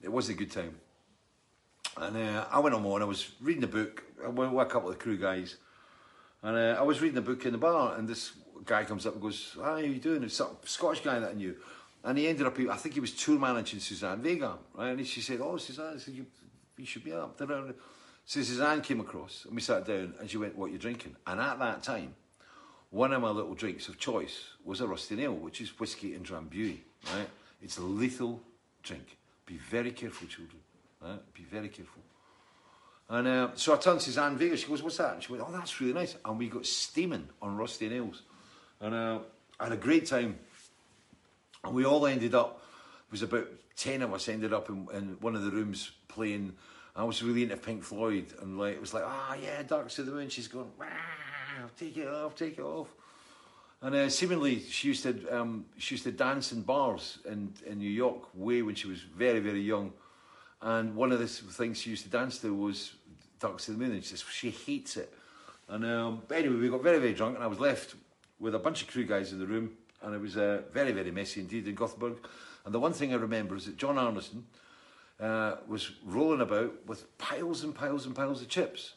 [0.00, 0.76] it wasn't a good time.
[1.96, 4.02] And uh, I went on and I was reading a book.
[4.24, 5.56] I went with a couple of the crew guys,
[6.42, 8.32] and uh, I was reading a book in the bar, and this
[8.64, 11.30] guy comes up and goes, "Hi, how are you doing?" It's some Scottish guy that
[11.30, 11.56] I knew,
[12.02, 12.58] and he ended up.
[12.58, 14.90] I think he was tour managing Suzanne Vega, right?
[14.90, 16.26] And she said, "Oh, Suzanne, said, you,
[16.76, 17.74] you should be up there."
[18.26, 21.16] So Suzanne came across, and we sat down, and she went, "What are you drinking?"
[21.26, 22.14] And at that time,
[22.90, 26.24] one of my little drinks of choice was a rusty nail, which is whiskey and
[26.24, 26.80] drambuie,
[27.12, 27.28] right?
[27.60, 28.40] It's a lethal
[28.82, 29.18] drink.
[29.46, 30.60] Be very careful, children.
[31.02, 31.34] Right?
[31.34, 32.02] Be very careful.
[33.08, 34.56] And uh, so I turned to Suzanne Vega.
[34.56, 37.28] She goes, "What's that?" And she went, "Oh, that's really nice." And we got steaming
[37.42, 38.22] on rusty nails,
[38.80, 39.18] and uh,
[39.58, 40.38] I had a great time.
[41.64, 42.62] And we all ended up.
[43.08, 46.54] It was about ten of us ended up in, in one of the rooms playing.
[46.96, 50.00] I was really into Pink Floyd, and like it was like, "Ah, yeah, Dark Side
[50.00, 50.86] of the Moon." She's going, "Wow,
[51.78, 52.88] take it off, take it off."
[53.82, 57.78] And uh, seemingly, she used to um, she used to dance in bars in, in
[57.78, 59.92] New York way when she was very very young.
[60.62, 62.94] And one of the things she used to dance to was
[63.40, 65.12] Dark Side of the Moon, and she says she hates it.
[65.68, 67.94] And um, anyway, we got very very drunk, and I was left
[68.44, 69.70] with a bunch of crew guys in the room,
[70.02, 72.16] and it was uh, very very messy indeed in Gothenburg.
[72.64, 74.42] And the one thing I remember is that John Arnison
[75.18, 78.94] uh, was rolling about with piles and piles and piles of chips,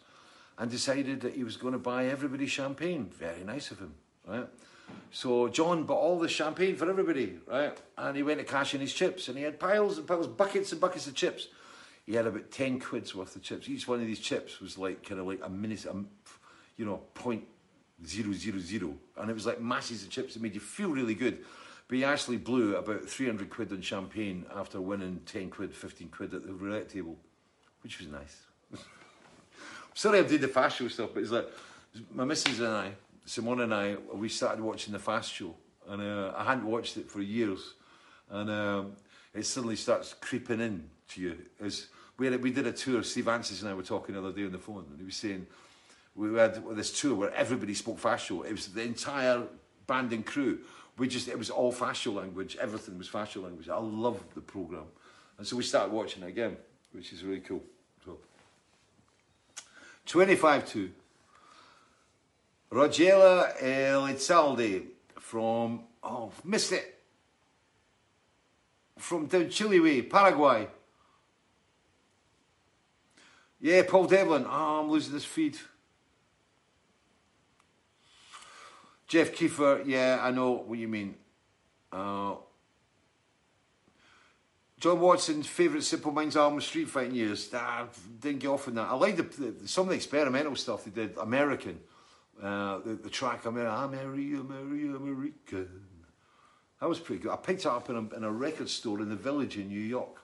[0.58, 3.06] and decided that he was going to buy everybody champagne.
[3.06, 3.94] Very nice of him,
[4.28, 4.48] right?
[5.12, 7.78] So John bought all the champagne for everybody, right?
[7.98, 10.72] And he went to cash in his chips, and he had piles and piles, buckets
[10.72, 11.48] and buckets of chips.
[12.06, 13.70] He had about ten quid's worth of chips.
[13.70, 16.08] Each one of these chips was like kind of like a minute, um,
[16.78, 17.44] you know, point
[18.06, 21.16] zero zero zero, and it was like masses of chips that made you feel really
[21.16, 21.44] good.
[21.88, 26.34] But he actually blew about 300 quid on champagne after winning 10 quid, 15 quid
[26.34, 27.16] at the roulette table,
[27.82, 28.42] which was nice.
[29.94, 31.48] Sorry I did the fast show stuff, but it's like
[32.14, 32.92] my missus and I,
[33.26, 35.56] Simone and I, we started watching the fast show,
[35.88, 37.74] and uh, I hadn't watched it for years,
[38.30, 38.92] and um,
[39.34, 41.38] it suddenly starts creeping in to you.
[41.62, 41.88] As
[42.18, 43.04] we had, we did a tour.
[43.04, 45.16] Steve Vantsis and I were talking the other day on the phone, and he was
[45.16, 45.48] saying
[46.18, 48.42] we had this tour where everybody spoke fast show.
[48.42, 49.44] It was the entire
[49.86, 50.60] band and crew.
[50.98, 52.58] We just it was all fast show language.
[52.60, 53.70] Everything was fast show language.
[53.70, 54.86] I love the program,
[55.38, 56.58] and so we started watching it again,
[56.92, 57.64] which is really cool.
[58.04, 58.18] So.
[60.08, 60.92] 25 2.
[62.72, 64.88] Rogela Elizalde
[65.20, 67.00] from, oh, missed it.
[68.98, 70.68] From down Chile way, Paraguay.
[73.62, 74.46] Yeah, Paul Devlin.
[74.48, 75.58] Oh, I'm losing this feed.
[79.08, 81.16] Jeff Kiefer, yeah, I know what you mean.
[81.92, 82.36] Uh,
[84.80, 87.50] John Watson's favourite Simple Minds album, Street Fighting Years.
[87.54, 87.88] Ah,
[88.20, 88.90] didn't get off on that.
[88.90, 91.18] I like the, the, some of the experimental stuff they did.
[91.18, 91.80] American,
[92.42, 95.70] uh, the, the track Amer- Ameri, Ameri, American.
[96.80, 97.32] That was pretty good.
[97.32, 99.80] I picked it up in a, in a record store in the village in New
[99.80, 100.22] York.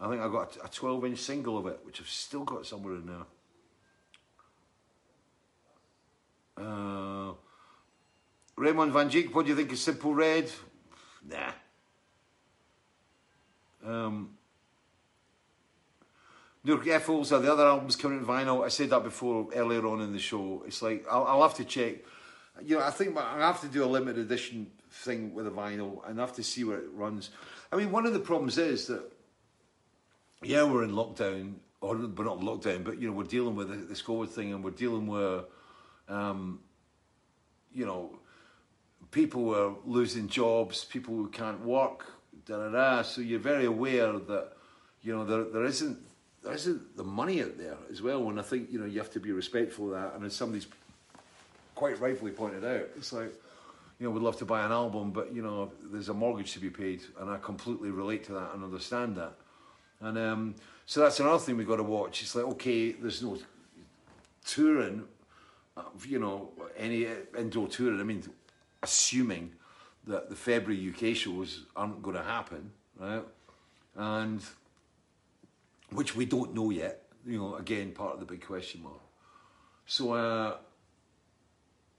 [0.00, 2.94] I think I got a 12 inch single of it, which I've still got somewhere
[2.94, 3.26] in there.
[6.58, 7.21] Uh,
[8.56, 10.50] Raymond Van Dijk, what do you think of Simply Red?
[11.28, 11.52] Nah.
[13.84, 14.36] Um,
[16.64, 18.64] Noor Effels are the other albums coming in vinyl.
[18.64, 20.62] I said that before earlier on in the show.
[20.66, 21.96] It's like I'll, I'll have to check.
[22.62, 26.06] You know, I think I have to do a limited edition thing with a vinyl
[26.06, 27.30] and I have to see where it runs.
[27.72, 29.10] I mean, one of the problems is that
[30.44, 34.02] yeah, we're in lockdown, or we're not lockdown, but you know, we're dealing with this
[34.02, 35.44] COVID thing, and we're dealing with,
[36.08, 36.60] um,
[37.72, 38.18] you know,
[39.12, 42.06] people who are losing jobs, people who can't work,
[42.44, 43.02] da da da.
[43.02, 44.52] So you're very aware that,
[45.02, 45.98] you know, there there isn't
[46.42, 48.28] there isn't the money out there as well.
[48.28, 50.16] And I think you know you have to be respectful of that.
[50.16, 50.66] And as somebody's
[51.76, 53.32] quite rightfully pointed out, it's like.
[54.00, 56.58] You know, we'd love to buy an album, but you know, there's a mortgage to
[56.58, 59.34] be paid, and I completely relate to that and understand that.
[60.00, 60.54] And um,
[60.86, 62.20] so that's another thing we've got to watch.
[62.22, 63.38] It's like, okay, there's no
[64.44, 65.04] touring,
[65.76, 67.06] uh, you know, any
[67.38, 68.00] indoor touring.
[68.00, 68.24] I mean,
[68.82, 69.52] assuming
[70.06, 73.24] that the February UK shows aren't going to happen, right?
[73.96, 74.42] And
[75.90, 77.02] which we don't know yet.
[77.24, 79.00] You know, again, part of the big question mark.
[79.86, 80.56] So uh,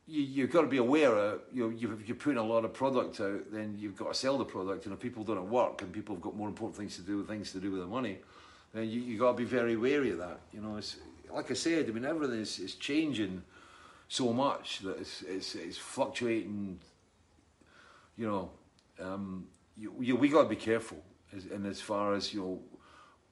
[0.08, 2.74] you, you've got to be aware of, you know, if you're putting a lot of
[2.74, 4.86] product out, then you've got to sell the product.
[4.86, 7.52] And if people don't work and people have got more important things to do, things
[7.54, 8.18] to do with the money,
[8.74, 10.40] then you, you got to be very wary of that.
[10.52, 10.98] You know, it's,
[11.32, 13.44] like I said, I mean, everything is, is changing
[14.14, 16.80] so much that it's, it's, it's fluctuating.
[18.16, 18.52] You know,
[19.02, 21.00] um, you, you, we got to be careful.
[21.36, 22.62] As, and as far as, you know,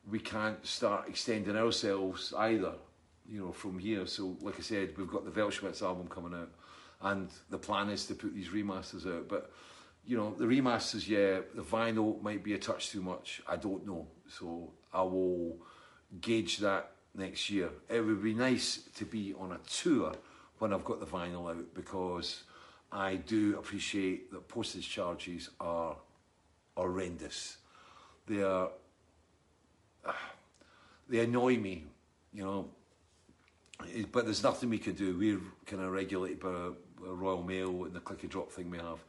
[0.10, 2.74] we can't start extending ourselves either,
[3.30, 4.08] you know, from here.
[4.08, 6.50] So, like I said, we've got the Weltschmerz album coming out,
[7.04, 9.30] and the plan is to put these remasters out.
[9.30, 9.52] But,
[10.04, 13.44] you know, the remasters, yeah, the vinyl might be a touch too much.
[13.48, 14.08] I don't know.
[14.28, 15.58] So, I will
[16.20, 17.70] gauge that next year.
[17.88, 20.16] It would be nice to be on a tour
[20.62, 22.44] when I've got the vinyl out because
[22.92, 25.96] I do appreciate that postage charges are
[26.78, 27.58] horrendous.
[28.28, 28.70] They are
[31.10, 31.86] they annoy me,
[32.32, 32.70] you know.
[33.92, 35.18] Eh, But there's nothing we can do.
[35.18, 36.50] We're kind of regulated by
[37.10, 39.00] a Royal Mail and the click and drop thing we have.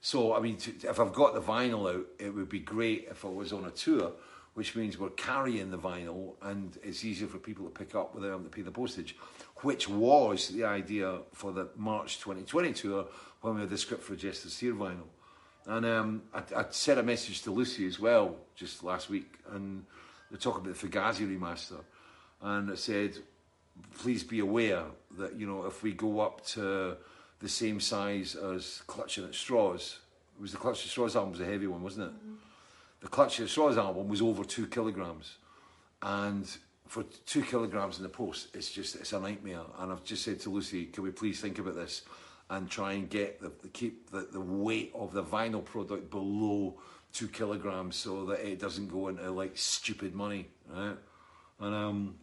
[0.00, 3.28] So, I mean, if I've got the vinyl out, it would be great if I
[3.28, 4.12] was on a tour,
[4.54, 8.30] which means we're carrying the vinyl and it's easier for people to pick up without
[8.30, 9.16] having to pay the postage,
[9.56, 13.06] which was the idea for the March 2020 tour
[13.40, 15.08] when we had the script for Jester's Tear vinyl.
[15.66, 19.84] And um, I, I sent a message to Lucy as well just last week, and
[20.30, 21.80] they're talking about the Fugazi remaster.
[22.40, 23.16] And I said,
[23.98, 24.84] please be aware
[25.18, 26.96] that, you know, if we go up to
[27.40, 29.98] the same size as Clutching at Straws,
[30.36, 32.14] it was the Clutching at Straws album was a heavy one, wasn't it?
[33.04, 35.36] The Clutching at Straws album was over two kilograms.
[36.00, 36.48] And
[36.88, 39.60] for two kilograms in the post, it's just, it's a nightmare.
[39.78, 42.00] And I've just said to Lucy, can we please think about this
[42.48, 46.76] and try and get the, the keep the, the weight of the vinyl product below
[47.12, 50.96] two kilograms so that it doesn't go into like stupid money, right?
[51.60, 52.14] And um,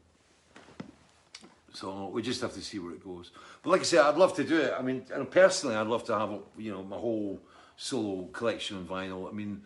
[1.73, 3.29] so we just have to see where it goes.
[3.61, 4.73] But like I said, I'd love to do it.
[4.75, 7.39] I mean, and personally, I'd love to have you know my whole
[7.77, 9.29] solo collection on vinyl.
[9.29, 9.61] I mean,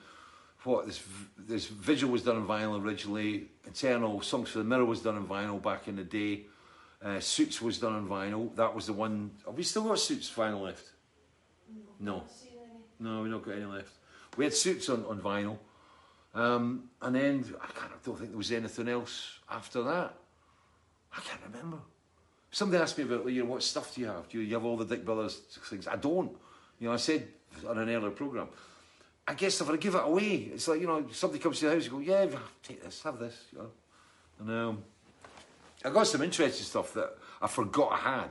[0.66, 1.04] what this
[1.38, 3.48] this Vigil was done on vinyl originally.
[3.66, 6.42] Eternal Songs for the Mirror was done on vinyl back in the day.
[7.04, 8.56] Uh, Suits was done on vinyl.
[8.56, 9.32] That was the one.
[9.46, 10.92] Have we still got Suits vinyl left?
[12.00, 12.24] No.
[13.00, 13.92] No, we've not got any left.
[14.38, 15.58] We had suits on, on vinyl.
[16.34, 20.14] Um, and then I, can't, I don't think there was anything else after that.
[21.16, 21.78] I can't remember.
[22.52, 24.28] Somebody asked me about, you know, what stuff do you have?
[24.30, 25.36] Do you, you have all the Dick Brothers
[25.70, 25.88] things?
[25.88, 26.32] I don't.
[26.80, 27.28] You know, I said
[27.68, 28.50] on an earlier programme,
[29.28, 31.74] I guess if I give it away, it's like, you know, somebody comes to the
[31.74, 32.28] house, you go, yeah,
[32.62, 33.70] take this, have this, you know.
[34.40, 34.84] And um,
[35.84, 38.30] I got some interesting stuff that I forgot I had,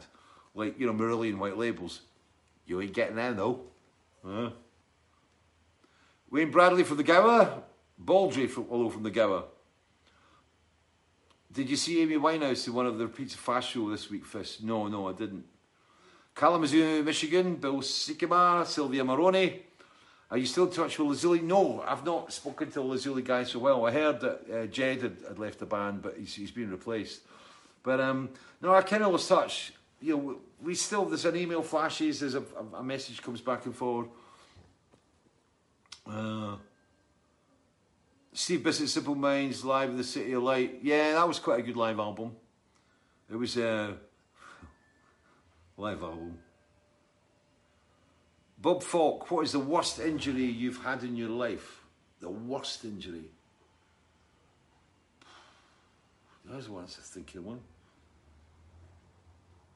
[0.55, 2.03] like, you know, Marillion white labels.
[2.67, 3.61] You ain't getting them though.
[4.25, 4.51] Huh?
[6.31, 7.63] Wayne Bradley from the Gower,
[7.99, 9.45] Baldry from all from the Gower.
[11.53, 14.61] Did you see Amy Winehouse in one of the Pizza Fast Show this week, Fish?
[14.61, 15.45] No, no, I didn't.
[16.35, 19.63] Kalamazoo, Michigan, Bill Sikima, Sylvia Maroney.
[20.31, 21.41] Are you still in touch with Lazuli?
[21.41, 23.87] No, I've not spoken to the Lazuli guy so well.
[23.87, 27.21] I heard that uh, Jed had, had left the band, but he's, he's been replaced.
[27.83, 28.31] But um,
[28.61, 29.73] no, I kind of lost touch.
[30.01, 32.43] You know, we still, there's an email flashes, there's a,
[32.75, 34.09] a, message comes back and forward.
[36.07, 36.57] Uh,
[38.33, 40.81] Steve Bissett, Simple Minds, live in the City of Light.
[40.83, 42.35] Yeah, that was quite a good live album.
[43.31, 43.95] It was a
[45.77, 46.39] live album.
[48.65, 51.83] Bob Falk, what is the worst injury you've had in your life?
[52.21, 53.25] The worst injury.
[56.47, 57.61] There's one that's a thinking one.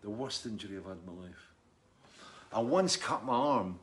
[0.01, 1.53] The worst injury I've had in my life.
[2.51, 3.79] I once cut my arm.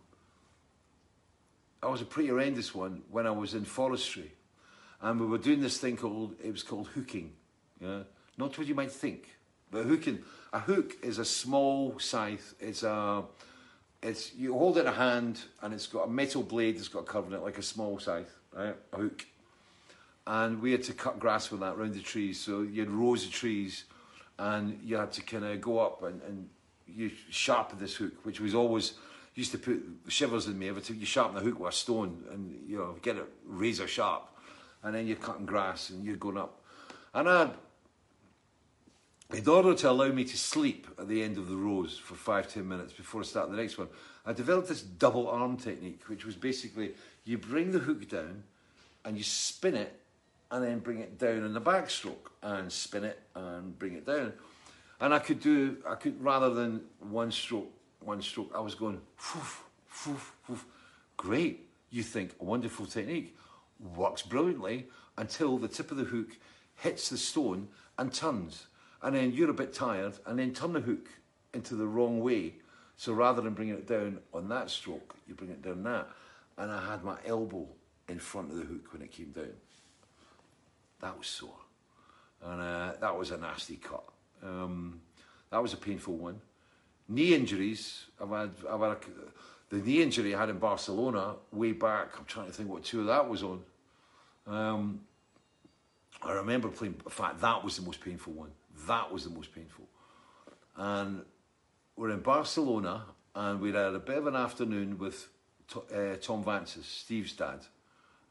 [1.84, 4.32] I was a pretty horrendous one when I was in forestry.
[5.02, 7.32] And we were doing this thing called, it was called hooking.
[7.80, 8.00] Yeah?
[8.40, 9.36] Not what you might think.
[9.70, 12.56] But hooking, a hook is a small scythe.
[12.60, 13.26] It's a,
[14.06, 17.00] it's, you hold it in a hand and it's got a metal blade that's got
[17.00, 18.76] a curve in it, like a small scythe, right?
[18.94, 19.26] A hook.
[20.28, 22.40] And we had to cut grass with that round the trees.
[22.40, 23.86] So you had rows of trees
[24.38, 26.50] and you had to kind of go up and, and
[26.88, 28.94] you sharpen this hook, which was always,
[29.36, 32.24] used to put shivers in me every time you sharpen the hook with a stone
[32.32, 34.30] and, you know, get it razor sharp.
[34.82, 36.62] And then you're cutting grass and you're going up.
[37.14, 37.50] And I,
[39.34, 42.48] in order to allow me to sleep at the end of the rows for five,
[42.48, 43.88] ten minutes before I start the next one,
[44.26, 46.94] I developed this double arm technique, which was basically
[47.24, 48.44] you bring the hook down
[49.04, 50.00] and you spin it
[50.52, 54.34] and then bring it down in the backstroke and spin it and bring it down.
[55.02, 59.02] And I could do, I could, rather than one stroke, one stroke, I was going,
[59.18, 59.64] woof,
[60.06, 60.66] woof, woof.
[61.18, 63.36] great, you think, a wonderful technique.
[63.96, 64.86] Works brilliantly
[65.18, 66.38] until the tip of the hook
[66.76, 68.68] hits the stone and turns.
[69.06, 71.10] And then you're a bit tired and then turn the hook
[71.54, 72.56] into the wrong way.
[72.98, 76.08] So rather than bringing it down on that stroke, you bring it down that.
[76.58, 77.68] And I had my elbow
[78.10, 79.54] in front of the hook when it came down.
[81.02, 81.52] That was sore.
[82.44, 84.04] And uh, that was a nasty cut.
[84.42, 85.02] Um,
[85.52, 86.42] that was a painful one.
[87.08, 88.98] Knee injuries, I've had, I've had a,
[89.70, 92.18] the knee injury I had in Barcelona way back.
[92.18, 93.62] I'm trying to think what tour that was on.
[94.48, 95.02] Um,
[96.24, 98.50] I remember playing, in fact, that was the most painful one.
[98.88, 99.86] That was the most painful.
[100.76, 101.24] And
[101.96, 103.04] we're in Barcelona
[103.34, 105.28] and we had a bit of an afternoon with
[105.76, 107.60] uh, Tom Vantsis, Steve's dad,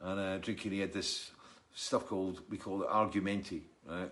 [0.00, 0.72] and uh, drinking.
[0.72, 1.30] He had this
[1.74, 4.10] stuff called, we call it Argumenti, right?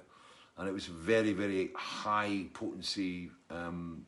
[0.59, 4.05] And it was very, very high potency um,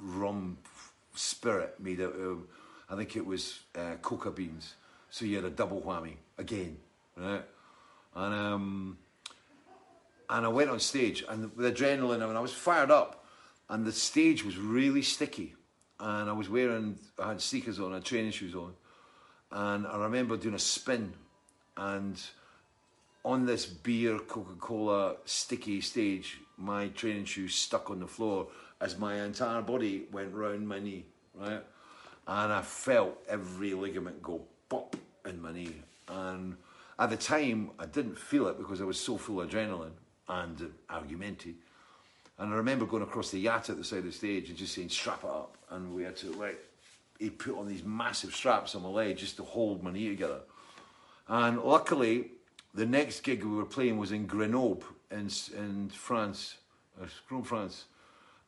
[0.00, 0.58] rum
[1.14, 2.44] spirit made out of,
[2.88, 4.74] I think it was uh, coca beans.
[5.10, 6.78] So you had a double whammy again,
[7.16, 7.44] right?
[8.14, 8.98] And um,
[10.30, 13.24] and I went on stage and with adrenaline and I was fired up
[13.68, 15.54] and the stage was really sticky.
[16.00, 18.74] And I was wearing I had sneakers on, I had training shoes on
[19.50, 21.14] and I remember doing a spin
[21.76, 22.20] and
[23.24, 28.48] on this beer Coca-Cola sticky stage my training shoes stuck on the floor
[28.80, 31.64] as my entire body went round my knee right?
[32.26, 34.96] And I felt every ligament go pop
[35.26, 35.76] in my knee.
[36.08, 36.56] And
[36.98, 39.92] at the time I didn't feel it because I was so full of adrenaline
[40.28, 41.54] and uh, argumenti
[42.38, 44.74] and I remember going across the yacht at the side of the stage and just
[44.74, 45.56] saying, strap it up.
[45.70, 46.58] And we had to, like,
[47.18, 50.40] he put on these massive straps on my leg just to hold my knee together.
[51.26, 52.30] And luckily,
[52.74, 56.58] the next gig we were playing was in Grenoble in, in France,
[57.02, 57.86] uh, Grenoble, France.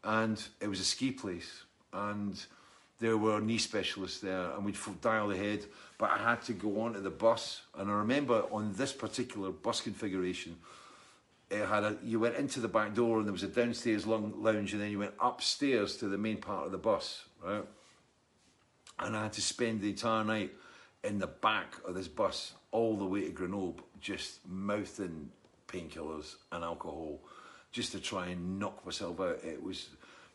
[0.04, 1.64] And it was a ski place.
[1.92, 2.40] And
[3.00, 5.64] there were knee specialists there, and we'd dial ahead.
[5.98, 7.62] But I had to go onto the bus.
[7.76, 10.56] And I remember on this particular bus configuration,
[11.50, 14.34] it had a you went into the back door and there was a downstairs lung,
[14.36, 17.64] lounge and then you went upstairs to the main part of the bus right
[18.98, 20.52] and I had to spend the entire night
[21.02, 25.30] in the back of this bus all the way to Grenoble just mouthing
[25.66, 27.20] painkillers and alcohol
[27.72, 29.90] just to try and knock myself out it was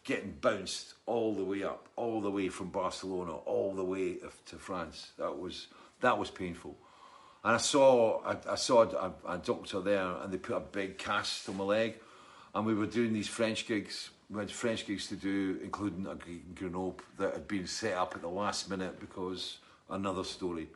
[0.05, 4.55] getting bounced all the way up, all the way from Barcelona, all the way to
[4.55, 5.11] France.
[5.17, 5.67] That was
[5.99, 6.77] that was painful.
[7.45, 10.97] And I saw I, I saw a, a doctor there, and they put a big
[10.97, 11.93] cast on my leg,
[12.55, 14.09] and we were doing these French gigs.
[14.31, 17.93] We had French gigs to do, including a gig in Grenoble that had been set
[17.93, 19.59] up at the last minute because
[19.91, 20.67] another story.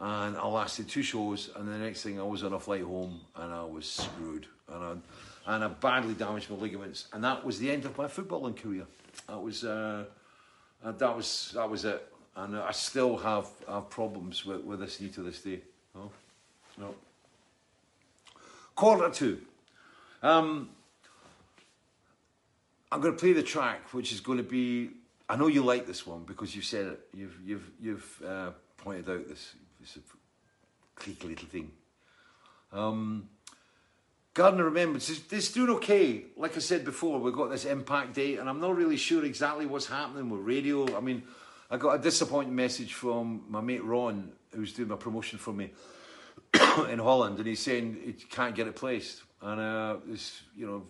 [0.00, 3.20] And I lasted two shows, and the next thing I was on a flight home,
[3.36, 7.58] and I was screwed, and I, and I badly damaged my ligaments, and that was
[7.58, 8.86] the end of my footballing career.
[9.28, 10.06] That was uh,
[10.82, 15.02] uh, that was that was it, and I still have have problems with, with this
[15.02, 15.60] knee to this day.
[15.98, 16.10] No,
[16.78, 16.94] no.
[18.74, 19.40] Quarter two.
[20.22, 20.70] Um,
[22.90, 24.90] I'm going to play the track, which is going to be.
[25.28, 27.00] I know you like this one because you said it.
[27.14, 29.98] You've you've you've uh, pointed out this this
[30.96, 31.70] cliquey little thing.
[32.72, 33.28] Um,
[34.36, 36.26] of Remembrance is it's doing okay.
[36.36, 39.66] Like I said before, we've got this impact date, and I'm not really sure exactly
[39.66, 40.96] what's happening with radio.
[40.96, 41.24] I mean,
[41.70, 45.70] I got a disappointing message from my mate Ron, who's doing my promotion for me
[46.90, 49.96] in Holland, and he's saying he can't get it placed, and uh,
[50.56, 50.82] you know,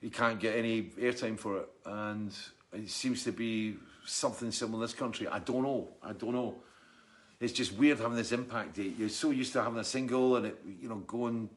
[0.00, 2.32] he can't get any airtime for it, and
[2.72, 5.28] it seems to be something similar in this country.
[5.28, 5.88] I don't know.
[6.02, 6.56] I don't know.
[7.40, 8.96] It's just weird having this impact date.
[8.98, 11.48] You're so used to having a single and it, you know, going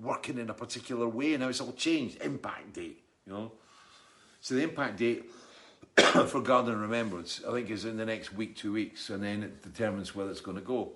[0.00, 1.34] working in a particular way.
[1.34, 2.22] And now it's all changed.
[2.22, 3.52] Impact date, you know.
[4.40, 5.24] So the impact date
[6.26, 9.62] for Garden Remembrance, I think, is in the next week, two weeks, and then it
[9.62, 10.92] determines whether it's going to go.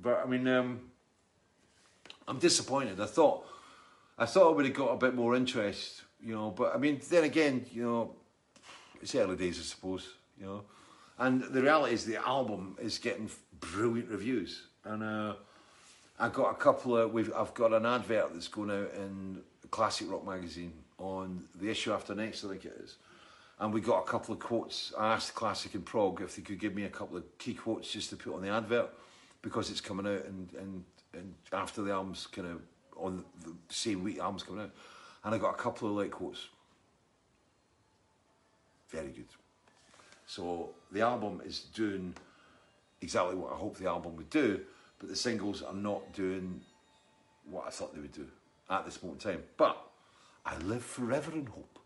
[0.00, 0.80] But I mean, um,
[2.26, 3.00] I'm disappointed.
[3.00, 3.46] I thought,
[4.18, 6.50] I thought I would have got a bit more interest, you know.
[6.50, 8.14] But I mean, then again, you know,
[9.00, 10.08] it's early days, I suppose,
[10.38, 10.62] you know.
[11.18, 15.34] And the reality is, the album is getting brilliant reviews, and uh,
[16.18, 17.12] I got a couple of.
[17.12, 21.92] We've I've got an advert that's going out in Classic Rock magazine on the issue
[21.92, 22.96] after next, I think it is.
[23.60, 24.92] And we got a couple of quotes.
[24.98, 27.92] I asked Classic in Prog if they could give me a couple of key quotes
[27.92, 28.88] just to put on the advert
[29.42, 32.62] because it's coming out and and, and after the album's kind of
[32.96, 34.70] on the same week the album's coming out.
[35.24, 36.48] And I got a couple of like quotes.
[38.88, 39.28] Very good.
[40.26, 42.14] So the album is doing
[43.02, 44.60] exactly what I hoped the album would do,
[44.98, 46.60] but the singles are not doing
[47.50, 48.26] what I thought they would do
[48.70, 49.42] at this moment in time.
[49.56, 49.76] But
[50.46, 51.78] I live forever in hope.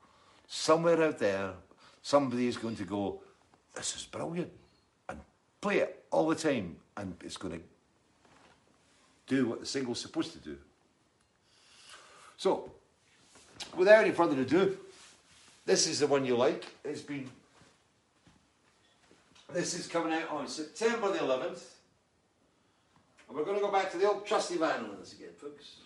[0.47, 1.55] Somewhere out there,
[2.05, 3.21] somebody is going to go,
[3.75, 4.53] This is brilliant,
[5.09, 5.19] and
[5.61, 7.61] play it all the time, and it's going to
[9.27, 10.57] do what the single's supposed to do.
[12.37, 12.71] So,
[13.77, 14.77] without any further ado,
[15.65, 16.65] this is the one you like.
[16.85, 17.29] It's been.
[19.53, 21.63] This is coming out on September the 11th.
[23.29, 25.77] And we're going to go back to the old trusty vinyl again, folks.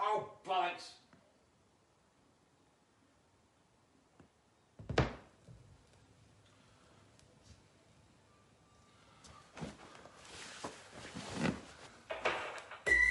[0.00, 0.92] Oh, bollocks!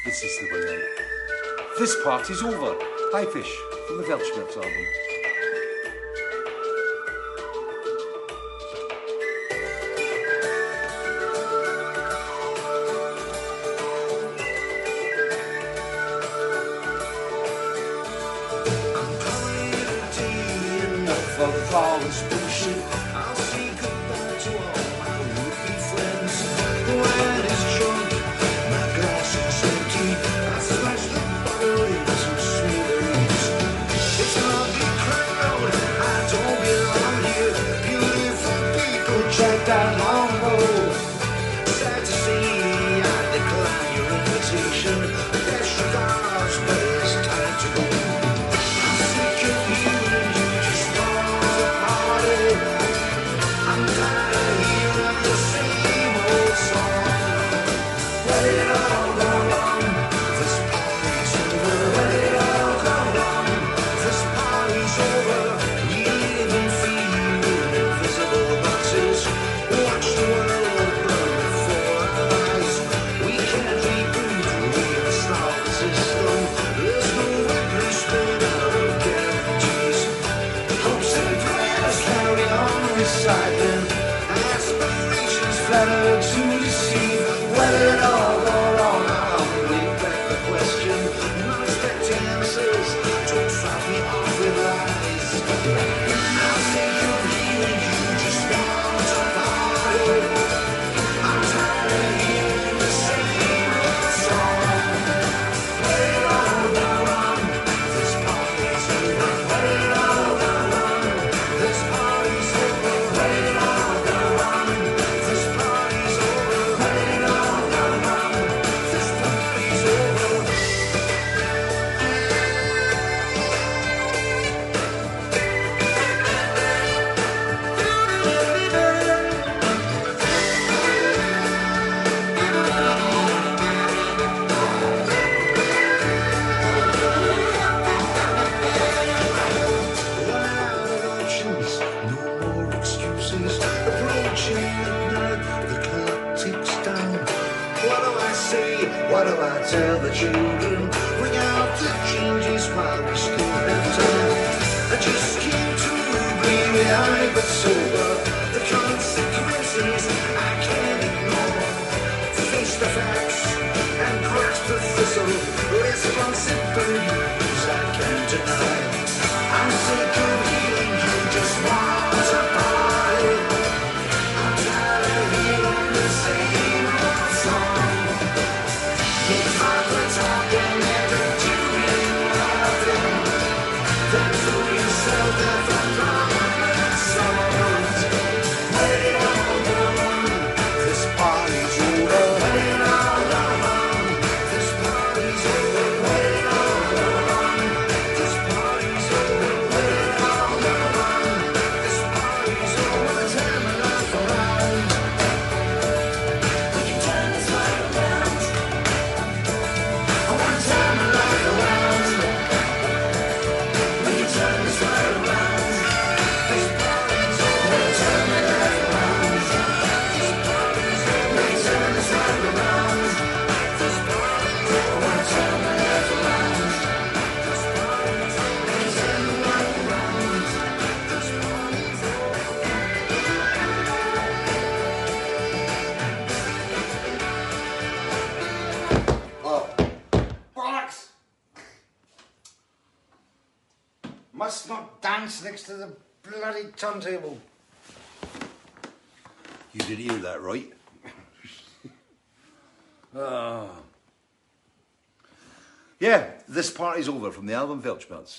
[0.05, 2.75] This is the one I This party's over.
[3.11, 3.53] Hi Fish
[3.87, 5.06] from the Weltschmerz album.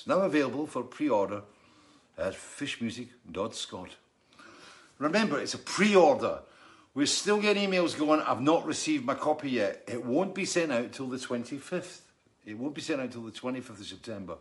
[0.06, 1.42] Now available for pre-order
[2.16, 3.90] at fishmusic.scot.
[4.98, 6.40] Remember, it's a pre-order.
[6.94, 8.20] We're still getting emails going.
[8.20, 9.84] I've not received my copy yet.
[9.86, 12.00] It won't be sent out till the 25th.
[12.44, 14.36] It won't be sent out till the 25th of September.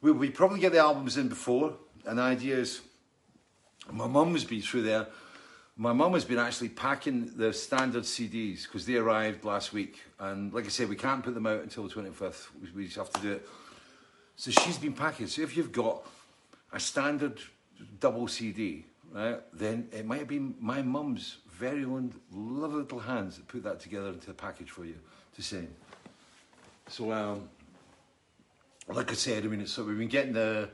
[0.00, 1.74] We'll we probably get the albums in before.
[2.06, 2.80] And the idea is,
[3.90, 5.06] my mum's been through there.
[5.76, 10.00] My mum has been actually packing the standard CDs because they arrived last week.
[10.20, 12.46] And like I said, we can't put them out until the 25th.
[12.62, 13.48] We, we just have to do it.
[14.36, 15.26] So she's been packing.
[15.26, 16.06] So if you've got
[16.72, 17.40] a standard
[18.00, 23.36] double CD, right, then it might have been my mum's very own lovely little hands
[23.36, 24.96] that put that together into a package for you
[25.36, 25.72] to send.
[26.88, 27.48] So, um,
[28.88, 30.68] like I said, I mean, so we've been getting the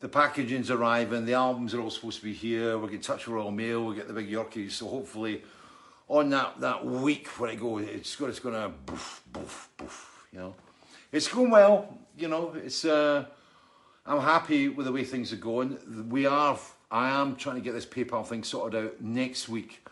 [0.00, 2.78] the packaging's arriving, the albums are all supposed to be here.
[2.78, 4.72] We'll get touch with Royal Mail, we'll get the big Yorkies.
[4.72, 5.42] So hopefully,
[6.08, 10.26] on that, that week when it goes, it's it's going to boof, boof, boof.
[10.32, 10.54] You know,
[11.12, 11.98] it's going well.
[12.20, 12.84] You know, it's.
[12.84, 13.24] Uh,
[14.04, 15.78] I'm happy with the way things are going.
[16.10, 16.58] We are.
[16.90, 19.88] I am trying to get this PayPal thing sorted out next week,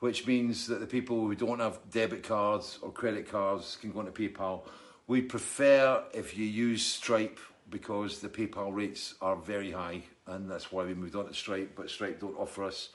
[0.00, 4.00] which means that the people who don't have debit cards or credit cards can go
[4.00, 4.62] into PayPal.
[5.08, 7.38] We prefer if you use Stripe
[7.68, 11.72] because the PayPal rates are very high, and that's why we moved on to Stripe.
[11.76, 12.88] But Stripe don't offer us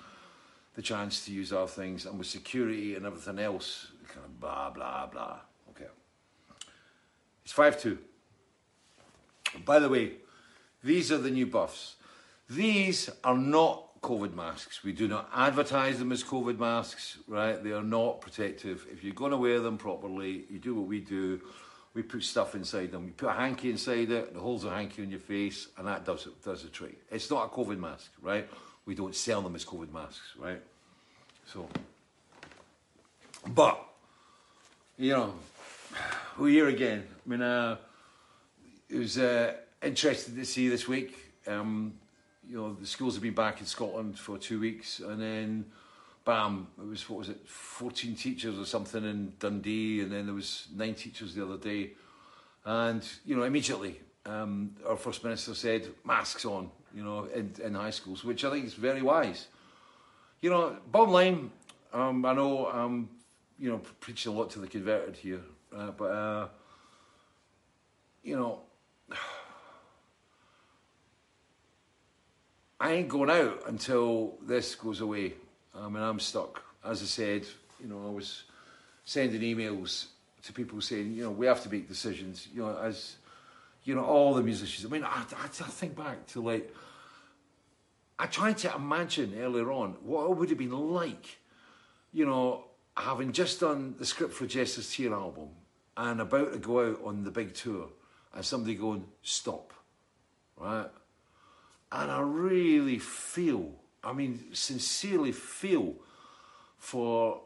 [0.74, 4.72] the chance to use our things, and with security and everything else, kind of blah
[4.72, 5.42] blah blah.
[5.70, 5.92] Okay,
[7.44, 8.00] it's five two.
[9.66, 10.14] By the way,
[10.84, 11.96] these are the new buffs.
[12.50, 14.84] These are not COVID masks.
[14.84, 17.64] We do not advertise them as COVID masks, right?
[17.64, 18.86] They are not protective.
[18.92, 21.42] If you're going to wear them properly, you do what we do.
[21.94, 23.06] We put stuff inside them.
[23.06, 26.06] We put a hanky inside it, the holes a hanky on your face, and that
[26.06, 27.02] does it, does the trick.
[27.12, 28.50] It's not a COVID mask, right?
[28.86, 30.62] We don't sell them as COVID masks, right?
[31.46, 31.70] So,
[33.48, 33.80] but
[34.98, 35.34] you know,
[36.38, 37.04] we're here again.
[37.26, 37.78] I mean, uh,
[38.90, 41.18] it was uh, interesting to see this week.
[41.48, 41.94] Um,
[42.48, 45.66] you know, the schools have been back in Scotland for two weeks, and then,
[46.26, 50.36] bam, it was what was it, fourteen teachers or something in Dundee, and then there
[50.36, 51.92] was nine teachers the other day,
[52.66, 57.74] and you know, immediately, um, our first minister said masks on, you know, in, in
[57.76, 59.48] high schools, which I think is very wise.
[60.42, 61.52] You know, bottom line,
[61.94, 63.10] um, I know I'm,
[63.58, 65.42] you know, preaching a lot to the converted here,
[65.76, 66.48] uh, but uh,
[68.22, 68.62] you know.
[72.84, 75.36] I ain't going out until this goes away.
[75.74, 76.62] I mean, I'm stuck.
[76.84, 77.46] As I said,
[77.80, 78.44] you know, I was
[79.06, 80.08] sending emails
[80.44, 82.50] to people saying, you know, we have to make decisions.
[82.54, 83.16] You know, as
[83.86, 84.86] you know, all the musicians.
[84.86, 86.76] I mean, I, I, I think back to like,
[88.20, 91.38] I tried to imagine earlier on what it would have been like,
[92.12, 92.66] you know,
[92.98, 95.52] having just done the script for Jester's Tear album
[95.96, 97.88] and about to go out on the big tour,
[98.36, 99.72] and somebody going, stop,
[100.58, 100.90] right?
[101.94, 103.70] And I really feel,
[104.04, 105.94] I mean, sincerely feel
[106.80, 107.40] for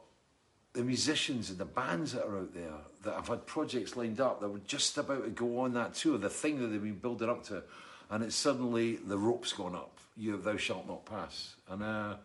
[0.71, 4.39] the musicians and the bands that are out there that have had projects lined up
[4.39, 7.29] that were just about to go on that tour, the thing that they've been building
[7.29, 7.61] up to,
[8.09, 9.97] and it's suddenly the rope's gone up.
[10.15, 12.15] You have thou shalt not pass, and uh,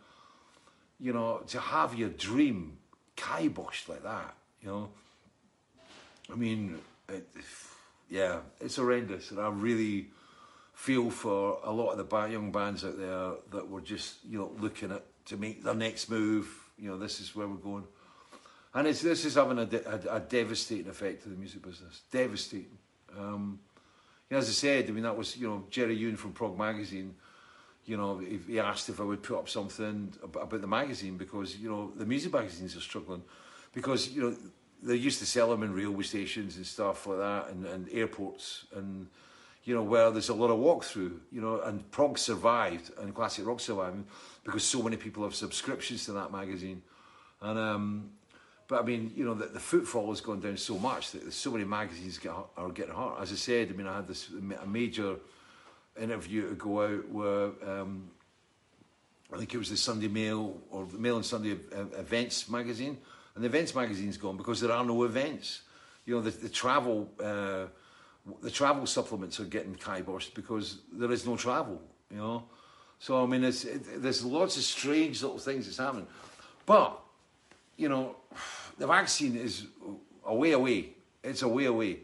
[1.01, 2.79] you know to have your dream
[3.17, 4.91] kiboshed like that, you know.
[6.33, 6.79] I mean,
[7.09, 7.29] it,
[8.09, 10.09] yeah, it's horrendous, and I really
[10.83, 14.51] feel for a lot of the young bands out there that were just you know
[14.59, 16.49] looking at to make their next move.
[16.77, 17.85] You know, this is where we're going,
[18.75, 22.03] and it's this is having a, a, a devastating effect to the music business.
[22.11, 22.79] Devastating.
[23.17, 23.61] Um,
[24.29, 26.59] you know, as I said, I mean that was you know Jerry Ewing from Prog
[26.59, 27.15] Magazine.
[27.85, 31.57] You know, he, he asked if I would put up something about the magazine because
[31.59, 33.23] you know the music magazines are struggling
[33.73, 34.37] because you know
[34.83, 38.67] they used to sell them in railway stations and stuff like that and, and airports
[38.75, 39.07] and
[39.65, 43.47] you know where there's a lot of walkthrough you know and prog survived and classic
[43.47, 44.05] rock survived
[44.45, 46.83] because so many people have subscriptions to that magazine
[47.41, 48.11] and um
[48.73, 51.51] but I mean, you know, the, the footfall has gone down so much that so
[51.51, 53.21] many magazines get, are getting hurt.
[53.21, 54.31] As I said, I mean, I had this
[54.63, 55.17] a major
[56.01, 58.11] interview to go out where um,
[59.31, 61.51] I think it was the Sunday Mail or the Mail and Sunday
[61.99, 62.97] Events magazine,
[63.35, 65.61] and the Events magazine's gone because there are no events.
[66.07, 67.67] You know, the, the travel uh,
[68.43, 71.81] the travel supplements are getting kiboshed because there is no travel.
[72.11, 72.45] You know,
[72.99, 76.07] so I mean, it's, it, there's lots of strange little things that's happening,
[76.67, 77.01] but
[77.77, 78.17] you know,
[78.79, 79.67] the vaccine is
[80.25, 80.91] a way away.
[81.25, 82.01] It's a way away.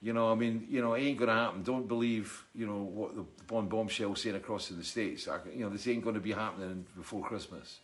[0.00, 1.64] You know, I mean, you know, it ain't going to happen.
[1.64, 5.26] Don't believe, you know, what the one bombshell saying across in the states.
[5.26, 7.80] I, you know, this ain't going to be happening before Christmas,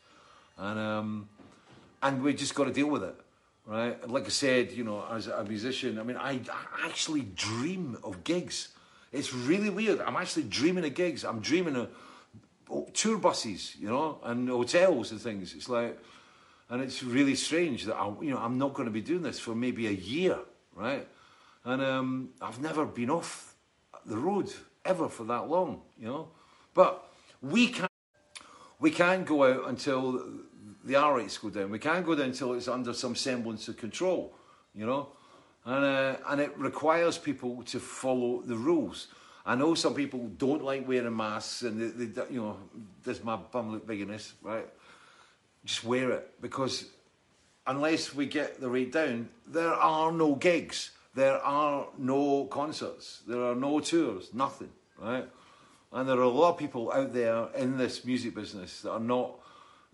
[0.57, 1.29] and um,
[2.03, 3.17] and we just got to deal with it,
[3.67, 4.09] right?
[4.09, 8.25] Like I said, you know, as a musician, I mean, I, I actually dream of
[8.25, 8.69] gigs.
[9.13, 10.01] It's really weird.
[10.01, 11.25] I'm actually dreaming of gigs.
[11.25, 11.91] I'm dreaming of
[12.93, 15.55] tour buses, you know, and hotels and things.
[15.55, 15.99] It's like,
[16.71, 19.39] and it's really strange that I, you know, I'm not going to be doing this
[19.39, 20.39] for maybe a year,
[20.75, 21.07] right?
[21.65, 23.55] And um, I've never been off
[24.05, 24.53] the road
[24.85, 26.29] ever for that long, you know.
[26.75, 27.05] But
[27.41, 27.89] we can
[28.81, 30.21] we can't go out until
[30.85, 31.71] the R rates go down.
[31.71, 34.35] We can't go down until it's under some semblance of control,
[34.75, 35.09] you know.
[35.65, 39.09] And uh, and it requires people to follow the rules.
[39.47, 42.57] I know some people don't like wearing masks, and they, they, you know,
[43.03, 44.67] does my bum look big in this, right?
[45.65, 46.87] Just wear it because
[47.67, 53.43] unless we get the rate down, there are no gigs, there are no concerts, there
[53.43, 55.29] are no tours, nothing, right?
[55.93, 59.01] And there are a lot of people out there in this music business that are
[59.01, 59.39] not,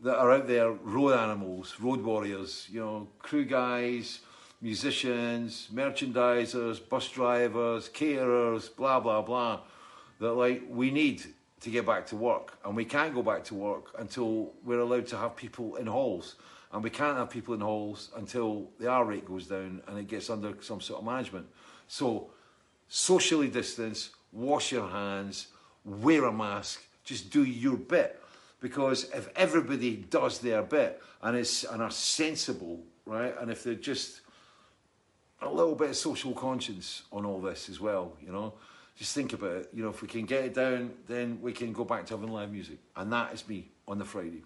[0.02, 4.20] that are out there road animals, road warriors, you know, crew guys,
[4.60, 9.60] musicians, merchandisers, bus drivers, caterers, blah, blah, blah,
[10.20, 11.22] that like we need
[11.60, 12.58] to get back to work.
[12.64, 16.36] And we can't go back to work until we're allowed to have people in halls.
[16.72, 20.06] And we can't have people in halls until the R rate goes down and it
[20.06, 21.46] gets under some sort of management.
[21.88, 22.30] So
[22.88, 25.48] socially distance, wash your hands,
[25.84, 28.19] wear a mask, just do your bit.
[28.60, 33.74] Because if everybody does their bit and is and are sensible, right, and if they're
[33.74, 34.20] just
[35.42, 38.52] a little bit of social conscience on all this as well, you know,
[38.96, 39.70] just think about it.
[39.72, 42.30] You know, if we can get it down, then we can go back to having
[42.30, 44.42] live music, and that is me on the Friday.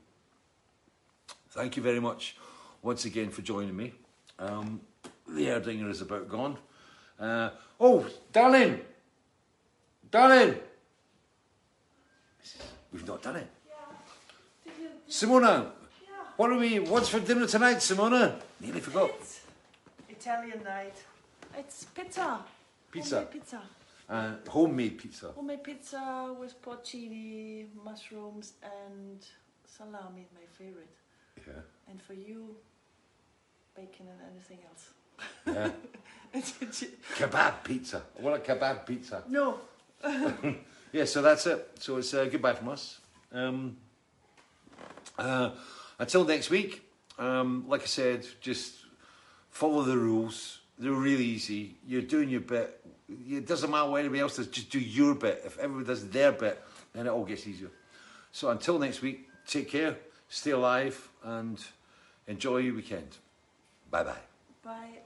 [1.50, 2.36] Thank you very much
[2.82, 3.92] once again for joining me.
[4.38, 4.80] Um,
[5.28, 6.56] the Erdinger is about gone.
[7.18, 7.50] Uh,
[7.80, 8.80] oh, darling,
[10.10, 10.56] darling,
[12.92, 13.48] we've not done it.
[15.06, 15.28] Did you?
[15.28, 15.70] Simona,
[16.02, 16.08] Yeah.
[16.36, 16.78] what are we?
[16.80, 18.40] What's for dinner tonight, Simona?
[18.60, 19.10] Nearly forgot.
[19.20, 19.40] It's
[20.08, 20.94] Italian night.
[21.58, 22.40] It's pizza.
[22.90, 23.16] Pizza.
[23.16, 23.62] Homemade pizza.
[24.08, 25.32] Uh, homemade pizza.
[25.34, 29.24] Homemade pizza with porcini, mushrooms, and
[29.64, 30.94] salami, my favorite.
[31.46, 31.62] Yeah.
[31.88, 32.56] And for you,
[33.74, 34.90] bacon and anything else.
[35.46, 35.70] Yeah.
[37.16, 38.02] kebab pizza.
[38.18, 39.22] I want a kebab pizza.
[39.28, 39.58] no.
[40.92, 41.70] Yeah, so that's it.
[41.80, 43.00] So it's uh, goodbye from us.
[43.32, 43.76] Um,
[45.18, 45.50] uh,
[45.98, 46.82] until next week,
[47.18, 48.74] um, like I said, just
[49.50, 50.60] follow the rules.
[50.78, 51.76] They're really easy.
[51.86, 52.80] You're doing your bit.
[53.08, 55.42] It doesn't matter what anybody else does, just do your bit.
[55.44, 56.62] If everybody does their bit,
[56.92, 57.70] then it all gets easier.
[58.32, 59.96] So until next week, take care,
[60.28, 61.62] stay alive, and
[62.26, 63.16] enjoy your weekend.
[63.90, 64.16] Bye bye.
[64.64, 65.03] Bye.